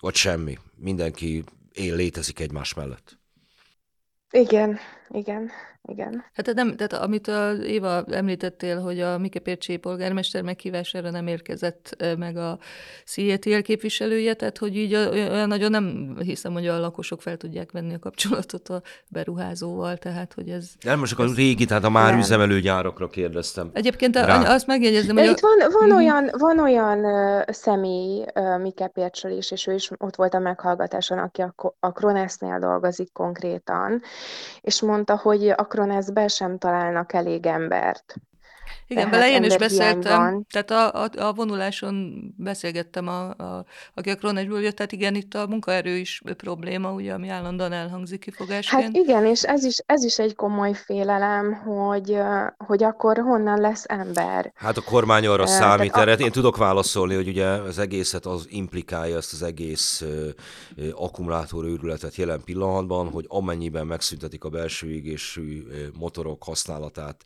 Vagy 0.00 0.14
semmi? 0.14 0.58
Mindenki 0.76 1.44
él, 1.72 1.94
létezik 1.96 2.40
egymás 2.40 2.74
mellett? 2.74 3.18
Igen, 4.30 4.78
igen 5.08 5.50
igen. 5.88 6.24
Hát 6.32 6.54
nem, 6.54 6.76
tehát 6.76 6.92
amit 7.04 7.28
a 7.28 7.52
Éva 7.52 8.04
említettél, 8.04 8.80
hogy 8.80 9.00
a 9.00 9.18
Mike 9.18 9.38
Pércsi 9.38 9.76
polgármester 9.76 10.42
meghívására 10.42 11.10
nem 11.10 11.26
érkezett 11.26 12.04
meg 12.18 12.36
a 12.36 12.58
CETL 13.04 13.58
képviselője, 13.58 14.34
tehát 14.34 14.58
hogy 14.58 14.76
így 14.76 14.94
olyan 14.94 15.48
nagyon 15.48 15.70
nem 15.70 16.16
hiszem, 16.20 16.52
hogy 16.52 16.66
a 16.66 16.78
lakosok 16.78 17.22
fel 17.22 17.36
tudják 17.36 17.72
venni 17.72 17.94
a 17.94 17.98
kapcsolatot 17.98 18.68
a 18.68 18.82
beruházóval, 19.08 19.96
tehát 19.96 20.32
hogy 20.32 20.48
ez... 20.48 20.70
Nem, 20.80 20.98
most 20.98 21.12
akkor 21.12 21.24
ez... 21.24 21.34
régi, 21.34 21.64
tehát 21.64 21.84
a 21.84 21.90
már 21.90 22.10
nem. 22.10 22.18
üzemelő 22.18 22.60
gyárakra 22.60 23.08
kérdeztem. 23.08 23.70
Egyébként 23.72 24.16
rá. 24.16 24.54
azt 24.54 24.66
megjegyezem, 24.66 25.16
hogy... 25.16 25.26
Itt 25.26 25.40
van, 25.40 25.58
van, 25.58 25.82
uh-huh. 25.82 25.96
olyan, 25.96 26.30
van 26.38 26.58
olyan 26.58 27.06
személy, 27.46 28.24
Mike 28.62 28.86
Pércsel 28.86 29.30
is, 29.30 29.50
és 29.50 29.66
ő 29.66 29.74
is 29.74 29.90
ott 29.98 30.16
volt 30.16 30.34
a 30.34 30.38
meghallgatáson, 30.38 31.18
aki 31.18 31.42
a, 31.42 31.54
a 31.80 31.92
Kronesznél 31.92 32.58
dolgozik 32.58 33.12
konkrétan, 33.12 34.02
és 34.60 34.80
mondta, 34.80 35.16
hogy 35.16 35.48
a 35.48 35.66
Akroneszbe 35.74 36.28
sem 36.28 36.58
találnak 36.58 37.12
elég 37.12 37.46
embert. 37.46 38.14
Igen, 38.86 39.10
vele 39.10 39.30
én 39.30 39.42
is 39.42 39.56
beszéltem, 39.56 40.18
van. 40.18 40.46
tehát 40.50 40.70
a, 40.70 41.02
a, 41.02 41.26
a 41.26 41.32
vonuláson 41.32 42.14
beszélgettem, 42.36 43.08
a, 43.08 43.28
a, 43.30 43.64
aki 43.94 44.10
a 44.10 44.14
Kronesből 44.14 44.62
jött, 44.62 44.76
tehát 44.76 44.92
igen, 44.92 45.14
itt 45.14 45.34
a 45.34 45.46
munkaerő 45.46 45.96
is 45.96 46.22
probléma, 46.36 46.92
ugye, 46.92 47.12
ami 47.12 47.28
állandóan 47.28 47.72
elhangzik 47.72 48.20
kifogásként. 48.20 48.82
Hát 48.82 48.94
igen, 48.94 49.26
és 49.26 49.42
ez 49.42 49.64
is, 49.64 49.76
ez 49.86 50.04
is 50.04 50.18
egy 50.18 50.34
komoly 50.34 50.72
félelem, 50.72 51.52
hogy, 51.52 52.18
hogy 52.58 52.82
akkor 52.82 53.18
honnan 53.18 53.60
lesz 53.60 53.84
ember. 53.86 54.52
Hát 54.54 54.76
a 54.76 54.82
kormány 54.82 55.26
arra 55.26 55.42
uh, 55.42 55.48
számít, 55.48 55.96
erre 55.96 56.12
a... 56.12 56.16
én 56.16 56.30
tudok 56.30 56.56
válaszolni, 56.56 57.14
hogy 57.14 57.28
ugye 57.28 57.46
az 57.46 57.78
egészet 57.78 58.26
az 58.26 58.46
implikálja 58.48 59.16
ezt 59.16 59.32
az 59.32 59.42
egész 59.42 60.00
uh, 60.00 60.28
akkumulátor 60.92 61.64
őrületet 61.64 62.16
jelen 62.16 62.40
pillanatban, 62.44 63.10
hogy 63.10 63.24
amennyiben 63.28 63.86
megszüntetik 63.86 64.44
a 64.44 64.48
belső 64.48 64.90
égésű 64.90 65.62
motorok 65.98 66.42
használatát 66.42 67.24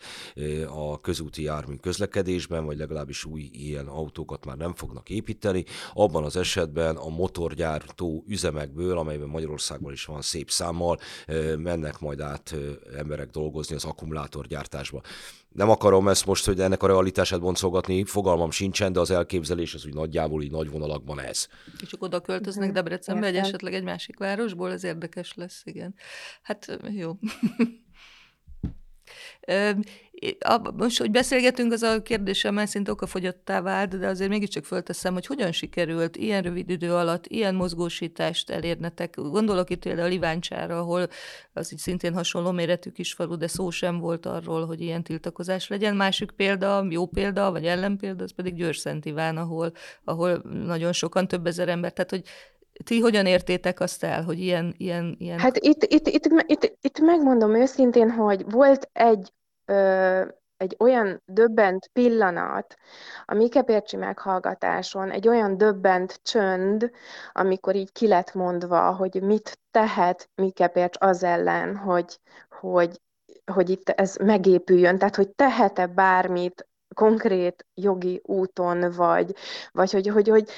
a 0.68 1.00
közúti 1.28 1.42
jármű 1.42 1.74
közlekedésben, 1.76 2.64
vagy 2.64 2.78
legalábbis 2.78 3.24
új 3.24 3.50
ilyen 3.52 3.86
autókat 3.86 4.44
már 4.44 4.56
nem 4.56 4.74
fognak 4.74 5.10
építeni. 5.10 5.64
Abban 5.92 6.24
az 6.24 6.36
esetben 6.36 6.96
a 6.96 7.08
motorgyártó 7.08 8.24
üzemekből, 8.26 8.98
amelyben 8.98 9.28
Magyarországban 9.28 9.92
is 9.92 10.04
van 10.04 10.22
szép 10.22 10.50
számmal, 10.50 10.98
mennek 11.56 11.98
majd 11.98 12.20
át 12.20 12.54
emberek 12.96 13.30
dolgozni 13.30 13.74
az 13.74 13.84
akkumulátorgyártásba. 13.84 15.00
Nem 15.48 15.70
akarom 15.70 16.08
ezt 16.08 16.26
most, 16.26 16.46
hogy 16.46 16.60
ennek 16.60 16.82
a 16.82 16.86
realitását 16.86 17.40
boncolgatni, 17.40 18.04
fogalmam 18.04 18.50
sincsen, 18.50 18.92
de 18.92 19.00
az 19.00 19.10
elképzelés 19.10 19.74
az 19.74 19.86
úgy 19.86 19.94
nagyjából 19.94 20.42
így 20.42 20.50
nagy 20.50 20.70
vonalakban 20.70 21.20
ez. 21.20 21.46
És 21.82 21.88
csak 21.88 22.02
oda 22.02 22.20
költöznek 22.20 22.72
Debrecenbe, 22.72 23.26
egy 23.26 23.36
esetleg 23.36 23.74
egy 23.74 23.84
másik 23.84 24.18
városból, 24.18 24.72
ez 24.72 24.84
érdekes 24.84 25.34
lesz, 25.34 25.62
igen. 25.64 25.94
Hát 26.42 26.78
jó. 26.90 27.18
Most, 30.76 30.98
hogy 30.98 31.10
beszélgetünk, 31.10 31.72
az 31.72 31.82
a 31.82 32.02
kérdésem 32.02 32.54
már 32.54 32.68
szinte 32.68 32.90
okafogyottá 32.90 33.60
vált, 33.60 33.98
de 33.98 34.06
azért 34.06 34.30
mégiscsak 34.30 34.64
fölteszem, 34.64 35.12
hogy 35.12 35.26
hogyan 35.26 35.52
sikerült 35.52 36.16
ilyen 36.16 36.42
rövid 36.42 36.70
idő 36.70 36.94
alatt 36.94 37.26
ilyen 37.26 37.54
mozgósítást 37.54 38.50
elérnetek. 38.50 39.14
Gondolok 39.16 39.70
itt 39.70 39.82
például 39.82 40.06
a 40.06 40.10
Liváncsára, 40.10 40.78
ahol 40.78 41.08
az 41.52 41.72
így 41.72 41.78
szintén 41.78 42.14
hasonló 42.14 42.50
méretű 42.50 42.90
kisfalu, 42.90 43.36
de 43.36 43.46
szó 43.46 43.70
sem 43.70 43.98
volt 43.98 44.26
arról, 44.26 44.66
hogy 44.66 44.80
ilyen 44.80 45.02
tiltakozás 45.02 45.68
legyen. 45.68 45.96
Másik 45.96 46.30
példa, 46.30 46.86
jó 46.90 47.06
példa, 47.06 47.50
vagy 47.50 47.64
ellenpélda, 47.66 48.22
az 48.24 48.32
pedig 48.34 48.54
Győr-Szent 48.54 49.04
Iván, 49.04 49.36
ahol, 49.36 49.72
ahol 50.04 50.42
nagyon 50.64 50.92
sokan, 50.92 51.28
több 51.28 51.46
ezer 51.46 51.68
ember, 51.68 51.92
tehát 51.92 52.10
hogy 52.10 52.22
ti 52.84 53.00
hogyan 53.00 53.26
értétek 53.26 53.80
azt 53.80 54.04
el, 54.04 54.22
hogy 54.22 54.40
ilyen... 54.40 54.74
ilyen, 54.76 55.16
ilyen... 55.18 55.38
Hát 55.38 55.56
itt, 55.56 55.82
itt, 55.82 56.08
itt, 56.08 56.26
itt, 56.46 56.76
itt 56.80 56.98
megmondom 57.00 57.54
őszintén, 57.54 58.10
hogy 58.10 58.44
volt 58.50 58.90
egy 58.92 59.32
egy 60.56 60.76
olyan 60.78 61.22
döbbent 61.24 61.90
pillanat 61.92 62.76
a 63.24 63.34
Mikepércsi 63.34 63.96
meghallgatáson, 63.96 65.10
egy 65.10 65.28
olyan 65.28 65.56
döbbent 65.56 66.20
csönd, 66.22 66.90
amikor 67.32 67.74
így 67.74 67.92
ki 67.92 68.06
lett 68.06 68.34
mondva, 68.34 68.92
hogy 68.92 69.22
mit 69.22 69.58
tehet 69.70 70.30
Mikepércs 70.34 70.96
az 71.00 71.22
ellen, 71.22 71.76
hogy, 71.76 72.18
hogy, 72.60 73.00
hogy 73.52 73.70
itt 73.70 73.88
ez 73.88 74.16
megépüljön, 74.16 74.98
tehát 74.98 75.16
hogy 75.16 75.28
tehet-e 75.28 75.86
bármit 75.86 76.68
konkrét 76.98 77.66
jogi 77.74 78.20
úton, 78.24 78.90
vagy, 78.90 79.34
vagy 79.72 79.92
hogy, 79.92 80.06
hogy, 80.06 80.28
hogy 80.28 80.50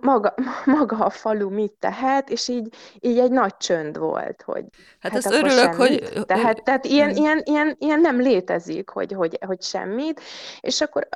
maga, 0.00 0.34
maga 0.76 0.96
a 0.96 1.10
falu 1.10 1.50
mit 1.50 1.72
tehet, 1.78 2.30
és 2.30 2.48
így, 2.48 2.74
így 3.00 3.18
egy 3.18 3.30
nagy 3.30 3.56
csönd 3.56 3.98
volt, 3.98 4.42
hogy 4.42 4.64
Hát, 5.00 5.12
hát 5.12 5.24
ezt 5.24 5.34
örülök, 5.34 5.58
semmit. 5.58 5.76
hogy... 5.76 6.26
Tehát, 6.26 6.62
tehát 6.64 6.84
ilyen, 6.84 7.10
ilyen, 7.10 7.42
ilyen, 7.44 7.76
ilyen 7.78 8.00
nem 8.00 8.20
létezik, 8.20 8.88
hogy, 8.90 9.12
hogy, 9.12 9.38
hogy 9.46 9.62
semmit, 9.62 10.20
és 10.60 10.80
akkor 10.80 11.08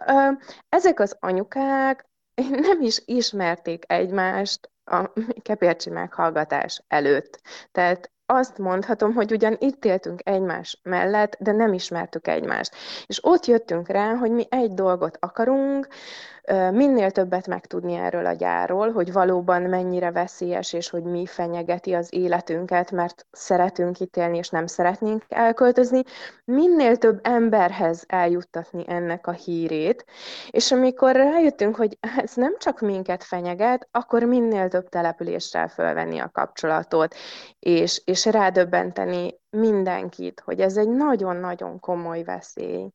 ezek 0.68 1.00
az 1.00 1.16
anyukák 1.20 2.06
nem 2.68 2.80
is 2.80 3.02
ismerték 3.04 3.84
egymást 3.86 4.70
a 4.84 5.12
kepércsi 5.42 5.90
meghallgatás 5.90 6.82
előtt. 6.88 7.40
Tehát 7.72 8.10
azt 8.26 8.58
mondhatom, 8.58 9.14
hogy 9.14 9.32
ugyan 9.32 9.56
itt 9.58 9.84
éltünk 9.84 10.20
egymás 10.24 10.78
mellett, 10.82 11.36
de 11.40 11.52
nem 11.52 11.72
ismertük 11.72 12.26
egymást. 12.28 12.74
És 13.06 13.24
ott 13.24 13.46
jöttünk 13.46 13.88
rá, 13.88 14.14
hogy 14.14 14.30
mi 14.30 14.46
egy 14.48 14.74
dolgot 14.74 15.16
akarunk, 15.20 15.88
minél 16.72 17.10
többet 17.10 17.46
megtudni 17.46 17.94
erről 17.94 18.26
a 18.26 18.32
gyárról, 18.32 18.92
hogy 18.92 19.12
valóban 19.12 19.62
mennyire 19.62 20.10
veszélyes, 20.10 20.72
és 20.72 20.90
hogy 20.90 21.02
mi 21.02 21.26
fenyegeti 21.26 21.92
az 21.92 22.14
életünket, 22.14 22.90
mert 22.90 23.26
szeretünk 23.30 24.00
itt 24.00 24.16
élni, 24.16 24.38
és 24.38 24.48
nem 24.48 24.66
szeretnénk 24.66 25.24
elköltözni, 25.28 26.02
minél 26.44 26.96
több 26.96 27.20
emberhez 27.22 28.04
eljuttatni 28.08 28.84
ennek 28.86 29.26
a 29.26 29.32
hírét, 29.32 30.04
és 30.50 30.72
amikor 30.72 31.14
rájöttünk, 31.14 31.76
hogy 31.76 31.98
ez 32.16 32.34
nem 32.34 32.56
csak 32.58 32.80
minket 32.80 33.24
fenyeget, 33.24 33.88
akkor 33.90 34.22
minél 34.22 34.68
több 34.68 34.88
településsel 34.88 35.68
fölvenni 35.68 36.18
a 36.18 36.30
kapcsolatot, 36.32 37.14
és, 37.58 38.02
és 38.04 38.24
rádöbbenteni 38.24 39.40
mindenkit, 39.50 40.40
hogy 40.44 40.60
ez 40.60 40.76
egy 40.76 40.88
nagyon-nagyon 40.88 41.80
komoly 41.80 42.22
veszély. 42.22 42.90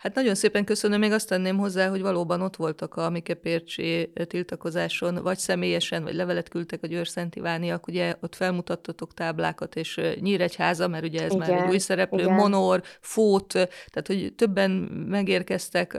Hát 0.00 0.14
nagyon 0.14 0.34
szépen 0.34 0.64
köszönöm, 0.64 1.00
még 1.00 1.12
azt 1.12 1.28
tenném 1.28 1.58
hozzá, 1.58 1.88
hogy 1.88 2.00
valóban 2.00 2.40
ott 2.40 2.56
voltak 2.56 2.96
a 2.96 3.10
Mike 3.10 3.34
Pércsi 3.34 4.12
tiltakozáson, 4.26 5.14
vagy 5.22 5.38
személyesen, 5.38 6.02
vagy 6.02 6.14
levelet 6.14 6.48
küldtek 6.48 6.82
a 6.82 6.86
Győrszent 6.86 7.36
Ivániak, 7.36 7.86
ugye 7.86 8.14
ott 8.20 8.34
felmutattatok 8.34 9.14
táblákat, 9.14 9.76
és 9.76 10.00
Nyíregyháza, 10.20 10.88
mert 10.88 11.04
ugye 11.04 11.22
ez 11.22 11.34
igen, 11.34 11.38
már 11.38 11.62
egy 11.64 11.70
új 11.70 11.78
szereplő, 11.78 12.22
igen. 12.22 12.34
Monor, 12.34 12.82
Fót, 13.00 13.46
tehát 13.46 14.06
hogy 14.06 14.32
többen 14.36 14.70
megérkeztek 15.08 15.98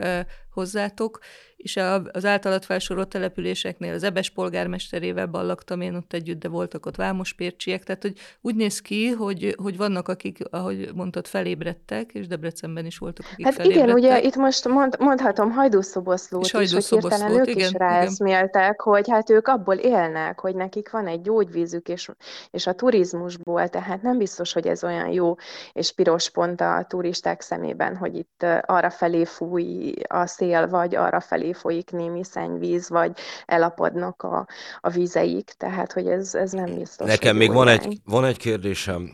hozzátok, 0.53 1.19
és 1.61 1.79
az 2.11 2.25
általat 2.25 2.65
felsorolt 2.65 3.07
településeknél 3.07 3.93
az 3.93 4.03
Ebes 4.03 4.29
polgármesterével 4.29 5.25
ballagtam 5.25 5.81
én 5.81 5.95
ott 5.95 6.13
együtt, 6.13 6.39
de 6.39 6.47
voltak 6.47 6.85
ott 6.85 6.95
vámospércsiek, 6.95 7.83
tehát 7.83 8.01
hogy 8.01 8.13
úgy 8.41 8.55
néz 8.55 8.79
ki, 8.79 9.07
hogy, 9.07 9.55
hogy 9.61 9.77
vannak, 9.77 10.07
akik, 10.07 10.37
ahogy 10.49 10.89
mondtad, 10.95 11.27
felébredtek, 11.27 12.13
és 12.13 12.27
Debrecenben 12.27 12.85
is 12.85 12.97
voltak, 12.97 13.25
akik 13.31 13.45
Hát 13.45 13.65
igen, 13.65 13.89
ugye 13.89 14.21
itt 14.21 14.35
most 14.35 14.67
mond, 14.67 14.95
mondhatom 14.99 15.51
hajdúszoboszlót 15.51 16.45
is, 16.45 16.51
hogy 16.51 16.85
hirtelen 16.85 17.31
ők 17.31 17.47
igen, 17.47 17.69
is 17.69 17.71
ráeszméltek, 17.71 18.81
hogy 18.81 19.09
hát 19.09 19.29
ők 19.29 19.47
abból 19.47 19.75
élnek, 19.75 20.39
hogy 20.39 20.55
nekik 20.55 20.91
van 20.91 21.07
egy 21.07 21.21
gyógyvízük, 21.21 21.87
és, 21.87 22.09
és 22.51 22.67
a 22.67 22.73
turizmusból, 22.73 23.67
tehát 23.69 24.01
nem 24.01 24.17
biztos, 24.17 24.53
hogy 24.53 24.67
ez 24.67 24.83
olyan 24.83 25.09
jó 25.09 25.35
és 25.73 25.93
piros 25.93 26.29
pont 26.29 26.61
a 26.61 26.85
turisták 26.89 27.41
szemében, 27.41 27.95
hogy 27.95 28.15
itt 28.15 28.45
arra 28.65 28.89
felé 28.89 29.25
fúj 29.25 29.93
a 30.07 30.25
szél, 30.41 30.67
vagy 30.67 30.95
arra 30.95 31.19
felé 31.19 31.53
folyik 31.53 31.91
némi 31.91 32.23
szennyvíz, 32.23 32.89
vagy 32.89 33.11
elapadnak 33.45 34.23
a, 34.23 34.47
a 34.79 34.89
vizeik, 34.89 35.53
tehát 35.57 35.91
hogy 35.91 36.07
ez, 36.07 36.35
ez 36.35 36.51
nem 36.51 36.75
biztos. 36.75 37.07
Nekem 37.07 37.35
még 37.35 37.51
van 37.51 37.67
egy, 37.67 38.01
van 38.05 38.25
egy 38.25 38.37
kérdésem, 38.37 39.11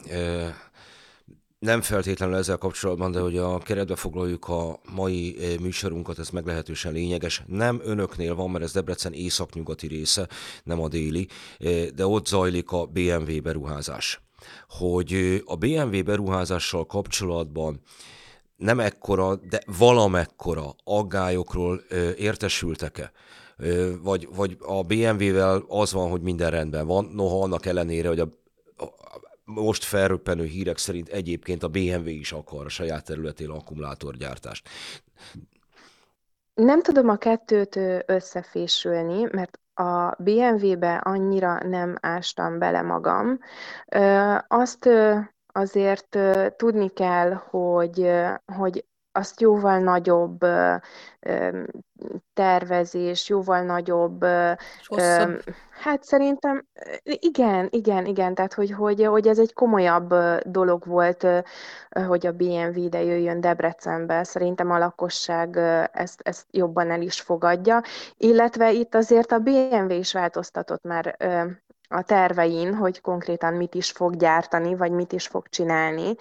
nem 1.60 1.82
feltétlenül 1.82 2.36
ezzel 2.36 2.58
kapcsolatban, 2.58 3.12
de 3.12 3.20
hogy 3.20 3.38
a 3.38 3.58
keretbe 3.58 3.95
foglaljuk 3.95 4.48
a 4.48 4.80
mai 4.95 5.38
műsorunkat, 5.62 6.20
ez 6.20 6.30
meglehetősen 6.30 6.94
lényeges. 6.94 7.44
Nem 7.45 7.82
önöknél 7.84 8.36
van, 8.36 8.49
mert 8.49 8.64
ez 8.64 8.72
Debrecen 8.72 9.14
északnyugati 9.14 9.88
része, 9.88 10.28
nem 10.64 10.82
a 10.82 10.88
déli, 10.88 11.28
de 11.95 12.06
ott 12.06 12.26
zajlik 12.28 12.72
a 12.72 12.86
BMW 12.86 13.41
beruházás. 13.41 14.22
Hogy 14.68 15.41
a 15.45 15.56
BMW 15.56 16.04
beruházással 16.04 16.86
kapcsolatban 16.86 17.82
nem 18.58 18.80
ekkora, 18.80 19.36
de 19.36 19.62
valamekkora 19.78 20.76
aggályokról 20.84 21.82
ö, 21.90 22.10
értesültek-e? 22.18 23.12
Ö, 23.58 23.92
vagy, 24.02 24.28
vagy 24.36 24.58
a 24.60 24.84
BMW-vel 24.84 25.64
az 25.68 25.94
van, 25.94 26.10
hogy 26.10 26.22
minden 26.22 26.50
rendben 26.50 26.88
van, 26.88 27.06
noha 27.14 27.44
annak 27.44 27.66
ellenére, 27.66 28.08
hogy 28.08 28.20
a, 28.20 28.28
a 28.78 28.88
most 29.44 29.84
felröppenő 29.84 30.46
hírek 30.46 30.78
szerint 30.78 31.10
egyébként 31.10 31.64
a 31.64 31.68
BMW 31.68 32.08
is 32.08 32.32
akar 32.32 32.66
a 32.66 32.70
saját 32.70 33.06
területén 33.06 33.50
akkumulátorgyártást. 33.50 34.70
Nem 36.54 36.82
tudom 36.82 37.10
a 37.10 37.18
kettőt 37.18 37.80
összefésülni, 38.06 39.28
mert 39.32 39.60
a 39.74 40.16
BMW-be 40.18 40.96
annyira 40.96 41.64
nem 41.64 41.98
ástam 42.02 42.60
bele 42.60 42.82
magam. 42.82 43.40
Azt 44.48 44.90
azért 45.58 46.18
tudni 46.56 46.90
kell, 46.90 47.32
hogy, 47.32 48.12
hogy 48.58 48.86
azt 49.12 49.42
jóval 49.42 49.80
nagyobb 49.80 50.46
tervezés, 52.34 53.30
jóval 53.30 53.62
nagyobb, 53.62 54.24
hát 55.70 56.04
szerintem 56.04 56.68
igen, 57.04 57.68
igen, 57.72 58.06
igen, 58.06 58.36
tehát 58.36 58.54
hogy, 58.54 58.72
hogy, 58.72 59.04
hogy 59.04 59.28
ez 59.28 59.40
egy 59.40 59.54
komolyabb 59.54 60.14
dolog 60.46 60.86
volt, 60.86 61.28
hogy 62.08 62.28
a 62.28 62.32
BMW 62.32 62.84
ide 62.84 63.04
jöjjön 63.04 63.42
Debrecenbe, 63.42 64.24
szerintem 64.24 64.72
a 64.72 64.78
lakosság 64.78 65.58
ezt, 65.92 66.22
ezt 66.24 66.46
jobban 66.52 66.92
el 66.92 67.02
is 67.02 67.22
fogadja, 67.22 67.82
illetve 68.18 68.72
itt 68.72 68.96
azért 68.96 69.32
a 69.32 69.40
BMW 69.40 69.92
is 69.92 70.14
változtatott 70.14 70.84
már 70.84 71.18
a 71.88 72.02
tervein, 72.02 72.74
hogy 72.76 73.02
konkrétan 73.02 73.54
mit 73.54 73.76
is 73.76 73.92
fog 73.92 74.16
gyártani, 74.16 74.76
vagy 74.76 74.92
mit 74.92 75.12
is 75.12 75.28
fog 75.28 75.50
csinálni. 75.50 76.16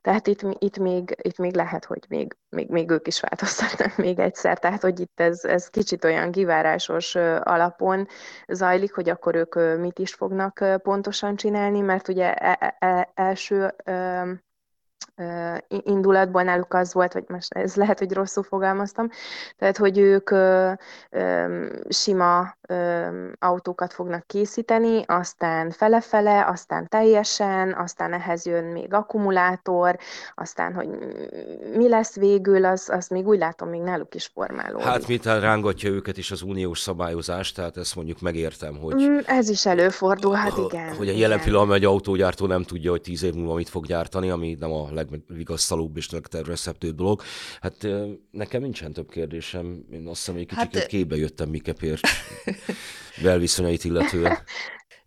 Tehát 0.00 0.26
itt, 0.26 0.40
itt, 0.58 0.78
még, 0.78 1.16
itt 1.22 1.38
még 1.38 1.54
lehet, 1.54 1.84
hogy 1.84 2.04
még, 2.08 2.36
még, 2.48 2.68
még 2.68 2.90
ők 2.90 3.06
is 3.06 3.20
változtatnak 3.20 3.96
még 3.96 4.18
egyszer. 4.18 4.58
Tehát, 4.58 4.82
hogy 4.82 5.00
itt 5.00 5.20
ez, 5.20 5.44
ez 5.44 5.68
kicsit 5.68 6.04
olyan 6.04 6.30
kivárásos 6.30 7.14
alapon 7.40 8.08
zajlik, 8.48 8.94
hogy 8.94 9.08
akkor 9.08 9.34
ők 9.34 9.78
mit 9.80 9.98
is 9.98 10.14
fognak 10.14 10.64
pontosan 10.82 11.36
csinálni, 11.36 11.80
mert 11.80 12.08
ugye 12.08 12.34
e, 12.34 12.56
e, 12.60 12.86
e, 12.86 13.10
első 13.14 13.74
indulatból 15.68 16.42
náluk 16.42 16.74
az 16.74 16.92
volt, 16.92 17.12
vagy 17.12 17.24
most 17.28 17.52
ez 17.52 17.74
lehet, 17.74 17.98
hogy 17.98 18.12
rosszul 18.12 18.42
fogalmaztam, 18.42 19.08
tehát, 19.58 19.76
hogy 19.76 19.98
ők 19.98 20.30
sima 21.88 22.56
autókat 23.38 23.92
fognak 23.92 24.26
készíteni, 24.26 25.02
aztán 25.06 25.70
fele-fele, 25.70 26.46
aztán 26.46 26.88
teljesen, 26.88 27.74
aztán 27.74 28.12
ehhez 28.12 28.46
jön 28.46 28.64
még 28.64 28.92
akkumulátor, 28.92 29.98
aztán, 30.34 30.74
hogy 30.74 30.88
mi 31.74 31.88
lesz 31.88 32.14
végül, 32.14 32.64
az, 32.64 32.88
az 32.92 33.08
még 33.08 33.26
úgy 33.26 33.38
látom, 33.38 33.68
még 33.68 33.80
náluk 33.80 34.14
is 34.14 34.30
formálódik. 34.34 34.86
Hát 34.86 35.08
mit 35.08 35.24
rángatja 35.24 35.90
őket 35.90 36.16
is 36.16 36.30
az 36.30 36.42
uniós 36.42 36.80
szabályozás, 36.80 37.52
tehát 37.52 37.76
ezt 37.76 37.96
mondjuk 37.96 38.20
megértem, 38.20 38.78
hogy... 38.78 39.02
Mm, 39.02 39.18
ez 39.26 39.48
is 39.48 39.66
előfordul, 39.66 40.34
hát 40.34 40.56
igen. 40.56 40.94
Hogy 40.96 41.08
a 41.08 41.12
jelen 41.12 41.40
pillanatban 41.40 41.76
egy 41.76 41.84
autógyártó 41.84 42.46
nem 42.46 42.62
tudja, 42.62 42.90
hogy 42.90 43.00
tíz 43.00 43.22
év 43.22 43.34
múlva 43.34 43.54
mit 43.54 43.68
fog 43.68 43.86
gyártani, 43.86 44.30
ami 44.30 44.56
nem 44.60 44.72
a 44.72 44.88
legvigasztalóbb 45.10 45.96
és 45.96 46.10
legtervezhetőbb 46.10 46.96
dolog. 46.96 47.22
Hát 47.60 47.86
nekem 48.30 48.62
nincsen 48.62 48.92
több 48.92 49.10
kérdésem. 49.10 49.84
Én 49.90 50.06
azt 50.06 50.18
hiszem, 50.18 50.34
hogy 50.34 50.46
kicsit 50.46 50.74
hát, 50.74 50.86
képbe 50.86 51.16
jöttem 51.16 51.48
Mike 51.48 51.72
Pércs 51.72 52.00
belviszonyait 53.22 53.84
illetően. 53.84 54.38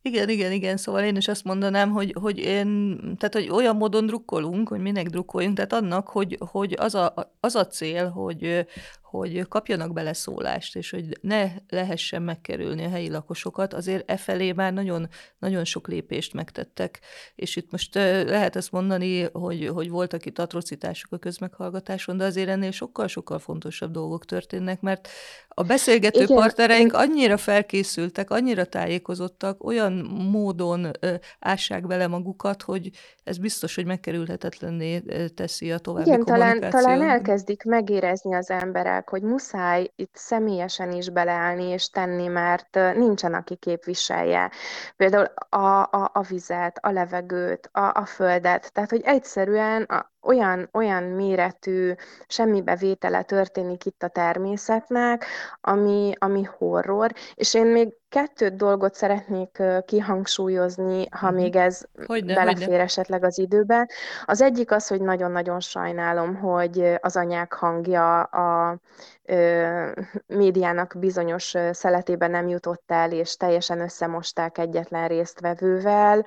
Igen, 0.01 0.29
igen, 0.29 0.51
igen, 0.51 0.77
szóval 0.77 1.03
én 1.03 1.15
is 1.15 1.27
azt 1.27 1.43
mondanám, 1.43 1.89
hogy, 1.91 2.15
hogy 2.19 2.37
én, 2.37 2.97
tehát 3.17 3.33
hogy 3.33 3.49
olyan 3.49 3.75
módon 3.75 4.05
drukkolunk, 4.05 4.69
hogy 4.69 4.79
minek 4.79 5.07
drukkoljunk, 5.07 5.55
tehát 5.55 5.73
annak, 5.73 6.07
hogy, 6.07 6.37
hogy 6.39 6.75
az, 6.77 6.95
a, 6.95 7.13
az 7.39 7.55
a 7.55 7.67
cél, 7.67 8.09
hogy, 8.09 8.65
hogy 9.09 9.47
kapjanak 9.47 9.93
bele 9.93 10.13
szólást, 10.13 10.75
és 10.75 10.89
hogy 10.89 11.17
ne 11.21 11.51
lehessen 11.69 12.21
megkerülni 12.21 12.83
a 12.83 12.89
helyi 12.89 13.09
lakosokat, 13.09 13.73
azért 13.73 14.11
e 14.11 14.17
felé 14.17 14.51
már 14.51 14.73
nagyon, 14.73 15.07
nagyon 15.39 15.65
sok 15.65 15.87
lépést 15.87 16.33
megtettek. 16.33 16.99
És 17.35 17.55
itt 17.55 17.71
most 17.71 17.95
lehet 17.95 18.55
azt 18.55 18.71
mondani, 18.71 19.29
hogy, 19.31 19.67
hogy 19.67 19.89
voltak 19.89 20.25
itt 20.25 20.39
atrocitások 20.39 21.11
a 21.11 21.17
közmeghallgatáson, 21.17 22.17
de 22.17 22.25
azért 22.25 22.49
ennél 22.49 22.71
sokkal-sokkal 22.71 23.39
fontosabb 23.39 23.91
dolgok 23.91 24.25
történnek, 24.25 24.81
mert 24.81 25.07
a 25.47 25.63
beszélgető 25.63 26.21
Igen. 26.21 26.37
partnereink 26.37 26.93
annyira 26.93 27.37
felkészültek, 27.37 28.29
annyira 28.29 28.65
tájékozottak, 28.65 29.63
olyan 29.63 29.93
módon 30.31 30.91
ássák 31.39 31.87
bele 31.87 32.07
magukat, 32.07 32.61
hogy 32.61 32.89
ez 33.23 33.37
biztos, 33.37 33.75
hogy 33.75 33.85
megkerülhetetlenné 33.85 34.99
teszi 35.35 35.71
a 35.71 35.77
további 35.77 36.09
Igen, 36.09 36.23
talán, 36.23 36.59
talán 36.59 37.01
elkezdik 37.01 37.63
megérezni 37.63 38.35
az 38.35 38.49
emberek, 38.49 38.96
hogy 39.05 39.21
muszáj 39.21 39.91
itt 39.95 40.15
személyesen 40.15 40.91
is 40.91 41.09
beleállni 41.09 41.63
és 41.63 41.89
tenni, 41.89 42.27
mert 42.27 42.79
nincsen, 42.95 43.33
aki 43.33 43.55
képviselje. 43.55 44.51
Például 44.95 45.25
a, 45.49 45.81
a, 45.81 46.09
a 46.13 46.21
vizet, 46.21 46.77
a 46.81 46.91
levegőt, 46.91 47.69
a, 47.71 47.91
a 47.93 48.05
földet. 48.05 48.73
Tehát, 48.73 48.89
hogy 48.89 49.01
egyszerűen 49.03 49.83
a, 49.83 50.11
olyan, 50.21 50.69
olyan 50.73 51.03
méretű 51.03 51.93
semmibevétele 52.27 53.21
történik 53.21 53.85
itt 53.85 54.03
a 54.03 54.07
természetnek, 54.07 55.25
ami, 55.61 56.13
ami 56.17 56.43
horror, 56.43 57.11
és 57.35 57.53
én 57.53 57.65
még 57.65 57.93
kettőt 58.17 58.55
dolgot 58.55 58.93
szeretnék 58.95 59.63
kihangsúlyozni, 59.85 61.07
ha 61.11 61.31
még 61.31 61.55
ez 61.55 61.85
hogyne, 62.05 62.33
belefér 62.35 62.67
hogyne. 62.67 62.81
esetleg 62.81 63.23
az 63.23 63.37
időbe. 63.37 63.89
Az 64.25 64.41
egyik 64.41 64.71
az, 64.71 64.87
hogy 64.87 65.01
nagyon-nagyon 65.01 65.59
sajnálom, 65.59 66.35
hogy 66.35 66.97
az 67.01 67.15
anyák 67.15 67.53
hangja 67.53 68.21
a 68.21 68.79
ö, 69.25 69.91
médiának 70.27 70.93
bizonyos 70.99 71.53
szeletében 71.71 72.31
nem 72.31 72.47
jutott 72.47 72.83
el, 72.87 73.11
és 73.11 73.37
teljesen 73.37 73.79
összemosták 73.79 74.57
egyetlen 74.57 75.07
résztvevővel, 75.07 76.25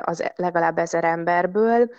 az 0.00 0.24
legalább 0.36 0.78
ezer 0.78 1.04
emberből. 1.04 1.90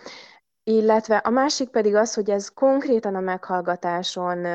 Illetve 0.63 1.17
a 1.17 1.29
másik 1.29 1.69
pedig 1.69 1.95
az, 1.95 2.13
hogy 2.13 2.29
ez 2.29 2.49
konkrétan 2.49 3.15
a 3.15 3.19
meghallgatáson 3.19 4.45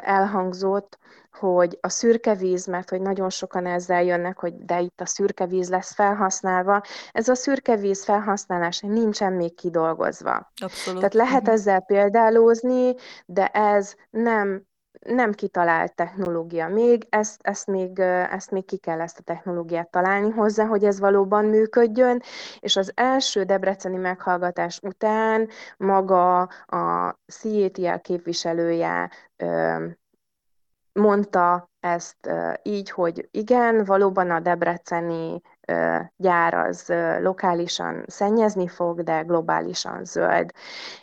elhangzott, 0.00 0.98
hogy 1.36 1.78
a 1.80 1.88
szürke 1.88 2.34
víz, 2.34 2.66
mert 2.66 2.90
hogy 2.90 3.00
nagyon 3.00 3.30
sokan 3.30 3.66
ezzel 3.66 4.02
jönnek, 4.02 4.38
hogy 4.38 4.54
de 4.64 4.80
itt 4.80 5.00
a 5.00 5.06
szürke 5.06 5.46
víz 5.46 5.70
lesz 5.70 5.94
felhasználva, 5.94 6.82
ez 7.12 7.28
a 7.28 7.34
szürke 7.34 7.76
víz 7.76 8.04
felhasználás 8.04 8.80
nincsen 8.80 9.32
még 9.32 9.54
kidolgozva. 9.54 10.52
Abszolút. 10.62 10.98
Tehát 10.98 11.14
lehet 11.14 11.42
mhm. 11.42 11.50
ezzel 11.50 11.80
példálózni, 11.80 12.94
de 13.26 13.46
ez 13.46 13.94
nem 14.10 14.70
nem 15.06 15.32
kitalált 15.32 15.94
technológia 15.94 16.68
még, 16.68 17.06
ezt, 17.08 17.40
ezt, 17.42 17.66
még, 17.66 17.98
ezt 17.98 18.50
még 18.50 18.64
ki 18.64 18.76
kell 18.76 19.00
ezt 19.00 19.18
a 19.18 19.22
technológiát 19.22 19.90
találni 19.90 20.30
hozzá, 20.30 20.64
hogy 20.66 20.84
ez 20.84 21.00
valóban 21.00 21.44
működjön, 21.44 22.22
és 22.58 22.76
az 22.76 22.92
első 22.94 23.42
debreceni 23.42 23.96
meghallgatás 23.96 24.78
után 24.82 25.48
maga 25.76 26.40
a 26.66 27.18
CATL 27.26 27.94
képviselője 28.02 29.10
mondta 30.92 31.70
ezt 31.80 32.30
így, 32.62 32.90
hogy 32.90 33.28
igen, 33.30 33.84
valóban 33.84 34.30
a 34.30 34.40
debreceni 34.40 35.40
gyár 36.16 36.54
az 36.54 36.92
lokálisan 37.20 38.04
szennyezni 38.06 38.68
fog, 38.68 39.02
de 39.02 39.20
globálisan 39.20 40.04
zöld, 40.04 40.50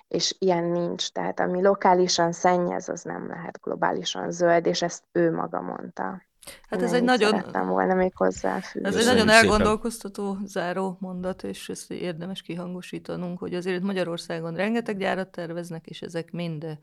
és 0.07 0.35
ilyen 0.39 0.63
nincs. 0.63 1.11
Tehát 1.11 1.39
ami 1.39 1.61
lokálisan 1.61 2.31
szennyez, 2.31 2.89
az 2.89 3.03
nem 3.03 3.27
lehet 3.27 3.59
globálisan 3.61 4.31
zöld, 4.31 4.65
és 4.65 4.81
ezt 4.81 5.03
ő 5.11 5.31
maga 5.31 5.61
mondta. 5.61 6.21
Hát 6.69 6.81
ez 6.81 6.93
egy 6.93 7.03
nagyon... 7.03 7.29
Szerettem 7.29 7.67
volna 7.67 7.93
még 7.93 8.15
hozzáfűzni. 8.15 8.87
Ez 8.87 8.95
egy 8.95 9.05
nagyon 9.05 9.29
elgondolkoztató 9.29 10.37
záró 10.45 10.97
mondat, 10.99 11.43
és 11.43 11.69
ezt 11.69 11.91
érdemes 11.91 12.41
kihangosítanunk, 12.41 13.39
hogy 13.39 13.53
azért 13.53 13.81
Magyarországon 13.81 14.55
rengeteg 14.55 14.97
gyárat 14.97 15.31
terveznek, 15.31 15.85
és 15.85 16.01
ezek 16.01 16.31
mind, 16.31 16.77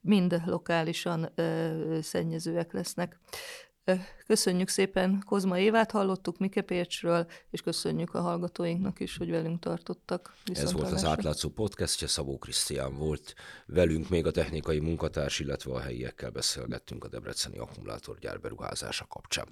mind 0.00 0.42
lokálisan 0.46 1.32
ö, 1.34 1.98
szennyezőek 2.02 2.72
lesznek. 2.72 3.18
Köszönjük 4.26 4.68
szépen 4.68 5.22
Kozma 5.26 5.58
Évát 5.58 5.90
hallottuk 5.90 6.38
Mikepércsről, 6.38 7.26
és 7.50 7.60
köszönjük 7.60 8.14
a 8.14 8.20
hallgatóinknak 8.20 9.00
is, 9.00 9.16
hogy 9.16 9.30
velünk 9.30 9.60
tartottak. 9.60 10.34
Ez 10.52 10.72
volt 10.72 10.92
az 10.92 11.04
átlátszó 11.04 11.48
podcastja, 11.48 12.08
Szabó 12.08 12.38
Krisztián 12.38 12.94
volt 12.94 13.34
velünk, 13.66 14.08
még 14.08 14.26
a 14.26 14.30
technikai 14.30 14.78
munkatárs, 14.78 15.38
illetve 15.38 15.72
a 15.72 15.80
helyiekkel 15.80 16.30
beszélgettünk 16.30 17.04
a 17.04 17.08
Debreceni 17.08 17.58
akkumulátorgyár 17.58 18.40
beruházása 18.40 19.06
kapcsán. 19.06 19.48